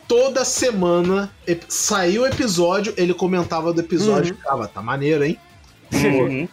[0.09, 1.31] Toda semana
[1.69, 4.41] saiu o episódio, ele comentava do episódio, uhum.
[4.41, 5.39] ficava, tá maneiro, hein?
[5.93, 6.49] Uhum.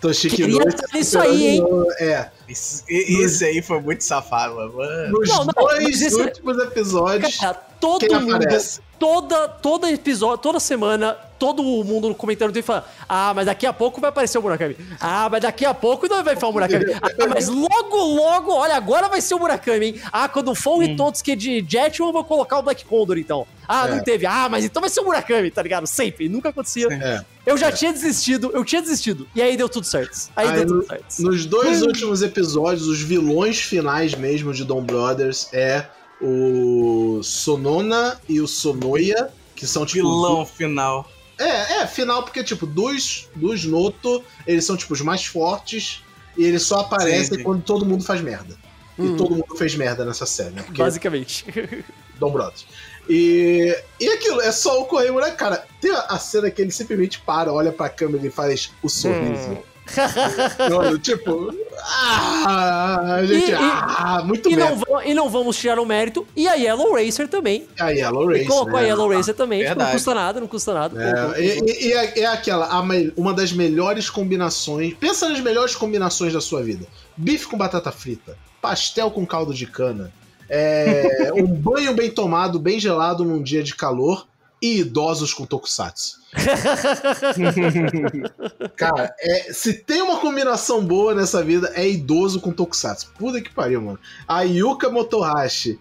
[0.00, 0.64] Toshiki Noi.
[0.94, 1.64] Isso aí, hein?
[1.98, 2.30] É.
[2.48, 5.10] Isso, isso aí foi muito safado, mano.
[5.10, 7.36] Nos não, não, dois últimos episódios.
[7.36, 8.36] Cara, todo mundo.
[8.36, 8.80] Aparece?
[9.02, 14.00] Toda, toda episódio, toda semana, todo mundo comentando dele fala: Ah, mas daqui a pouco
[14.00, 14.76] vai aparecer o Murakami.
[15.00, 16.84] Ah, mas daqui a pouco não vai falar o Murakami.
[17.02, 20.00] Ah, mas logo, logo, olha, agora vai ser o Murakami, hein?
[20.12, 23.44] Ah, quando for o Hitotsuki de Jetman, eu vou colocar o Black Condor, então.
[23.66, 23.90] Ah, é.
[23.90, 24.24] não teve.
[24.24, 25.84] Ah, mas então vai ser o Murakami, tá ligado?
[25.88, 26.28] Sempre.
[26.28, 26.86] Nunca acontecia.
[26.92, 27.24] É.
[27.44, 27.72] Eu já é.
[27.72, 29.26] tinha desistido, eu tinha desistido.
[29.34, 30.30] E aí deu tudo certo.
[30.36, 31.22] Aí, aí deu tudo certo.
[31.22, 35.86] Nos dois últimos episódios, os vilões finais mesmo de Dom Brothers é
[36.22, 40.08] o Sonona e o Sonoya, que são tipo.
[40.08, 41.10] Vilão final.
[41.38, 46.02] É, é, final, porque, tipo, dos, dos Noto, eles são, tipo, os mais fortes
[46.36, 47.42] e eles só aparecem sim, sim.
[47.42, 48.56] quando todo mundo faz merda.
[48.98, 49.16] E uhum.
[49.16, 50.62] todo mundo fez merda nessa série, né?
[50.62, 50.80] Porque...
[50.80, 51.44] Basicamente.
[52.20, 52.66] Dom Brothers.
[53.08, 55.66] E, e aquilo, é só o Correio, né, cara?
[55.80, 59.50] Tem a, cena que ele simplesmente para, olha pra câmera e faz o sorriso.
[59.50, 59.62] Hum.
[61.02, 61.52] Tipo,
[61.82, 66.26] ah, gente, e, ah, muito e não, e não vamos tirar o mérito.
[66.36, 67.66] E a Yellow Racer também.
[67.78, 68.42] A Yellow Racer.
[68.42, 68.80] E colocou né?
[68.80, 69.64] a Yellow Racer também.
[69.64, 71.34] Tipo, não custa nada, não custa nada.
[71.36, 72.68] É, e, e é, é, aquela,
[73.16, 74.94] uma das melhores combinações.
[74.94, 76.86] Pensa nas melhores combinações da sua vida:
[77.16, 80.12] bife com batata frita, pastel com caldo de cana,
[80.48, 84.26] é, um banho bem tomado, bem gelado num dia de calor
[84.62, 86.22] e idosos com tokusatsu.
[88.76, 93.12] Cara, é, se tem uma combinação boa nessa vida, é idoso com tokusatsu.
[93.18, 93.98] Puta que pariu, mano.
[94.26, 95.80] A Yuka Motohashi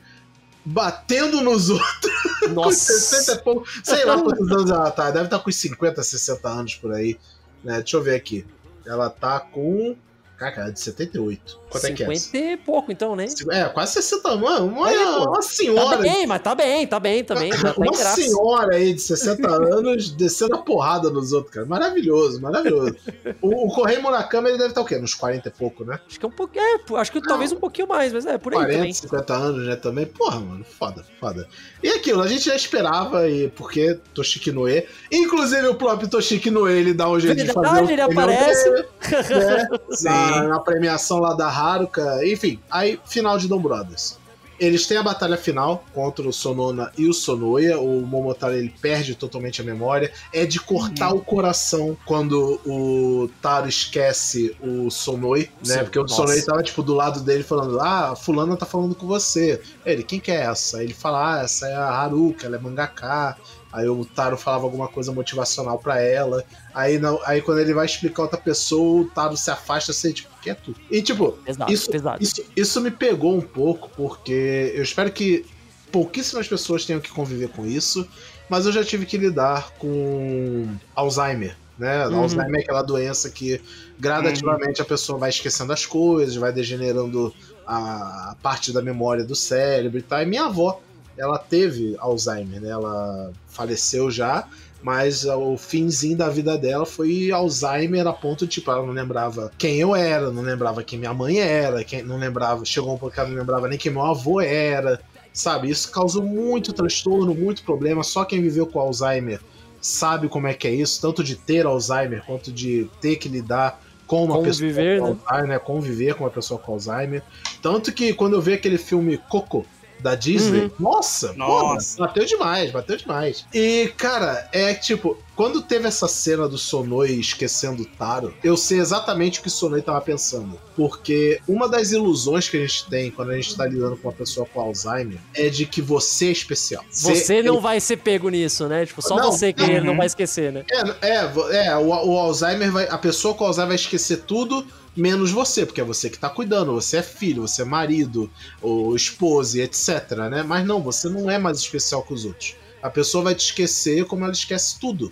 [0.66, 2.12] batendo nos outros.
[2.52, 2.94] Nossa.
[2.94, 3.68] 60 e pouco.
[3.84, 5.12] Sei lá quantos anos ela tá.
[5.12, 7.20] Deve estar tá com 50, 60 anos por aí.
[7.64, 7.78] Né?
[7.78, 8.46] Deixa eu ver aqui.
[8.86, 9.96] Ela tá com
[10.42, 11.61] Caraca, é de 78.
[11.72, 12.16] Quanto 50 é que é?
[12.16, 13.26] 50 e pouco, então, né?
[13.50, 14.60] É, quase 60 anos.
[14.60, 15.98] Uma, é, uma senhora.
[15.98, 17.50] Tá bem, mas tá bem, tá bem também.
[17.50, 21.66] Tá uma senhora aí de 60 anos descendo a porrada nos outros, cara.
[21.66, 22.96] Maravilhoso, maravilhoso.
[23.42, 24.98] o, o Correio Murakami, ele deve estar o quê?
[24.98, 26.00] Nos 40 e pouco, né?
[26.06, 26.60] Acho que é um pouco.
[26.60, 27.28] É, acho que Não.
[27.28, 28.94] talvez um pouquinho mais, mas é por aí 40, também.
[28.94, 29.76] 50 anos, né?
[29.78, 30.06] Também.
[30.06, 31.48] Porra, mano, foda, foda.
[31.82, 34.86] E aquilo, a gente já esperava, e porque Toshiki Noe.
[35.10, 37.94] Inclusive o próprio Toshiki Noe, ele dá um jeito Verdade, de fazer.
[37.94, 38.70] Ele aparece.
[38.70, 39.68] Dele, né?
[40.04, 42.20] na, na, premiação lá da Haruka.
[42.26, 44.20] Enfim, aí, final de Dom Brothers.
[44.62, 47.80] Eles têm a batalha final contra o Sonona e o Sonoya.
[47.80, 50.14] O Momotaro ele perde totalmente a memória.
[50.32, 51.18] É de cortar uhum.
[51.18, 55.78] o coração quando o Taro esquece o Sonoi, né?
[55.78, 59.08] Sim, Porque o Sonoi tava, tipo, do lado dele falando: Ah, fulano tá falando com
[59.08, 59.60] você.
[59.84, 60.84] Ele, quem que é essa?
[60.84, 63.36] Ele fala: Ah, essa é a Haruka, ela é mangaka.
[63.74, 66.44] Aí o Taro falava alguma coisa motivacional para ela.
[66.72, 70.30] Aí, não, aí quando ele vai explicar outra pessoa, o Taro se afasta assim, tipo,
[70.42, 70.76] quieto.
[70.90, 72.24] E tipo, exato, isso, exato.
[72.24, 75.46] Isso, isso me pegou um pouco, porque eu espero que
[75.92, 78.08] pouquíssimas pessoas tenham que conviver com isso,
[78.50, 81.56] mas eu já tive que lidar com Alzheimer.
[81.78, 82.08] Né?
[82.08, 82.22] Uhum.
[82.22, 83.62] Alzheimer é aquela doença que
[84.00, 84.86] gradativamente uhum.
[84.86, 87.34] a pessoa vai esquecendo as coisas, vai degenerando
[87.66, 90.22] a parte da memória do cérebro e tal.
[90.22, 90.82] E minha avó
[91.18, 92.70] ela teve Alzheimer, né?
[92.70, 94.48] Ela faleceu já,
[94.82, 99.52] mas o finzinho da vida dela foi Alzheimer a ponto de, tipo, ela não lembrava
[99.58, 103.14] quem eu era, não lembrava quem minha mãe era, quem não lembrava, chegou um pouco
[103.14, 105.00] que ela não lembrava nem quem meu avô era,
[105.32, 105.70] sabe?
[105.70, 108.04] Isso causou muito transtorno, muito problema.
[108.04, 109.40] Só quem viveu com Alzheimer
[109.80, 113.82] sabe como é que é isso, tanto de ter Alzheimer quanto de ter que lidar
[114.06, 115.20] com uma conviver, pessoa com né?
[115.26, 117.24] Alzheimer, conviver com uma pessoa com Alzheimer.
[117.62, 119.66] Tanto que quando eu vi aquele filme Coco,
[120.02, 120.64] da Disney.
[120.64, 120.72] Uhum.
[120.80, 121.98] Nossa, Nossa.
[121.98, 123.46] Pô, bateu demais, bateu demais.
[123.54, 128.80] E, cara, é tipo, quando teve essa cena do Sonoi esquecendo o Taro, eu sei
[128.80, 130.60] exatamente o que o Sonoi tava pensando.
[130.76, 134.14] Porque uma das ilusões que a gente tem quando a gente tá lidando com uma
[134.14, 136.84] pessoa com Alzheimer é de que você é especial.
[136.92, 138.86] Você, não vai ser pego nisso, né?
[138.86, 139.84] Tipo, só não, você que uhum.
[139.84, 140.64] não vai esquecer, né?
[140.70, 142.88] É, é, é o, o Alzheimer vai.
[142.88, 144.66] A pessoa com Alzheimer vai esquecer tudo
[144.96, 148.30] menos você, porque é você que tá cuidando, você é filho, você é marido,
[148.62, 150.44] ou esposa etc, né?
[150.44, 152.56] Mas não, você não é mais especial que os outros.
[152.82, 155.12] A pessoa vai te esquecer como ela esquece tudo,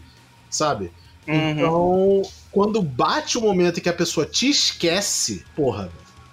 [0.50, 0.92] sabe?
[1.28, 1.52] Uhum.
[1.52, 5.92] Então, quando bate o momento em que a pessoa te esquece, porra,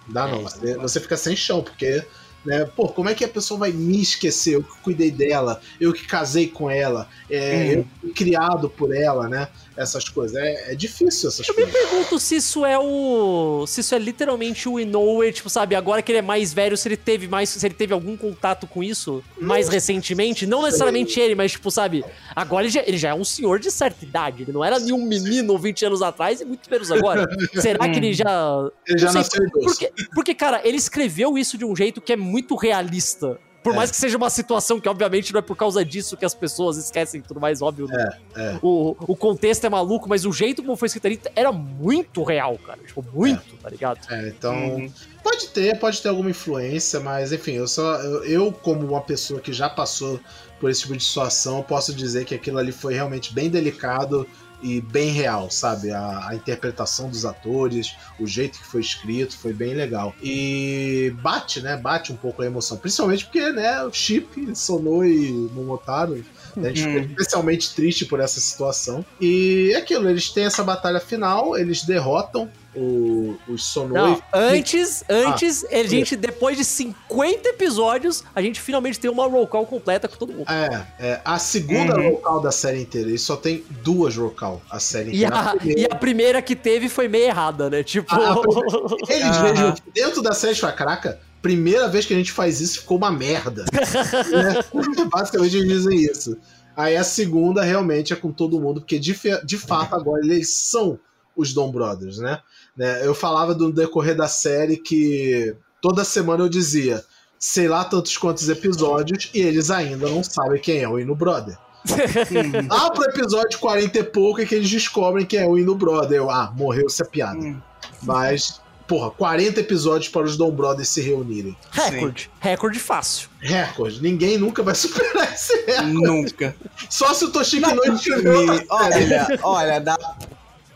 [0.09, 0.43] dá é, não.
[0.43, 2.05] Você, você fica sem chão, porque
[2.47, 2.65] né?
[2.65, 4.55] Pô, como é que a pessoa vai me esquecer?
[4.55, 7.73] Eu que cuidei dela, eu que casei com ela, é, uhum.
[7.73, 9.49] eu fui criado por ela, né?
[9.77, 10.37] Essas coisas.
[10.37, 11.75] É, é difícil essas eu coisas.
[11.75, 13.67] Eu me pergunto se isso é o.
[13.67, 16.89] Se isso é literalmente o Inoue, tipo, sabe, agora que ele é mais velho, se
[16.89, 17.51] ele teve mais.
[17.51, 20.47] Se ele teve algum contato com isso mais recentemente.
[20.47, 22.05] Não necessariamente ele, mas, tipo, sabe,
[22.35, 24.43] agora ele já, ele já é um senhor de certa idade.
[24.43, 27.27] Ele não era nenhum menino 20 anos atrás e muito menos agora.
[27.55, 28.71] Será que ele já.
[28.87, 29.43] Ele já nasceu.
[29.51, 33.39] Porque, porque, cara, ele escreveu isso de um jeito que é muito realista.
[33.67, 33.77] Por é.
[33.79, 36.77] mais que seja uma situação que, obviamente, não é por causa disso que as pessoas
[36.77, 37.89] esquecem tudo mais, óbvio.
[37.89, 38.17] Né?
[38.37, 38.59] É, é.
[38.63, 42.57] O, o contexto é maluco, mas o jeito como foi escrito ali era muito real,
[42.65, 42.79] cara.
[42.87, 43.99] Tipo, muito, tá ligado?
[44.09, 44.55] É, então.
[44.55, 44.93] Uhum.
[45.21, 47.97] Pode ter, pode ter alguma influência, mas enfim, eu só.
[47.97, 50.21] Eu, eu, como uma pessoa que já passou
[50.61, 54.25] por esse tipo de situação, posso dizer que aquilo ali foi realmente bem delicado
[54.67, 55.93] e bem real, sabe?
[55.93, 60.13] A, a, interpretação dos atores, o jeito que foi escrito, foi bem legal.
[60.21, 61.77] E bate, né?
[61.77, 62.77] Bate um pouco a emoção.
[62.77, 66.25] Principalmente porque, né, o Chip, Sonou e Momotaro.
[66.57, 67.07] Né, a gente ficou uhum.
[67.07, 69.05] especialmente triste por essa situação.
[69.21, 74.11] E é aquilo, eles têm essa batalha final, eles derrotam o, os Sonoi.
[74.11, 79.27] Não, antes, antes, ah, a gente, depois de 50 episódios, a gente finalmente tem uma
[79.27, 80.47] roll call completa com todo mundo.
[80.51, 82.11] É, é a segunda uhum.
[82.11, 85.35] roll call da série inteira, e só tem duas roll call a série inteira.
[85.35, 87.83] E a, a e a primeira que teve foi meio errada, né?
[87.83, 88.15] Tipo.
[88.15, 88.37] A, a
[89.09, 92.99] eles vejam dentro da série de caraca, primeira vez que a gente faz isso ficou
[92.99, 93.65] uma merda.
[93.73, 95.05] né?
[95.11, 96.37] Basicamente eles dizem isso.
[96.77, 100.99] Aí a segunda realmente é com todo mundo, porque de, de fato agora eles são
[101.37, 102.41] os Dom Brothers, né?
[102.77, 103.07] Né?
[103.07, 107.05] Eu falava do decorrer da série que toda semana eu dizia,
[107.39, 111.57] sei lá tantos quantos episódios, e eles ainda não sabem quem é o Ino Brother.
[112.69, 116.19] Lá pro episódio 40 e pouco é que eles descobrem quem é o Ino Brother.
[116.19, 117.39] Eu, ah, morreu-se a piada.
[117.39, 117.61] Hum.
[118.03, 121.57] Mas, porra, 40 episódios para os Dom Brothers se reunirem.
[121.71, 122.29] Recorde.
[122.41, 123.29] Recorde fácil.
[123.39, 124.03] Recorde.
[124.03, 125.93] Ninguém nunca vai superar esse recorde.
[125.93, 126.57] Nunca.
[126.91, 127.77] Só se o Toshiki não
[128.69, 129.97] Olha, olha, dá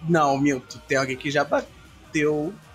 [0.09, 1.80] não, Milton, tem alguém que já bateu.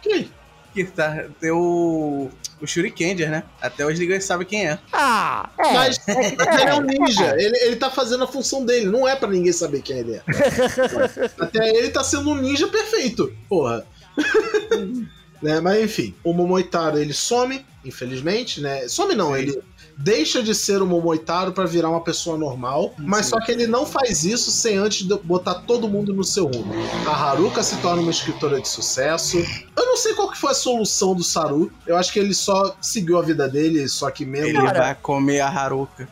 [0.01, 0.31] Quem?
[0.73, 1.25] Que tá.
[1.39, 2.31] Deu
[2.61, 3.43] o Shurikenger, né?
[3.61, 4.79] Até hoje ninguém sabe quem é.
[4.91, 5.73] Ah, é.
[5.73, 7.35] Mas ele é um ninja.
[7.37, 8.85] Ele, ele tá fazendo a função dele.
[8.85, 10.23] Não é para ninguém saber quem ele é.
[11.39, 13.33] Até ele tá sendo um ninja perfeito.
[13.47, 13.85] Porra.
[15.41, 15.59] né?
[15.59, 18.87] Mas enfim, o Momoitaro ele some, infelizmente, né?
[18.87, 19.39] Some não, Sim.
[19.39, 19.61] ele
[19.97, 23.31] deixa de ser o Momoitaro para virar uma pessoa normal, mas Sim.
[23.31, 26.73] só que ele não faz isso sem antes botar todo mundo no seu rumo.
[27.07, 29.37] A Haruka se torna uma escritora de sucesso.
[29.37, 31.71] Eu não sei qual que foi a solução do Saru.
[31.87, 34.59] Eu acho que ele só seguiu a vida dele, só que mesmo.
[34.59, 36.07] Ele vai comer a Haruka.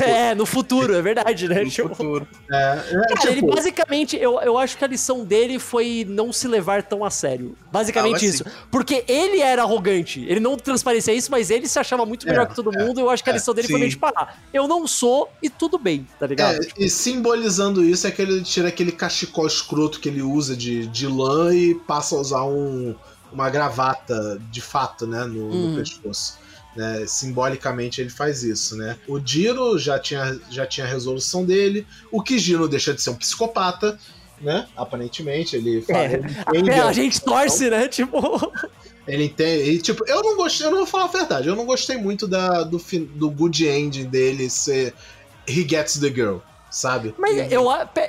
[0.00, 1.62] É, no futuro, é verdade, né?
[1.62, 2.26] No tipo, futuro.
[2.52, 3.28] É, é, Cara, tipo...
[3.28, 7.10] ele basicamente, eu, eu acho que a lição dele foi não se levar tão a
[7.10, 7.56] sério.
[7.70, 8.44] Basicamente ah, isso.
[8.70, 12.46] Porque ele era arrogante, ele não transparecia isso, mas ele se achava muito melhor é,
[12.46, 13.00] que todo é, mundo.
[13.00, 13.72] Eu acho que a é, lição dele sim.
[13.72, 14.42] foi meio de parar.
[14.52, 16.62] Eu não sou e tudo bem, tá ligado?
[16.62, 20.86] É, e simbolizando isso é que ele tira aquele cachecol escroto que ele usa de,
[20.88, 22.94] de lã e passa a usar um,
[23.32, 25.70] uma gravata de fato, né, no, hum.
[25.70, 26.41] no pescoço.
[26.74, 28.96] Né, simbolicamente ele faz isso, né?
[29.06, 33.14] O Diro já tinha, já tinha a resolução dele, o Kijino deixa de ser um
[33.14, 33.98] psicopata,
[34.40, 34.66] né?
[34.76, 35.98] Aparentemente, ele fala.
[35.98, 36.20] É,
[36.52, 37.88] ele a, a gente torce, né?
[37.88, 38.52] Tipo.
[39.06, 39.70] Ele entende.
[39.70, 42.26] E, tipo, eu não gostei, eu não vou falar a verdade, eu não gostei muito
[42.26, 42.80] da, do,
[43.14, 44.94] do good ending dele ser
[45.46, 46.38] He Gets the Girl,
[46.70, 47.14] sabe?
[47.18, 47.66] Mas eu,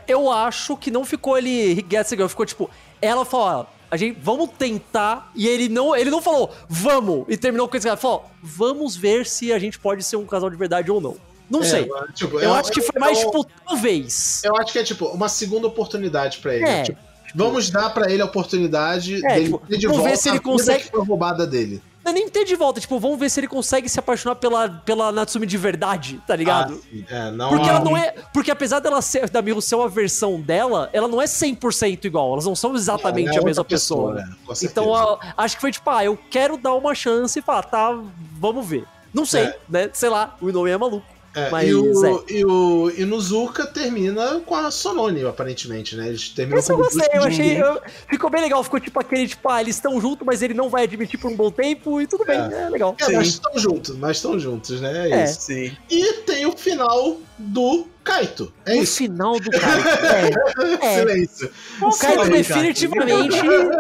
[0.07, 2.69] eu acho que não ficou ele He Gets the Girl, ficou tipo,
[3.02, 5.32] ela fala, a gente vamos tentar.
[5.36, 7.95] E ele não, ele não falou, vamos, e terminou com esse cara.
[7.95, 11.15] Falou, vamos ver se a gente pode ser um casal de verdade ou não.
[11.48, 11.90] Não é, sei.
[12.15, 14.41] Tipo, eu, eu, acho que foi mais, eu, tipo, talvez.
[14.44, 16.65] Eu acho que é, tipo, uma segunda oportunidade para ele.
[16.65, 16.82] É.
[16.82, 16.99] Tipo,
[17.36, 20.86] vamos dar para ele a oportunidade é, dele tipo, de volta ver se ele consegue...
[20.86, 21.80] que foi roubada dele.
[22.04, 24.70] Não é nem ter de volta, tipo, vamos ver se ele consegue se apaixonar pela,
[24.70, 26.82] pela Natsumi de verdade, tá ligado?
[26.92, 28.14] Ah, é, não, porque ela não é.
[28.34, 32.34] Porque apesar dela ser da Miho ser uma versão dela, ela não é 100% igual.
[32.34, 34.16] Elas não são exatamente é, é a mesma pessoa.
[34.16, 34.36] pessoa né?
[34.64, 37.98] Então, acho que foi tipo, ah, eu quero dar uma chance e falar, tá,
[38.38, 38.86] vamos ver.
[39.14, 39.58] Não sei, é.
[39.70, 39.90] né?
[39.94, 41.12] Sei lá, o Inoue é maluco.
[41.36, 42.24] É, Mas, e, o, é.
[42.30, 46.10] e o Inuzuka termina com a Sononi, aparentemente, né?
[46.10, 47.62] Eles terminam Esse com eu gostei, eu achei.
[47.62, 50.70] Eu, ficou bem legal, ficou tipo aquele, tipo, ah, eles estão juntos, mas ele não
[50.70, 52.96] vai admitir por um bom tempo e tudo bem, é, é legal.
[53.00, 55.10] É, mas estão juntos, mas estão juntos, né?
[55.10, 55.42] É, isso.
[55.42, 55.76] Sim.
[55.90, 58.54] E tem o final do Kaito.
[58.66, 58.98] É o isso.
[58.98, 59.88] final do Kaito.
[60.06, 60.86] É.
[60.86, 61.00] é.
[61.00, 61.52] Silêncio.
[61.82, 63.38] O Kaito definitivamente.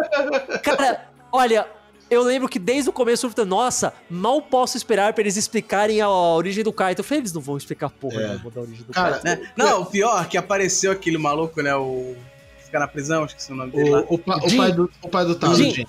[0.63, 1.67] Cara, olha,
[2.13, 6.01] eu lembro que desde o começo eu falei, nossa, mal posso esperar pra eles explicarem
[6.01, 7.01] a origem do Kaito.
[7.01, 8.27] Eu falei, eles não vão explicar porra, é.
[8.27, 9.41] não, vou dar a origem do Cara, Kaito.
[9.41, 9.51] Né?
[9.55, 12.15] Não, o pior é que apareceu aquele maluco, né, o...
[12.63, 14.03] Fica na prisão, esqueci o nome dele o, lá.
[14.09, 15.85] O, pa, o pai do, o pai do Taro, Jin.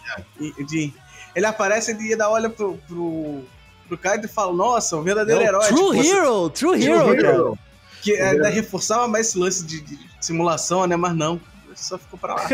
[0.68, 0.94] Jin.
[1.34, 3.42] Ele aparece e dá olha pro, pro,
[3.88, 5.66] pro Kaito e fala, nossa, o verdadeiro é herói.
[5.68, 7.58] True tipo, Hero, True Hero, True Hero.
[8.02, 11.40] Que é, reforçava mais esse lance de, de simulação, né, mas não
[11.76, 12.48] só ficou pra lá.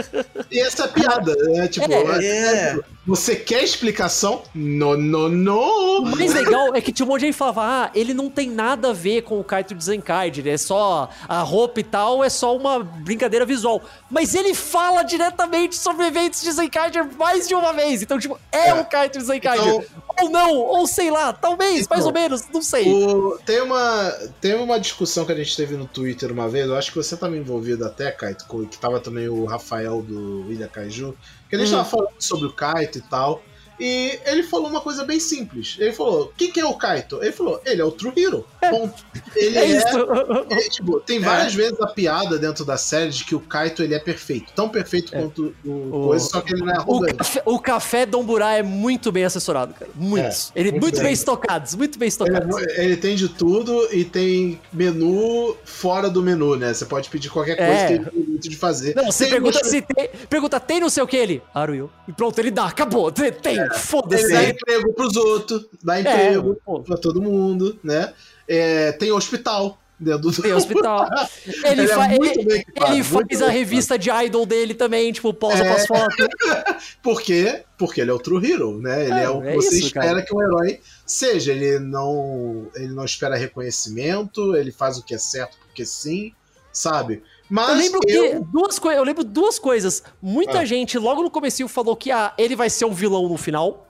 [0.50, 1.68] e essa é piada, né?
[1.68, 2.78] Tipo, é, é.
[3.06, 4.42] Você quer explicação?
[4.54, 6.00] No, no, no.
[6.00, 8.50] O mais legal é que tinha um monte de gente falava: ah, ele não tem
[8.50, 12.28] nada a ver com o Kaito de Zenkaid, é só a roupa e tal, é
[12.28, 13.80] só uma brincadeira visual.
[14.10, 18.02] Mas ele fala diretamente sobre eventos de Zenkaid mais de uma vez.
[18.02, 18.74] Então, tipo, é, é.
[18.74, 19.60] o Kaito de Zenkaid.
[19.60, 19.84] Então,
[20.18, 22.90] ou não, ou sei lá, talvez, então, mais ou menos, não sei.
[22.90, 24.10] O, tem, uma,
[24.40, 27.14] tem uma discussão que a gente teve no Twitter uma vez, eu acho que você
[27.14, 31.14] estava envolvido até, Kaito, que tava também o Rafael do Ilha Kaiju,
[31.48, 31.76] que a gente hum.
[31.76, 33.42] tava falando sobre o Kaito e tal.
[33.78, 35.76] E ele falou uma coisa bem simples.
[35.78, 37.22] Ele falou: o que, que, é o Kaito?
[37.22, 38.46] Ele falou: ele é o True Hero.
[38.60, 38.70] É.
[38.70, 39.04] Ponto.
[39.34, 39.76] Ele é.
[39.76, 41.56] é tipo, tem várias é.
[41.56, 44.52] vezes a piada dentro da série de que o Kaito ele é perfeito.
[44.54, 45.20] Tão perfeito é.
[45.20, 47.14] quanto o, o, coisa, só que ele não é arrogante.
[47.14, 49.90] O café, o café Domburá é muito bem assessorado, cara.
[49.94, 50.52] Muitos.
[50.54, 51.04] É, ele muito, muito bem.
[51.04, 52.56] bem estocados, muito bem estocados.
[52.56, 56.72] Ele, ele, tem de tudo e tem menu fora do menu, né?
[56.72, 58.94] Você pode pedir qualquer coisa que ele tem muito de fazer.
[58.94, 60.08] Não, você pergunta se tem.
[60.28, 61.42] Pergunta, tem não sei o que ele?
[61.54, 61.90] Aruil.
[62.08, 63.10] E pronto, ele dá, acabou.
[63.42, 64.24] Tem, tem Foda-se.
[64.24, 68.12] Ele dá emprego pros outros, dá é, emprego é, pra todo mundo, né?
[68.48, 69.78] É, tem hospital.
[69.98, 70.42] Dentro do...
[70.42, 71.08] Tem hospital.
[71.64, 75.64] Ele, ele, fa é ele, ele faz a revista de idol dele também, tipo, posa
[75.64, 75.68] é...
[75.68, 76.28] com as fotos.
[77.02, 77.64] Por quê?
[77.78, 79.04] Porque ele é o true hero, né?
[79.04, 80.22] Ele é, é o que você isso, espera cara.
[80.22, 81.52] que um herói seja.
[81.52, 86.32] Ele não, ele não espera reconhecimento, ele faz o que é certo porque sim,
[86.72, 87.22] sabe?
[87.48, 88.22] Mas eu lembro eu...
[88.24, 90.02] que duas coisas, eu lembro duas coisas.
[90.20, 90.64] Muita ah.
[90.64, 93.86] gente logo no começo falou que ah, ele vai ser o vilão no final.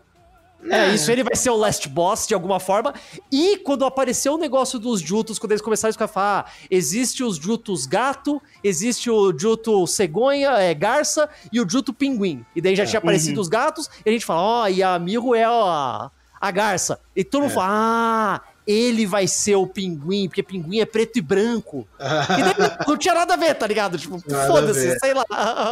[0.68, 2.92] É, isso, ele vai ser o last boss de alguma forma.
[3.30, 7.36] E quando apareceu o negócio dos Jutos, quando eles começaram a falar, ah, existe os
[7.36, 12.44] Jutos gato, existe o Juto cegonha, é, garça e o Juto pinguim.
[12.54, 12.86] E daí já é.
[12.86, 13.42] tinha aparecido uhum.
[13.42, 16.10] os gatos, e a gente fala, ó, oh, e a Miho é a,
[16.40, 16.98] a garça.
[17.14, 17.54] E todo mundo é.
[17.54, 21.86] fala, ah, ele vai ser o pinguim, porque pinguim é preto e branco.
[22.01, 23.97] e daí, não tinha nada a ver, tá ligado?
[23.97, 25.24] Tipo, foda-se, sei lá.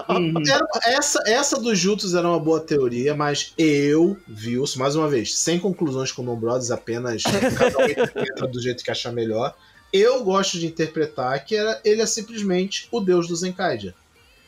[0.09, 0.35] Uhum.
[0.47, 5.37] Era, essa, essa dos Jutos era uma boa teoria, mas eu, Wilson, mais uma vez,
[5.37, 7.23] sem conclusões com o Brothers, apenas
[7.59, 9.55] cada um interpreta do jeito que achar melhor.
[9.93, 13.95] Eu gosto de interpretar que era, ele é simplesmente o deus do Zenkaidia.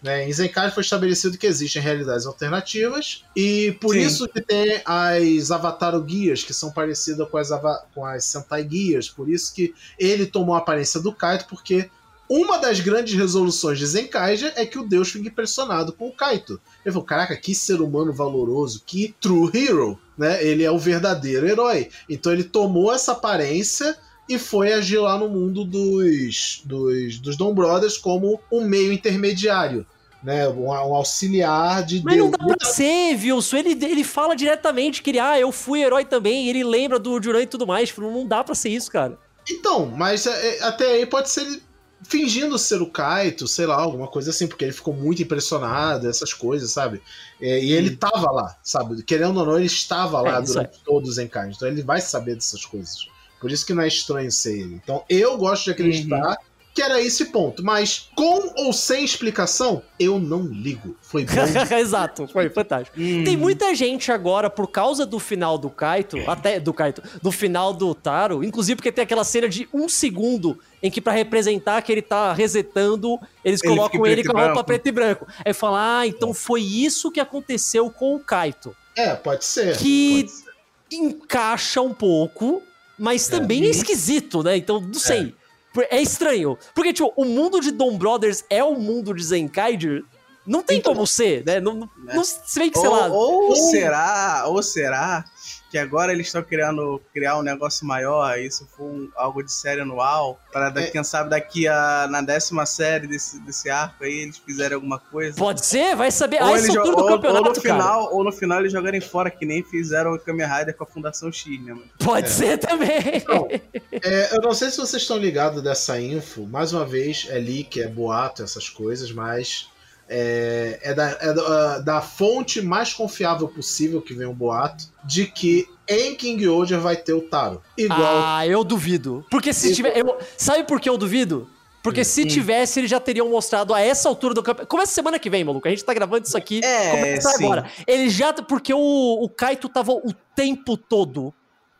[0.06, 0.28] Né?
[0.28, 4.02] Em Zenkai foi estabelecido que existem realidades alternativas e por Sim.
[4.02, 7.48] isso que tem as Avatar Guias, que são parecidas com as,
[7.92, 9.10] com as Sentai Guias.
[9.10, 11.90] Por isso que ele tomou a aparência do Kaito, porque
[12.30, 16.60] uma das grandes resoluções de Zenkaija é que o deus fique impressionado com o Kaito.
[16.84, 20.40] Ele falou: caraca, que ser humano valoroso, que true hero, né?
[20.40, 21.88] Ele é o verdadeiro herói.
[22.08, 27.52] Então ele tomou essa aparência e foi agir lá no mundo dos, dos, dos Dom
[27.52, 29.84] Brothers como um meio intermediário.
[30.26, 32.32] Né, um, um auxiliar de Mas Deus.
[32.32, 33.58] não dá pra ser, Wilson.
[33.58, 37.42] Ele, ele fala diretamente que ele, ah, eu fui herói também, ele lembra do Duran
[37.42, 37.90] e tudo mais.
[37.90, 39.16] Tipo, não dá pra ser isso, cara.
[39.48, 41.62] Então, mas é, é, até aí pode ser
[42.02, 46.32] fingindo ser o Kaito, sei lá, alguma coisa assim, porque ele ficou muito impressionado, essas
[46.32, 47.00] coisas, sabe?
[47.40, 49.00] É, e ele tava lá, sabe?
[49.04, 52.34] Querendo ou não, ele estava lá é, durante todos os encarnes, então ele vai saber
[52.34, 53.08] dessas coisas.
[53.40, 54.74] Por isso que não é estranho ser ele.
[54.74, 56.36] Então eu gosto de acreditar uhum.
[56.76, 57.64] Que era esse ponto.
[57.64, 60.94] Mas com ou sem explicação, eu não ligo.
[61.00, 61.32] Foi bom.
[61.74, 63.00] Exato, foi fantástico.
[63.00, 63.24] Uhum.
[63.24, 67.72] Tem muita gente agora, por causa do final do Kaito, até do Kaito, do final
[67.72, 71.90] do Taro, inclusive porque tem aquela cena de um segundo em que para representar que
[71.90, 75.26] ele tá resetando, eles ele colocam ele com a roupa preto e branco.
[75.42, 78.76] Aí fala, ah, então foi isso que aconteceu com o Kaito.
[78.94, 79.78] É, pode ser.
[79.78, 80.50] Que pode ser.
[80.92, 82.62] encaixa um pouco
[82.98, 83.38] mas é.
[83.38, 84.56] também é, é esquisito, né?
[84.56, 85.34] Então, não sei.
[85.42, 85.45] É.
[85.90, 86.58] é estranho.
[86.74, 90.04] Porque, tipo, o mundo de Dom Brothers é o mundo de Zenkaiger.
[90.46, 91.60] Não tem então, como ser, né?
[91.60, 92.14] Não, né?
[92.14, 93.06] não se vê que, sei ou, lá.
[93.08, 95.24] Ou será, ou será
[95.70, 99.80] que agora eles estão querendo criar um negócio maior, isso foi um, algo de série
[99.80, 100.86] anual, para é.
[100.86, 105.36] quem sabe daqui a na décima série desse, desse arco aí eles fizerem alguma coisa.
[105.36, 106.42] Pode ser, vai saber.
[106.42, 109.62] Ou, ah, eles, ou, ou, no final, ou no final eles jogarem fora, que nem
[109.62, 111.72] fizeram o Kamen Rider com a Fundação X, né?
[111.72, 111.90] Mano?
[111.98, 112.30] Pode é.
[112.30, 112.86] ser também.
[113.14, 117.38] Então, é, eu não sei se vocês estão ligados dessa info, mais uma vez, é
[117.38, 119.68] leak, é boato, essas coisas, mas
[120.08, 125.26] é, é, da, é da, da, fonte mais confiável possível que vem um boato de
[125.26, 127.62] que em King Oja vai ter o Taro.
[127.76, 128.00] Igual.
[128.00, 129.24] Ah, eu duvido.
[129.30, 129.96] Porque se tiver.
[129.96, 131.48] Eu, sabe por que eu duvido?
[131.82, 132.26] Porque se hum.
[132.26, 134.68] tivesse, eles já teriam mostrado a essa altura do campeonato.
[134.68, 135.68] Começa semana que vem, maluco.
[135.68, 136.60] A gente tá gravando isso aqui.
[136.64, 137.70] É, começa agora.
[137.86, 138.32] Ele já.
[138.32, 141.32] Porque o, o Kaito tava o tempo todo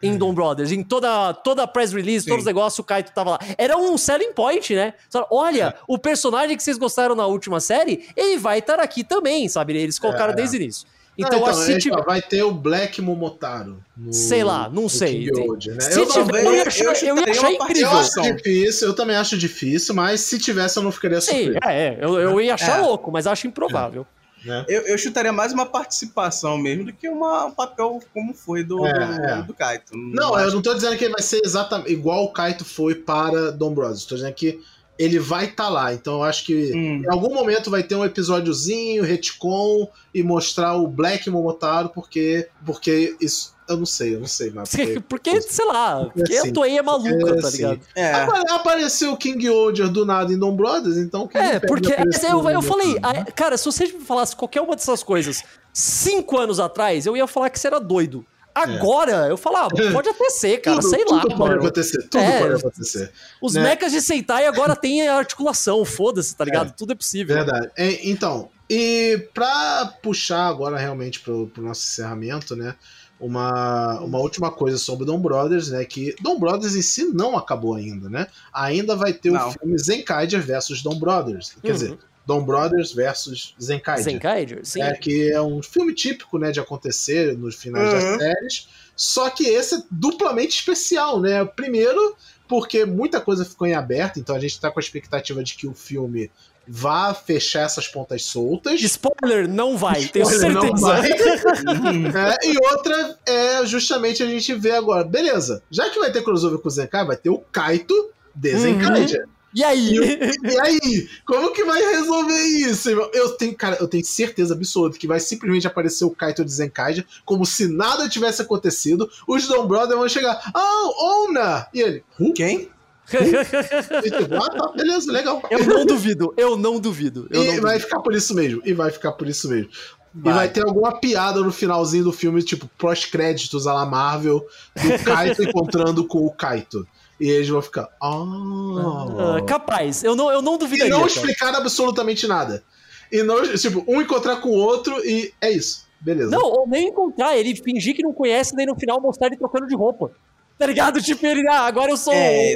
[0.07, 0.19] em.
[0.19, 0.73] Dom Brothers.
[0.73, 2.31] Em toda, toda a press release, Sim.
[2.31, 3.39] todos os negócios, o Kaito tava lá.
[3.59, 4.95] Era um selling point, né?
[5.31, 9.77] Olha, o personagem que vocês gostaram na última série, ele vai estar aqui também, sabe?
[9.77, 10.37] Eles colocaram é.
[10.37, 10.89] desde o início.
[11.19, 12.05] Então, então se tiver...
[12.05, 13.83] vai ter o Black Momotaro.
[13.97, 15.31] No, sei lá, não sei.
[15.31, 15.81] Né?
[15.81, 17.91] Se eu tiver, eu, ia achar, eu, ia achar incrível.
[17.91, 21.59] Eu acho difícil, eu também acho difícil, mas se tivesse eu não ficaria surpreso.
[21.65, 22.83] É, é eu, eu ia achar é.
[22.83, 24.07] louco, mas acho improvável.
[24.47, 24.65] Né?
[24.69, 28.87] Eu, eu, chutaria mais uma participação mesmo do que uma, um papel como foi do,
[28.87, 29.43] é, do, é.
[29.43, 29.97] do, Kaito.
[29.97, 32.95] Não, não eu não tô dizendo que ele vai ser exatamente igual o Kaito foi
[32.95, 34.05] para Dom Bros.
[34.05, 34.61] Tô dizendo que
[34.97, 35.93] ele vai estar tá lá.
[35.93, 37.03] Então eu acho que hum.
[37.03, 43.17] em algum momento vai ter um episódiozinho, retcon e mostrar o Black Momotaro, porque, porque
[43.21, 43.56] isso.
[43.69, 44.71] Eu não sei, eu não sei, mas.
[44.71, 47.81] Porque, porque sei lá, porque, porque assim, a Toei é maluca, porque, tá assim, ligado?
[47.97, 48.51] Assim, é.
[48.53, 51.29] Apareceu o King Older do nada em Dom Brothers, então.
[51.35, 51.93] É, porque
[52.31, 56.61] eu, eu falei, a, cara, se você me falasse qualquer uma dessas coisas cinco anos
[56.61, 58.25] atrás, eu ia falar que você era doido.
[58.55, 59.31] Agora, é.
[59.31, 61.23] eu falo, ah, pode até ser, cara, tudo, sei tudo lá.
[61.23, 63.13] Tudo pode acontecer, tudo é, pode acontecer.
[63.43, 63.63] Os né?
[63.63, 66.69] mechas de Sentai agora têm articulação, foda-se, tá ligado?
[66.69, 67.37] É, tudo é possível.
[67.37, 67.71] Verdade.
[67.77, 72.75] É, então, e pra puxar agora realmente pro, pro nosso encerramento, né?
[73.19, 75.85] Uma, uma última coisa sobre Dom Brothers, né?
[75.87, 78.27] Que Dom Brothers em si não acabou ainda, né?
[78.53, 79.49] Ainda vai ter não.
[79.49, 81.57] o filme Zenkaiger versus Dom Brothers.
[81.63, 81.75] Quer uhum.
[81.75, 84.05] dizer, Dom Brothers versus Zenkaiger.
[84.05, 84.83] Zenkaiger, sim.
[84.83, 87.95] É, que é um filme típico, né, de acontecer nos finais uhum.
[87.95, 88.69] das séries.
[88.97, 91.45] Só que esse é duplamente especial, né?
[91.45, 92.17] Primeiro,
[92.49, 95.67] porque muita coisa ficou em aberto, então a gente tá com a expectativa de que
[95.67, 96.31] o filme
[96.69, 98.81] vá fechar essas pontas soltas.
[98.81, 100.73] Spoiler, não vai, Spoiler, tenho certeza.
[100.73, 102.33] Não vai.
[102.43, 106.59] é, e outra é justamente a gente ver agora, beleza, já que vai ter crossover
[106.59, 108.55] com o Zenkai, vai ter o Kaito de.
[108.55, 109.37] Uhum.
[109.57, 109.97] E aí?
[109.97, 111.09] E, e, aí?
[111.25, 113.11] Como que vai resolver isso, irmão?
[113.15, 117.07] Eu tenho, cara, eu tenho certeza absoluta que vai simplesmente aparecer o Kaito de Zenkaija,
[117.25, 119.09] como se nada tivesse acontecido.
[119.27, 121.69] Os Dom Brothers vão chegar, oh, Ona!
[121.73, 122.35] E ele, Who?
[122.35, 122.69] quem?
[124.37, 125.43] Ah, tá, beleza, legal.
[125.51, 127.29] Eu não duvido, eu não duvido.
[127.31, 127.81] Eu e não vai duvido.
[127.81, 129.71] ficar por isso mesmo, e vai ficar por isso mesmo.
[130.13, 130.33] Vai.
[130.33, 134.99] E vai ter alguma piada no finalzinho do filme, tipo, pós-créditos à la Marvel, do
[135.05, 136.87] Kaito encontrando com o Kaito.
[137.19, 137.89] E eles vão ficar.
[138.01, 139.43] Oh.
[139.47, 140.95] capaz, eu não, eu não duvidaria.
[140.95, 142.63] E não explicar absolutamente nada.
[143.11, 145.87] E não, tipo, um encontrar com o outro e é isso.
[146.01, 146.31] Beleza.
[146.31, 149.67] Não, ou nem encontrar, ele fingir que não conhece, daí no final mostrar ele trocando
[149.67, 150.13] de roupa.
[150.59, 151.03] Tá ligado?
[151.03, 152.15] Tipo, ele, ah, agora eu sou.
[152.15, 152.55] É,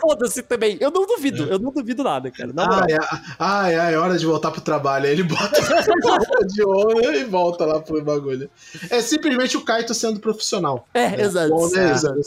[0.00, 0.76] Foda-se também.
[0.80, 1.54] Eu não duvido, é.
[1.54, 2.52] eu não duvido nada, cara.
[2.56, 2.96] ai,
[3.38, 5.06] ai, ai, é hora de voltar pro trabalho.
[5.06, 5.60] Aí ele bota
[6.46, 8.48] de olho e volta lá pro bagulho.
[8.88, 10.86] É simplesmente o Kaito sendo profissional.
[10.94, 11.48] É, é exato.
[11.48, 11.90] Bom, né?
[11.90, 12.20] exato.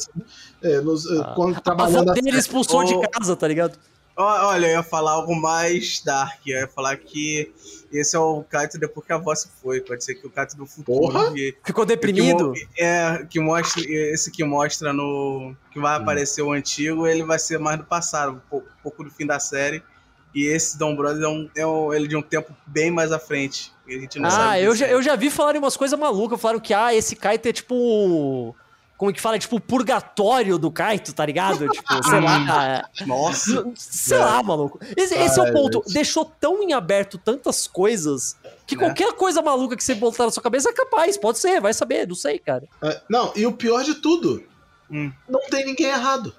[0.62, 2.12] É, nos, ah, quando trabalhando.
[2.12, 3.78] A dele expulsou de casa, tá ligado?
[4.16, 6.40] Olha, eu ia falar algo mais dark.
[6.46, 7.52] Eu ia falar que
[7.92, 9.82] esse é o Kaito depois que a voz foi.
[9.82, 11.00] Pode ser que o Kaito do futuro.
[11.00, 11.34] Porra?
[11.34, 12.54] Que, Ficou deprimido?
[12.54, 13.84] Que, é, que mostra.
[13.84, 15.56] Esse que mostra no.
[15.72, 16.02] Que vai hum.
[16.02, 19.40] aparecer o antigo, ele vai ser mais do passado, um pouco, pouco do fim da
[19.40, 19.82] série.
[20.34, 23.20] E esse Dom Brothers é, um, é um, ele de um tempo bem mais à
[23.20, 23.72] frente.
[24.24, 26.42] ah, eu já, eu já vi falarem umas coisas malucas.
[26.42, 28.56] Falaram que, ah, esse Kaito é tipo
[28.98, 31.68] como que fala, tipo, o purgatório do Kaito, tá ligado?
[31.74, 32.90] Tipo, sei lá.
[33.06, 33.72] Nossa.
[33.76, 34.24] Sei é.
[34.24, 34.80] lá, maluco.
[34.96, 35.84] Esse, esse é o ponto.
[35.88, 38.78] Deixou tão em aberto tantas coisas que é.
[38.78, 41.18] qualquer coisa maluca que você botar na sua cabeça é capaz.
[41.18, 42.64] Pode ser, vai saber, não sei, cara.
[42.82, 44.44] É, não, e o pior de tudo,
[44.90, 45.12] hum.
[45.28, 46.34] não tem ninguém errado.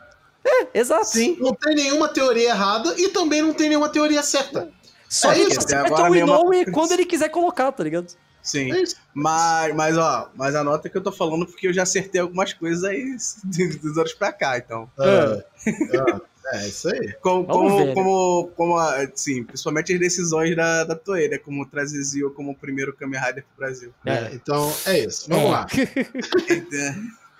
[0.44, 1.06] É, exato.
[1.06, 4.70] Sim, não tem nenhuma teoria errada e também não tem nenhuma teoria certa.
[5.08, 5.58] Só é isso.
[5.58, 8.14] Acerta o Inoue quando ele quiser colocar, tá ligado?
[8.44, 8.70] Sim.
[8.72, 8.84] É
[9.14, 12.84] mas, mas, ó, mas anota que eu tô falando porque eu já acertei algumas coisas
[12.84, 13.16] aí
[13.82, 14.88] dos anos pra cá, então.
[15.00, 17.14] É, é, é isso aí.
[17.22, 18.52] Como, como, ver, como, né?
[18.54, 21.38] como, assim, principalmente as decisões da, da Toei, né?
[21.38, 23.94] Como trazer Zio como o primeiro Kamen Rider pro Brasil.
[24.04, 25.26] É, então é isso.
[25.26, 25.66] Vamos lá.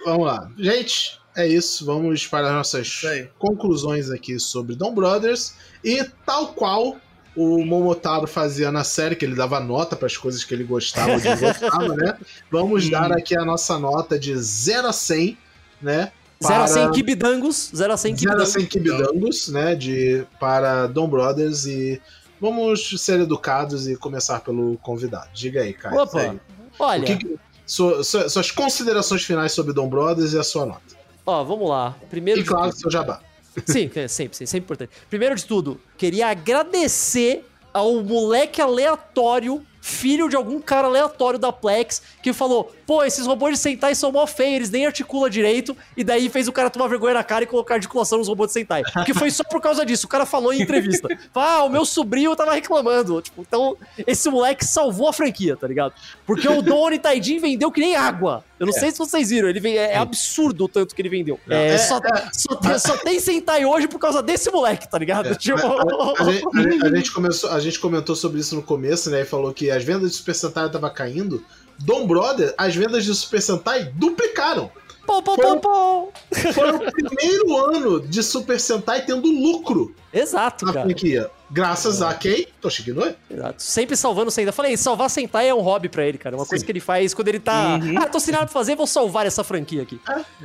[0.07, 0.51] Vamos lá.
[0.57, 1.85] Gente, é isso.
[1.85, 3.03] Vamos para as nossas
[3.39, 5.55] conclusões aqui sobre Dom Brothers.
[5.85, 6.99] E tal qual
[7.37, 11.19] o Momotaro fazia na série, que ele dava nota para as coisas que ele gostava
[11.19, 12.17] de gostava, né?
[12.51, 13.15] Vamos dar hum.
[13.15, 15.39] aqui a nossa nota de 0 a 100,
[15.83, 16.13] né?
[16.43, 18.49] 0 a 100 kibidangos, 0 a 100 kibidangos.
[18.49, 22.03] 0 a 100 kibidangos, né, de, para Dom Brothers e
[22.41, 25.31] vamos ser educados e começar pelo convidado.
[25.33, 26.01] Diga aí, Caio.
[26.01, 26.41] Opa, aí.
[26.79, 27.17] olha...
[27.17, 30.83] Que, suas considerações finais sobre Dom Brothers e a sua nota.
[31.25, 31.97] Ó, vamos lá.
[32.11, 33.21] Primeiro e claro, seu jabá.
[33.67, 34.93] Sim, é sempre, sempre importante.
[35.09, 42.01] Primeiro de tudo, queria agradecer ao moleque aleatório filho de algum cara aleatório da Plex
[42.23, 46.03] que falou: pô, esses robôs de Sentai são mó feios, eles nem articulam direito, e
[46.03, 48.83] daí fez o cara tomar vergonha na cara e colocar articulação nos robôs de Sentai.
[49.05, 50.07] Que foi só por causa disso.
[50.07, 53.21] O cara falou em entrevista: ah, o meu sobrinho tava reclamando.
[53.21, 55.93] Tipo, então, esse moleque salvou a franquia, tá ligado?
[56.27, 58.43] Porque o Doni Taidin vendeu que nem água.
[58.59, 58.79] Eu não é.
[58.79, 61.39] sei se vocês viram, ele vem, é, é, absurdo o tanto que ele vendeu.
[61.49, 62.31] É, é, só, é.
[62.33, 65.29] só, tem, só, tem Sentai hoje por causa desse moleque, tá ligado?
[65.29, 65.35] É.
[65.45, 65.61] Tipo...
[65.61, 69.23] A, a, gente, a, gente começou, a gente comentou sobre isso no começo, né?
[69.23, 71.45] E falou que as vendas de Super Sentai estavam caindo.
[71.79, 74.71] Dom Brother, as vendas de Super Sentai duplicaram.
[75.07, 76.13] Pô, pô, pô, pô.
[76.53, 79.95] Foi o primeiro ano de Super Sentai tendo lucro.
[80.13, 80.83] Exato, cara.
[80.83, 81.31] Franquia.
[81.51, 82.07] Graças é.
[82.07, 82.47] a quem?
[82.61, 83.15] Toshiki Noi.
[83.31, 83.63] Exato.
[83.63, 84.53] Sempre salvando Sentai.
[84.53, 86.37] Falei, salvar Sentai é um hobby pra ele, cara.
[86.37, 86.51] Uma Sim.
[86.51, 87.79] coisa que ele faz quando ele tá.
[87.83, 87.99] Uhum.
[87.99, 90.01] Ah, tô sem nada pra fazer, vou salvar essa franquia aqui.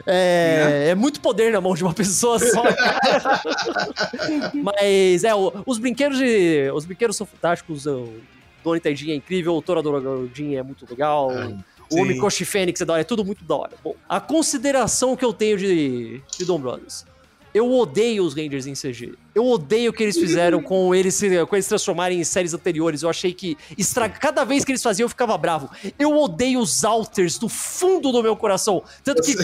[0.05, 2.63] É, é, é muito poder na mão de uma pessoa só.
[4.53, 5.31] Mas, é,
[5.65, 6.69] os brinquedos de.
[6.73, 7.85] Os brinquedos são fantásticos.
[7.85, 8.09] O
[8.63, 11.31] Donnie Tedinho é incrível, o Torador Gordinho é muito legal.
[11.31, 11.55] É.
[11.91, 13.71] O Mikoshi Fênix é da hora, é tudo muito da hora.
[13.83, 17.05] Bom, a consideração que eu tenho de, de Dom Brothers.
[17.53, 19.13] Eu odeio os Rangers em CG.
[19.33, 23.03] Eu odeio o que eles fizeram com eles, com eles transformarem em séries anteriores.
[23.03, 23.57] Eu achei que
[24.19, 25.69] cada vez que eles faziam eu ficava bravo.
[25.97, 28.83] Eu odeio os Alters do fundo do meu coração.
[29.03, 29.35] Tanto que,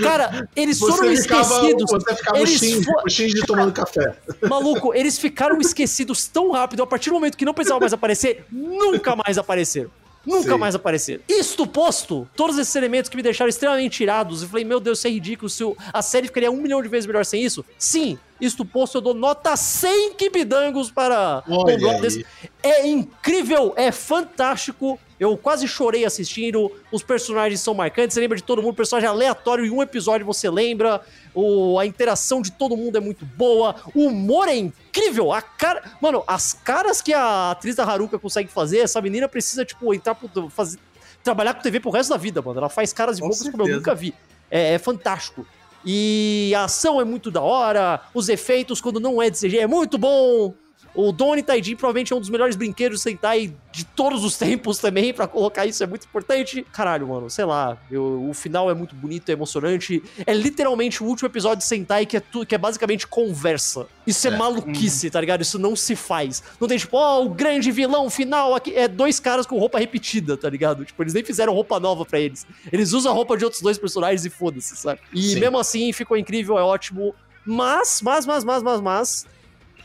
[0.00, 1.90] cara, eles você foram ficava, esquecidos.
[1.90, 3.46] Você ficava eles o Shinji, fo...
[3.46, 4.16] tomando café.
[4.48, 6.82] Maluco, eles ficaram esquecidos tão rápido.
[6.82, 9.90] A partir do momento que não precisava mais aparecer, nunca mais apareceram.
[10.26, 10.58] Nunca Sim.
[10.58, 11.22] mais apareceram.
[11.28, 15.06] Isto posto, todos esses elementos que me deixaram extremamente tirados, eu falei, meu Deus, isso
[15.06, 15.48] é ridículo.
[15.48, 15.62] Se
[15.92, 17.64] a série ficaria um milhão de vezes melhor sem isso?
[17.78, 22.18] Sim, isto posto, eu dou nota 100 kibidangos para Olha Brothers.
[22.62, 24.98] É incrível, é fantástico.
[25.18, 26.70] Eu quase chorei assistindo.
[26.92, 28.12] Os personagens são marcantes.
[28.12, 29.64] Você lembra de todo mundo, personagem aleatório.
[29.64, 31.00] Em um episódio você lembra.
[31.38, 33.76] O, a interação de todo mundo é muito boa.
[33.94, 35.34] O humor é incrível.
[35.34, 35.82] A cara.
[36.00, 40.14] Mano, as caras que a atriz da Haruka consegue fazer, essa menina precisa, tipo, entrar
[40.14, 40.48] pro.
[40.48, 40.78] Fazer,
[41.22, 42.58] trabalhar com TV pro resto da vida, mano.
[42.58, 44.14] Ela faz caras de bocas como eu nunca vi.
[44.50, 45.46] É, é fantástico.
[45.84, 49.66] E a ação é muito da hora, os efeitos quando não é de CG é
[49.66, 50.54] muito bom.
[50.96, 55.12] O Donnie Taijin provavelmente é um dos melhores brinquedos Sentai de todos os tempos também,
[55.12, 56.66] para colocar isso é muito importante.
[56.72, 60.02] Caralho, mano, sei lá, eu, o final é muito bonito, é emocionante.
[60.26, 63.86] É literalmente o último episódio de Sentai que é, tu, que é basicamente conversa.
[64.06, 64.36] Isso é, é.
[64.36, 65.42] maluquice, tá ligado?
[65.42, 66.42] Isso não se faz.
[66.58, 68.74] Não tem tipo, ó, oh, o grande vilão final aqui.
[68.74, 70.84] É dois caras com roupa repetida, tá ligado?
[70.84, 72.46] Tipo, eles nem fizeram roupa nova para eles.
[72.72, 75.00] Eles usam a roupa de outros dois personagens e foda-se, sabe?
[75.12, 75.40] E Sim.
[75.40, 77.14] mesmo assim ficou incrível, é ótimo.
[77.44, 79.26] Mas, mas, mas, mas, mas, mas,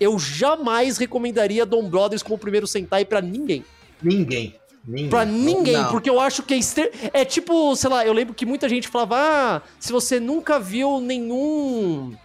[0.02, 3.64] eu jamais recomendaria Dom Brothers como primeiro Sentai para ninguém.
[4.02, 4.56] Ninguém.
[4.84, 5.10] Ninguém.
[5.10, 5.92] Pra ninguém, não.
[5.92, 6.92] porque eu acho que é extre...
[7.14, 11.00] É tipo, sei lá, eu lembro que muita gente falava: ah, se você nunca viu
[11.00, 12.16] nenhum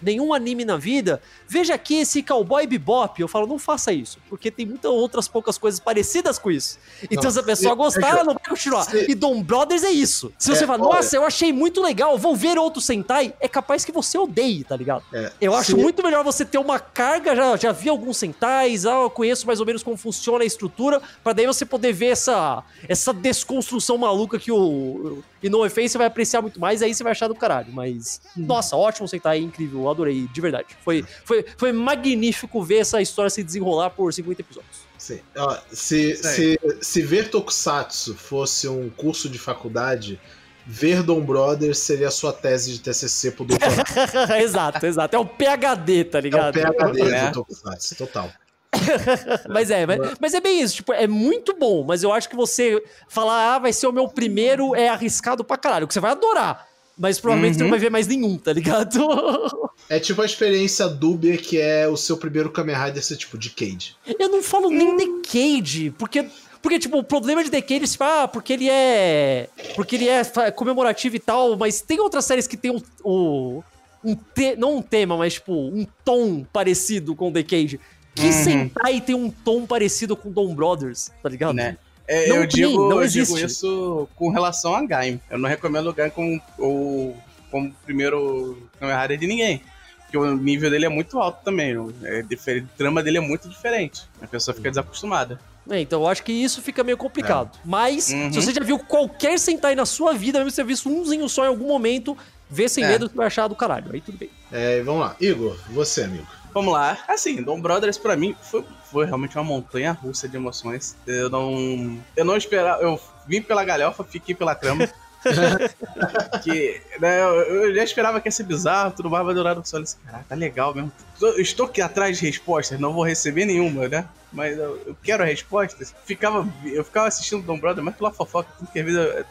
[0.00, 3.20] nenhum anime na vida, veja aqui esse Cowboy Bebop.
[3.20, 6.78] Eu falo, não faça isso, porque tem muitas outras poucas coisas parecidas com isso.
[7.04, 8.84] Então, não, se a pessoa se, gostar, é ela não vai continuar.
[8.84, 10.32] Se, e Dom Brothers é isso.
[10.38, 13.84] Se você é, fala, nossa, eu achei muito legal, vou ver outro Sentai, é capaz
[13.84, 15.04] que você odeie, tá ligado?
[15.12, 15.76] É, eu acho se...
[15.76, 19.60] muito melhor você ter uma carga, já, já vi alguns Sentais, ah, eu conheço mais
[19.60, 24.38] ou menos como funciona a estrutura, para daí você poder ver essa, essa desconstrução maluca
[24.38, 27.34] que o e no Offense você vai apreciar muito mais, aí você vai achar do
[27.34, 27.72] caralho.
[27.72, 28.44] Mas, hum.
[28.46, 30.76] nossa, ótimo Sentai, incrível, adorei, de verdade.
[30.84, 34.86] Foi, foi, foi magnífico ver essa história se desenrolar por 50 episódios.
[34.98, 35.20] Sim.
[35.36, 40.20] Ó, se, se, se ver Tokusatsu fosse um curso de faculdade,
[40.66, 43.84] ver Dom Brothers seria a sua tese de TCC pro doutorado.
[44.42, 45.16] exato, exato.
[45.16, 46.58] É o PHD, tá ligado?
[46.58, 47.26] É o PHD é.
[47.26, 48.30] do Tokusatsu, total.
[49.48, 52.36] mas é, mas, mas, é bem isso, tipo, é muito bom, mas eu acho que
[52.36, 56.10] você falar, ah, vai ser o meu primeiro, é arriscado pra caralho, que você vai
[56.10, 56.66] adorar.
[56.98, 57.58] Mas provavelmente uhum.
[57.58, 57.70] você não uhum.
[57.70, 59.00] vai ver mais nenhum, tá ligado?
[59.88, 63.50] É tipo a experiência Dubia, que é o seu primeiro Kamen Rider ser tipo de
[63.50, 63.94] Cage.
[64.18, 66.26] Eu não falo nem de Cage, porque
[66.66, 69.48] porque, tipo, o problema de Decade, tipo, ah, porque ele é.
[69.76, 72.82] Porque ele é comemorativo e tal, mas tem outras séries que tem um.
[73.04, 73.62] um,
[74.02, 77.78] um te, não um tema, mas, tipo, um tom parecido com Decade.
[78.12, 78.32] Que uhum.
[78.32, 81.54] Sentai tem um tom parecido com Dom Brothers, tá ligado?
[81.54, 81.76] Né?
[82.08, 85.20] É, eu, tem, digo, não eu digo isso com relação a Gaim.
[85.30, 87.16] Eu não recomendo o Gaim como, ou,
[87.50, 89.62] como primeiro Kamen Rider de ninguém.
[90.02, 91.74] Porque o nível dele é muito alto também.
[92.04, 94.02] É diferente, o drama dele é muito diferente.
[94.22, 95.40] A pessoa fica desacostumada.
[95.68, 97.50] É, então eu acho que isso fica meio complicado.
[97.56, 97.58] É.
[97.64, 98.32] Mas, uhum.
[98.32, 101.44] se você já viu qualquer Sentai na sua vida, mesmo se você visto umzinho só
[101.44, 102.16] em algum momento,
[102.48, 102.88] vê sem é.
[102.88, 103.86] medo que vai achar do caralho.
[103.92, 104.30] Aí tudo bem.
[104.52, 105.16] É, vamos lá.
[105.20, 106.26] Igor, você, amigo.
[106.56, 106.96] Vamos lá.
[107.06, 110.96] Assim, Dom Brothers para mim foi, foi realmente uma montanha russa de emoções.
[111.06, 112.00] Eu não.
[112.16, 112.82] Eu não esperava.
[112.82, 114.88] Eu vim pela galhofa, fiquei pela trama.
[116.42, 119.84] que né, eu já esperava que ia ser bizarro, tudo mais, vai durar no sol.
[120.06, 120.90] Caraca, tá legal mesmo.
[121.36, 124.06] Estou aqui atrás de respostas, não vou receber nenhuma, né?
[124.32, 125.94] Mas eu, eu quero respostas.
[126.06, 129.26] Ficava, eu ficava assistindo Dom Brother, mas pela fofoca, tudo que a vida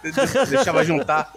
[0.47, 1.34] deixava juntar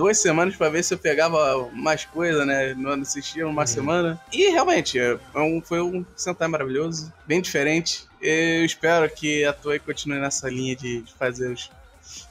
[0.00, 2.72] duas semanas para ver se eu pegava mais coisa, né?
[2.72, 3.66] Não assistia uma uhum.
[3.66, 4.20] semana.
[4.32, 8.06] E realmente, é um, foi um Sentai maravilhoso, bem diferente.
[8.18, 11.70] Eu espero que a Toei continue nessa linha de, de fazer os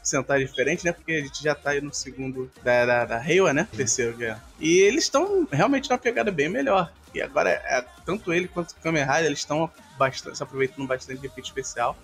[0.02, 0.92] Sentai diferentes, né?
[0.92, 3.68] Porque a gente já tá aí no segundo da, da, da Reiwa, né?
[3.72, 3.78] Uhum.
[3.78, 4.26] Terceiro já.
[4.26, 4.38] É.
[4.60, 6.92] E eles estão realmente numa pegada bem melhor.
[7.14, 11.22] E agora, é, tanto ele quanto o Kamen Rider, eles estão bastante, se aproveitando bastante
[11.22, 11.96] de efeito especial.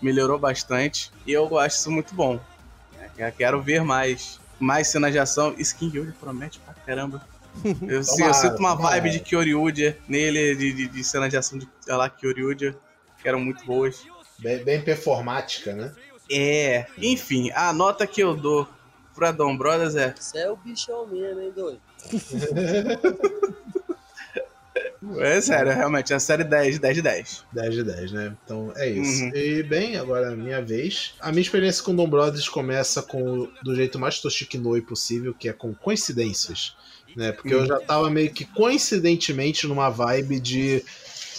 [0.00, 1.12] Melhorou bastante.
[1.26, 2.40] E eu acho isso muito bom.
[3.18, 5.54] É, quero ver mais mais cenas de ação.
[5.58, 7.26] Skin Yuji promete pra caramba.
[7.64, 9.00] Eu, tomara, eu sinto uma tomara.
[9.00, 12.76] vibe de Kyoryuja nele, de, de, de cenas de ação de lá, Kyoryuja,
[13.20, 14.06] que eram muito boas.
[14.38, 15.92] Bem, bem performática, né?
[16.30, 18.68] É, enfim, a nota que eu dou
[19.16, 20.14] pra Dom Brothers é.
[20.16, 21.80] Você é o bichão mesmo, hein, doido?
[25.18, 27.44] É sério, realmente, é a série 10, 10 de 10.
[27.52, 28.36] 10 de 10, né?
[28.44, 29.24] Então é isso.
[29.24, 29.32] Uhum.
[29.34, 31.14] E bem, agora é a minha vez.
[31.20, 35.52] A minha experiência com Dom Brothers começa com do jeito mais Toshikinoi possível, que é
[35.54, 36.76] com coincidências.
[37.16, 37.32] Né?
[37.32, 37.62] Porque uhum.
[37.62, 40.84] eu já tava meio que coincidentemente numa vibe de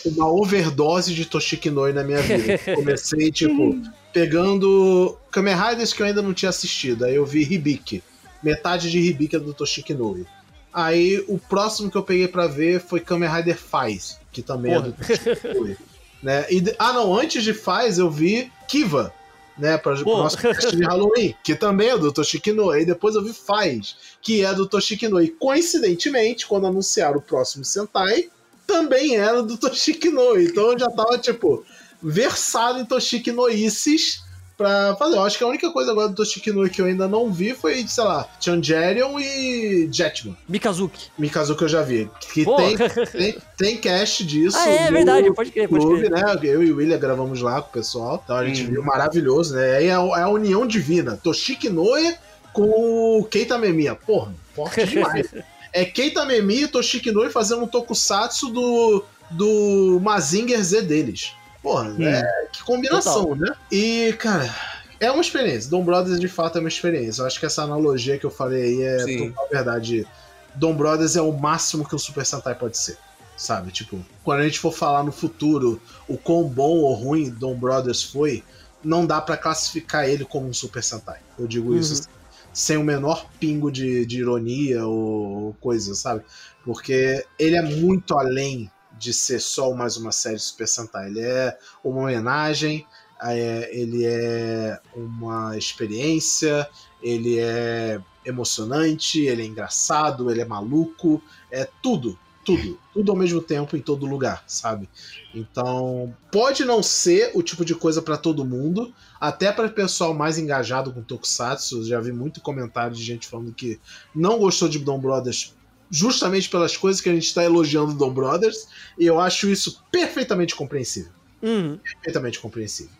[0.05, 2.57] uma overdose de Toshikinoi na minha vida.
[2.73, 3.79] Comecei, tipo,
[4.11, 7.05] pegando Kamen Riders que eu ainda não tinha assistido.
[7.05, 8.03] Aí eu vi Hibiki.
[8.41, 10.25] Metade de Hibiki é do Toshikinoi.
[10.73, 14.95] Aí o próximo que eu peguei para ver foi Kamen Rider Faz, que também Porra.
[15.09, 15.77] é do
[16.23, 16.45] né?
[16.49, 19.13] E, ah, não, antes de Faz eu vi Kiva,
[19.57, 22.81] né, para o nosso teste de Halloween, que também é do Toshikinoi.
[22.81, 25.35] E depois eu vi Faz, que é do Toshikinoi.
[25.39, 28.29] Coincidentemente, quando anunciaram o próximo Sentai,
[28.65, 30.45] também era do Toshikinoi.
[30.45, 31.65] Então eu já tava, tipo,
[32.01, 34.23] versado em Toshikinoices
[34.61, 35.15] pra fazer.
[35.15, 37.85] Eu acho que a única coisa agora do Toshikinoi que eu ainda não vi foi,
[37.87, 40.37] sei lá, Changerion e Jetman.
[40.47, 41.09] Mikazuki.
[41.17, 42.09] Mikazuki eu já vi.
[42.33, 42.77] Que tem,
[43.11, 44.57] tem, tem cast disso.
[44.57, 46.11] Ah, é, é verdade, pode crer, pode clube, crer.
[46.11, 46.39] Né?
[46.43, 48.21] Eu e o William gravamos lá com o pessoal.
[48.23, 48.69] Então a gente hum.
[48.69, 49.77] viu maravilhoso, né?
[49.77, 51.17] Aí é, é a união divina.
[51.21, 52.15] Toshikinoi
[52.53, 53.95] com o Keita Memiya.
[53.95, 55.27] Porra, forte demais.
[55.73, 61.33] é Keita Memiya e Toshikinoi fazendo um tokusatsu do, do Mazinger Z deles.
[61.61, 62.03] Porra, hum.
[62.03, 63.35] é, que combinação, Total.
[63.35, 63.55] né?
[63.71, 64.53] E, cara,
[64.99, 65.69] é uma experiência.
[65.69, 67.21] Dom Brothers, de fato, é uma experiência.
[67.21, 69.29] Eu acho que essa analogia que eu falei aí é Sim.
[69.29, 70.07] total verdade.
[70.55, 72.97] Dom Brothers é o máximo que um Super Sentai pode ser.
[73.37, 73.71] Sabe?
[73.71, 78.03] Tipo, quando a gente for falar no futuro o quão bom ou ruim Dom Brothers
[78.03, 78.43] foi,
[78.83, 81.19] não dá para classificar ele como um Super Sentai.
[81.39, 81.79] Eu digo uhum.
[81.79, 82.07] isso
[82.53, 86.21] sem o menor pingo de, de ironia ou coisa, sabe?
[86.63, 88.69] Porque ele é muito além
[89.01, 91.07] de ser só mais uma série Super Sentai.
[91.07, 92.85] Ele é uma homenagem,
[93.19, 96.69] é, ele é uma experiência,
[97.01, 101.19] ele é emocionante, ele é engraçado, ele é maluco,
[101.49, 102.15] é tudo,
[102.45, 104.87] tudo, tudo ao mesmo tempo em todo lugar, sabe?
[105.33, 110.13] Então, pode não ser o tipo de coisa para todo mundo, até para o pessoal
[110.13, 113.79] mais engajado com Tokusatsu, já vi muito comentário de gente falando que
[114.13, 115.55] não gostou de Dom Brothers
[115.91, 120.55] justamente pelas coisas que a gente está elogiando Dom Brothers, e eu acho isso perfeitamente
[120.55, 121.11] compreensível.
[121.43, 121.77] Uhum.
[121.83, 122.93] Perfeitamente compreensível.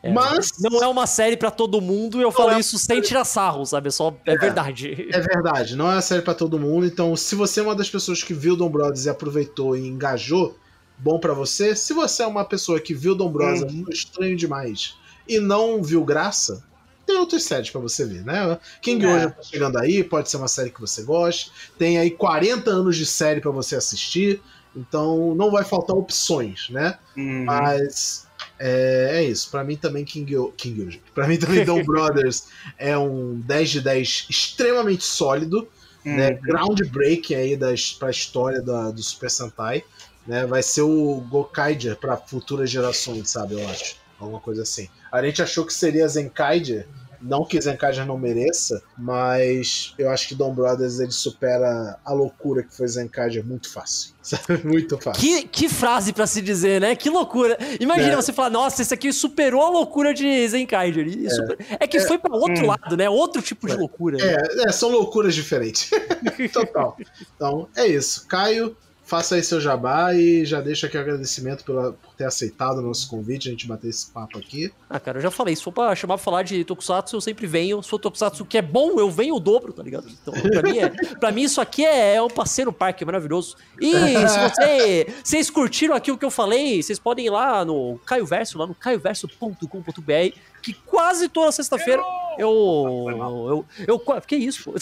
[0.00, 3.00] É, mas não é uma série para todo mundo e eu falo é isso sem
[3.00, 3.88] tirar sarro, sabe?
[3.88, 5.08] É só é, é, verdade.
[5.12, 6.86] É verdade, não é uma série para todo mundo.
[6.86, 10.56] Então, se você é uma das pessoas que viu Dom Brothers e aproveitou e engajou,
[10.96, 11.74] bom para você.
[11.74, 13.86] Se você é uma pessoa que viu Dom Brothers, uhum.
[13.90, 14.94] estranho demais
[15.28, 16.64] e não viu graça,
[17.08, 18.58] tem outras séries para você ver, né?
[18.82, 19.28] King é.
[19.28, 21.50] tá chegando aí, pode ser uma série que você goste.
[21.78, 24.42] Tem aí 40 anos de série para você assistir,
[24.76, 26.98] então não vai faltar opções, né?
[27.16, 27.46] Uhum.
[27.46, 28.26] Mas
[28.58, 29.50] é, é, isso.
[29.50, 34.26] Para mim também King, King Para mim também Dom Brothers é um 10 de 10
[34.28, 35.66] extremamente sólido,
[36.04, 36.12] né?
[36.12, 36.16] uhum.
[36.18, 36.30] né?
[36.42, 39.82] Groundbreaking aí das, pra história da, do Super Sentai.
[40.26, 40.44] Né?
[40.44, 43.54] Vai ser o Gokaiger para futuras gerações, sabe?
[43.54, 43.96] Eu acho.
[44.18, 44.88] Alguma coisa assim.
[45.12, 46.86] A gente achou que seria Zenkaiger,
[47.20, 52.62] não que Zenkaiger não mereça, mas eu acho que Dom Brothers ele supera a loucura
[52.62, 54.14] que foi Zenkaiger muito fácil.
[54.22, 54.60] Sabe?
[54.68, 55.22] Muito fácil.
[55.22, 56.94] Que, que frase para se dizer, né?
[56.94, 57.56] Que loucura.
[57.80, 58.16] Imagina é.
[58.16, 61.08] você falar, nossa, esse aqui superou a loucura de Zenkaiger.
[61.24, 61.56] É, super...
[61.80, 62.00] é que é.
[62.00, 62.66] foi para outro hum.
[62.66, 63.08] lado, né?
[63.08, 63.76] Outro tipo de é.
[63.76, 64.18] loucura.
[64.20, 65.88] É, é, são loucuras diferentes.
[66.52, 66.94] Total.
[67.34, 68.26] Então, é isso.
[68.26, 68.76] Caio,
[69.08, 72.82] faça aí seu jabá e já deixa aqui o agradecimento pela, por ter aceitado o
[72.82, 74.70] nosso convite, a gente bater esse papo aqui.
[74.88, 77.46] Ah, cara, eu já falei, se for pra chamar pra falar de Tokusatsu, eu sempre
[77.46, 77.82] venho.
[77.82, 80.06] Se for Tokusatsu que é bom, eu venho o dobro, tá ligado?
[80.10, 83.06] Então, pra mim, é, pra mim isso aqui é, é um passeio no parque, é
[83.06, 83.56] maravilhoso.
[83.80, 83.92] E
[84.28, 88.26] se você, vocês curtiram aqui o que eu falei, vocês podem ir lá no Caio
[88.26, 92.02] Verso, lá no caioverso.com.br que quase toda sexta-feira
[92.38, 94.20] eu, eu, eu, eu.
[94.20, 94.72] Que isso?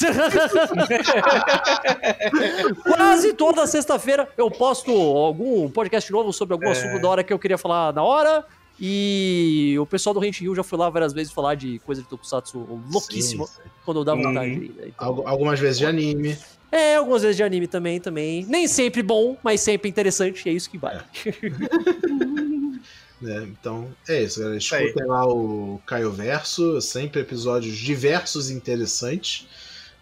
[2.85, 6.73] quase toda sexta-feira eu posto algum podcast novo sobre algum é.
[6.73, 8.45] assunto da hora que eu queria falar na hora.
[8.79, 12.09] E o pessoal do Rente Rio já foi lá várias vezes falar de coisa de
[12.09, 12.59] Tokusatsu
[12.93, 13.71] louquíssimo sim, sim.
[13.87, 14.27] quando eu dava uhum.
[14.29, 14.71] vontade.
[14.87, 16.37] Então, algumas vezes de anime.
[16.71, 18.45] É, algumas vezes de anime também, também.
[18.45, 21.01] Nem sempre bom, mas sempre interessante, e é isso que vale.
[21.25, 22.46] É.
[23.21, 23.49] Né?
[23.51, 24.59] Então é isso, galera.
[24.59, 29.47] Escutem lá o Caio Verso, sempre episódios diversos e interessantes.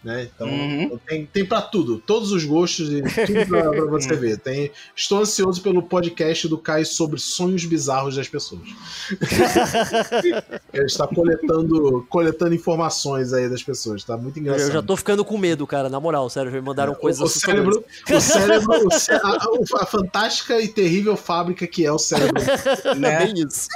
[0.05, 0.29] Né?
[0.33, 0.99] Então uhum.
[1.07, 4.37] tem, tem para tudo, todos os gostos e tudo pra, pra você ver.
[4.37, 8.61] Tem, estou ansioso pelo podcast do Kai sobre sonhos bizarros das pessoas.
[10.71, 14.67] Ele está coletando, coletando informações aí das pessoas, tá muito engraçado.
[14.67, 17.39] Eu já tô ficando com medo, cara, na moral, sério, me mandaram é, coisas o,
[17.39, 18.89] cérebro, o cérebro, o
[19.79, 22.43] a, a, fantástica e terrível fábrica que é o cérebro.
[22.95, 23.25] né?
[23.25, 23.67] Bem isso.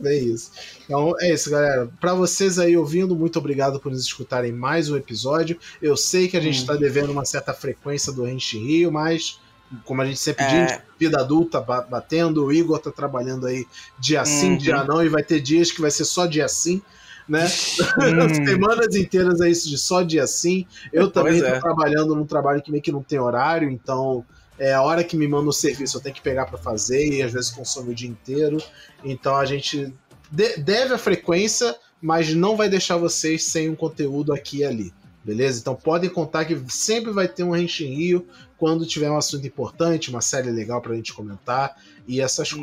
[0.00, 0.50] Bem isso.
[0.84, 1.88] Então é isso, galera.
[2.00, 5.58] Para vocês aí ouvindo, muito obrigado por nos escutarem mais um episódio.
[5.80, 6.78] Eu sei que a gente está hum.
[6.78, 9.40] devendo uma certa frequência do Rente Rio, mas
[9.84, 10.66] como a gente sempre é.
[10.66, 13.66] diz, vida adulta batendo, o Igor tá trabalhando aí
[13.98, 14.58] dia sim, uhum.
[14.58, 16.82] dia não, e vai ter dias que vai ser só dia sim,
[17.28, 17.44] né?
[17.44, 18.34] Hum.
[18.46, 20.66] Semanas inteiras é isso de só dia sim.
[20.92, 21.60] Eu também pois tô é.
[21.60, 24.24] trabalhando num trabalho que meio que não tem horário, então
[24.58, 27.22] é a hora que me manda o serviço eu tenho que pegar para fazer e
[27.22, 28.58] às vezes consome o dia inteiro.
[29.02, 29.92] Então a gente
[30.34, 34.92] de deve a frequência, mas não vai deixar vocês sem um conteúdo aqui e ali.
[35.24, 35.60] Beleza?
[35.60, 38.26] Então podem contar que sempre vai ter um Renshin Rio
[38.58, 42.60] quando tiver um assunto importante, uma série legal pra gente comentar e essas hum.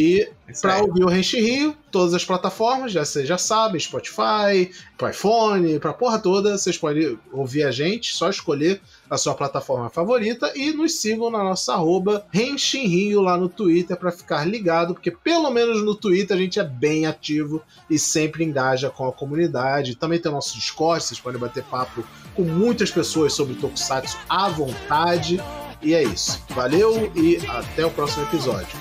[0.00, 0.30] E
[0.60, 5.80] para ouvir o Renshin Rio, todas as plataformas, já vocês já sabem, Spotify, para iPhone,
[5.80, 8.80] para porra toda, vocês podem ouvir a gente, só escolher
[9.10, 13.96] a sua plataforma favorita e nos sigam na nossa arroba Renshin Rio lá no Twitter
[13.96, 17.60] para ficar ligado, porque pelo menos no Twitter a gente é bem ativo
[17.90, 19.96] e sempre engaja com a comunidade.
[19.96, 22.04] Também tem o nosso Discord, vocês podem bater papo
[22.36, 25.40] com muitas pessoas sobre Tokusatsu à vontade.
[25.82, 26.40] E é isso.
[26.50, 28.78] Valeu e até o próximo episódio.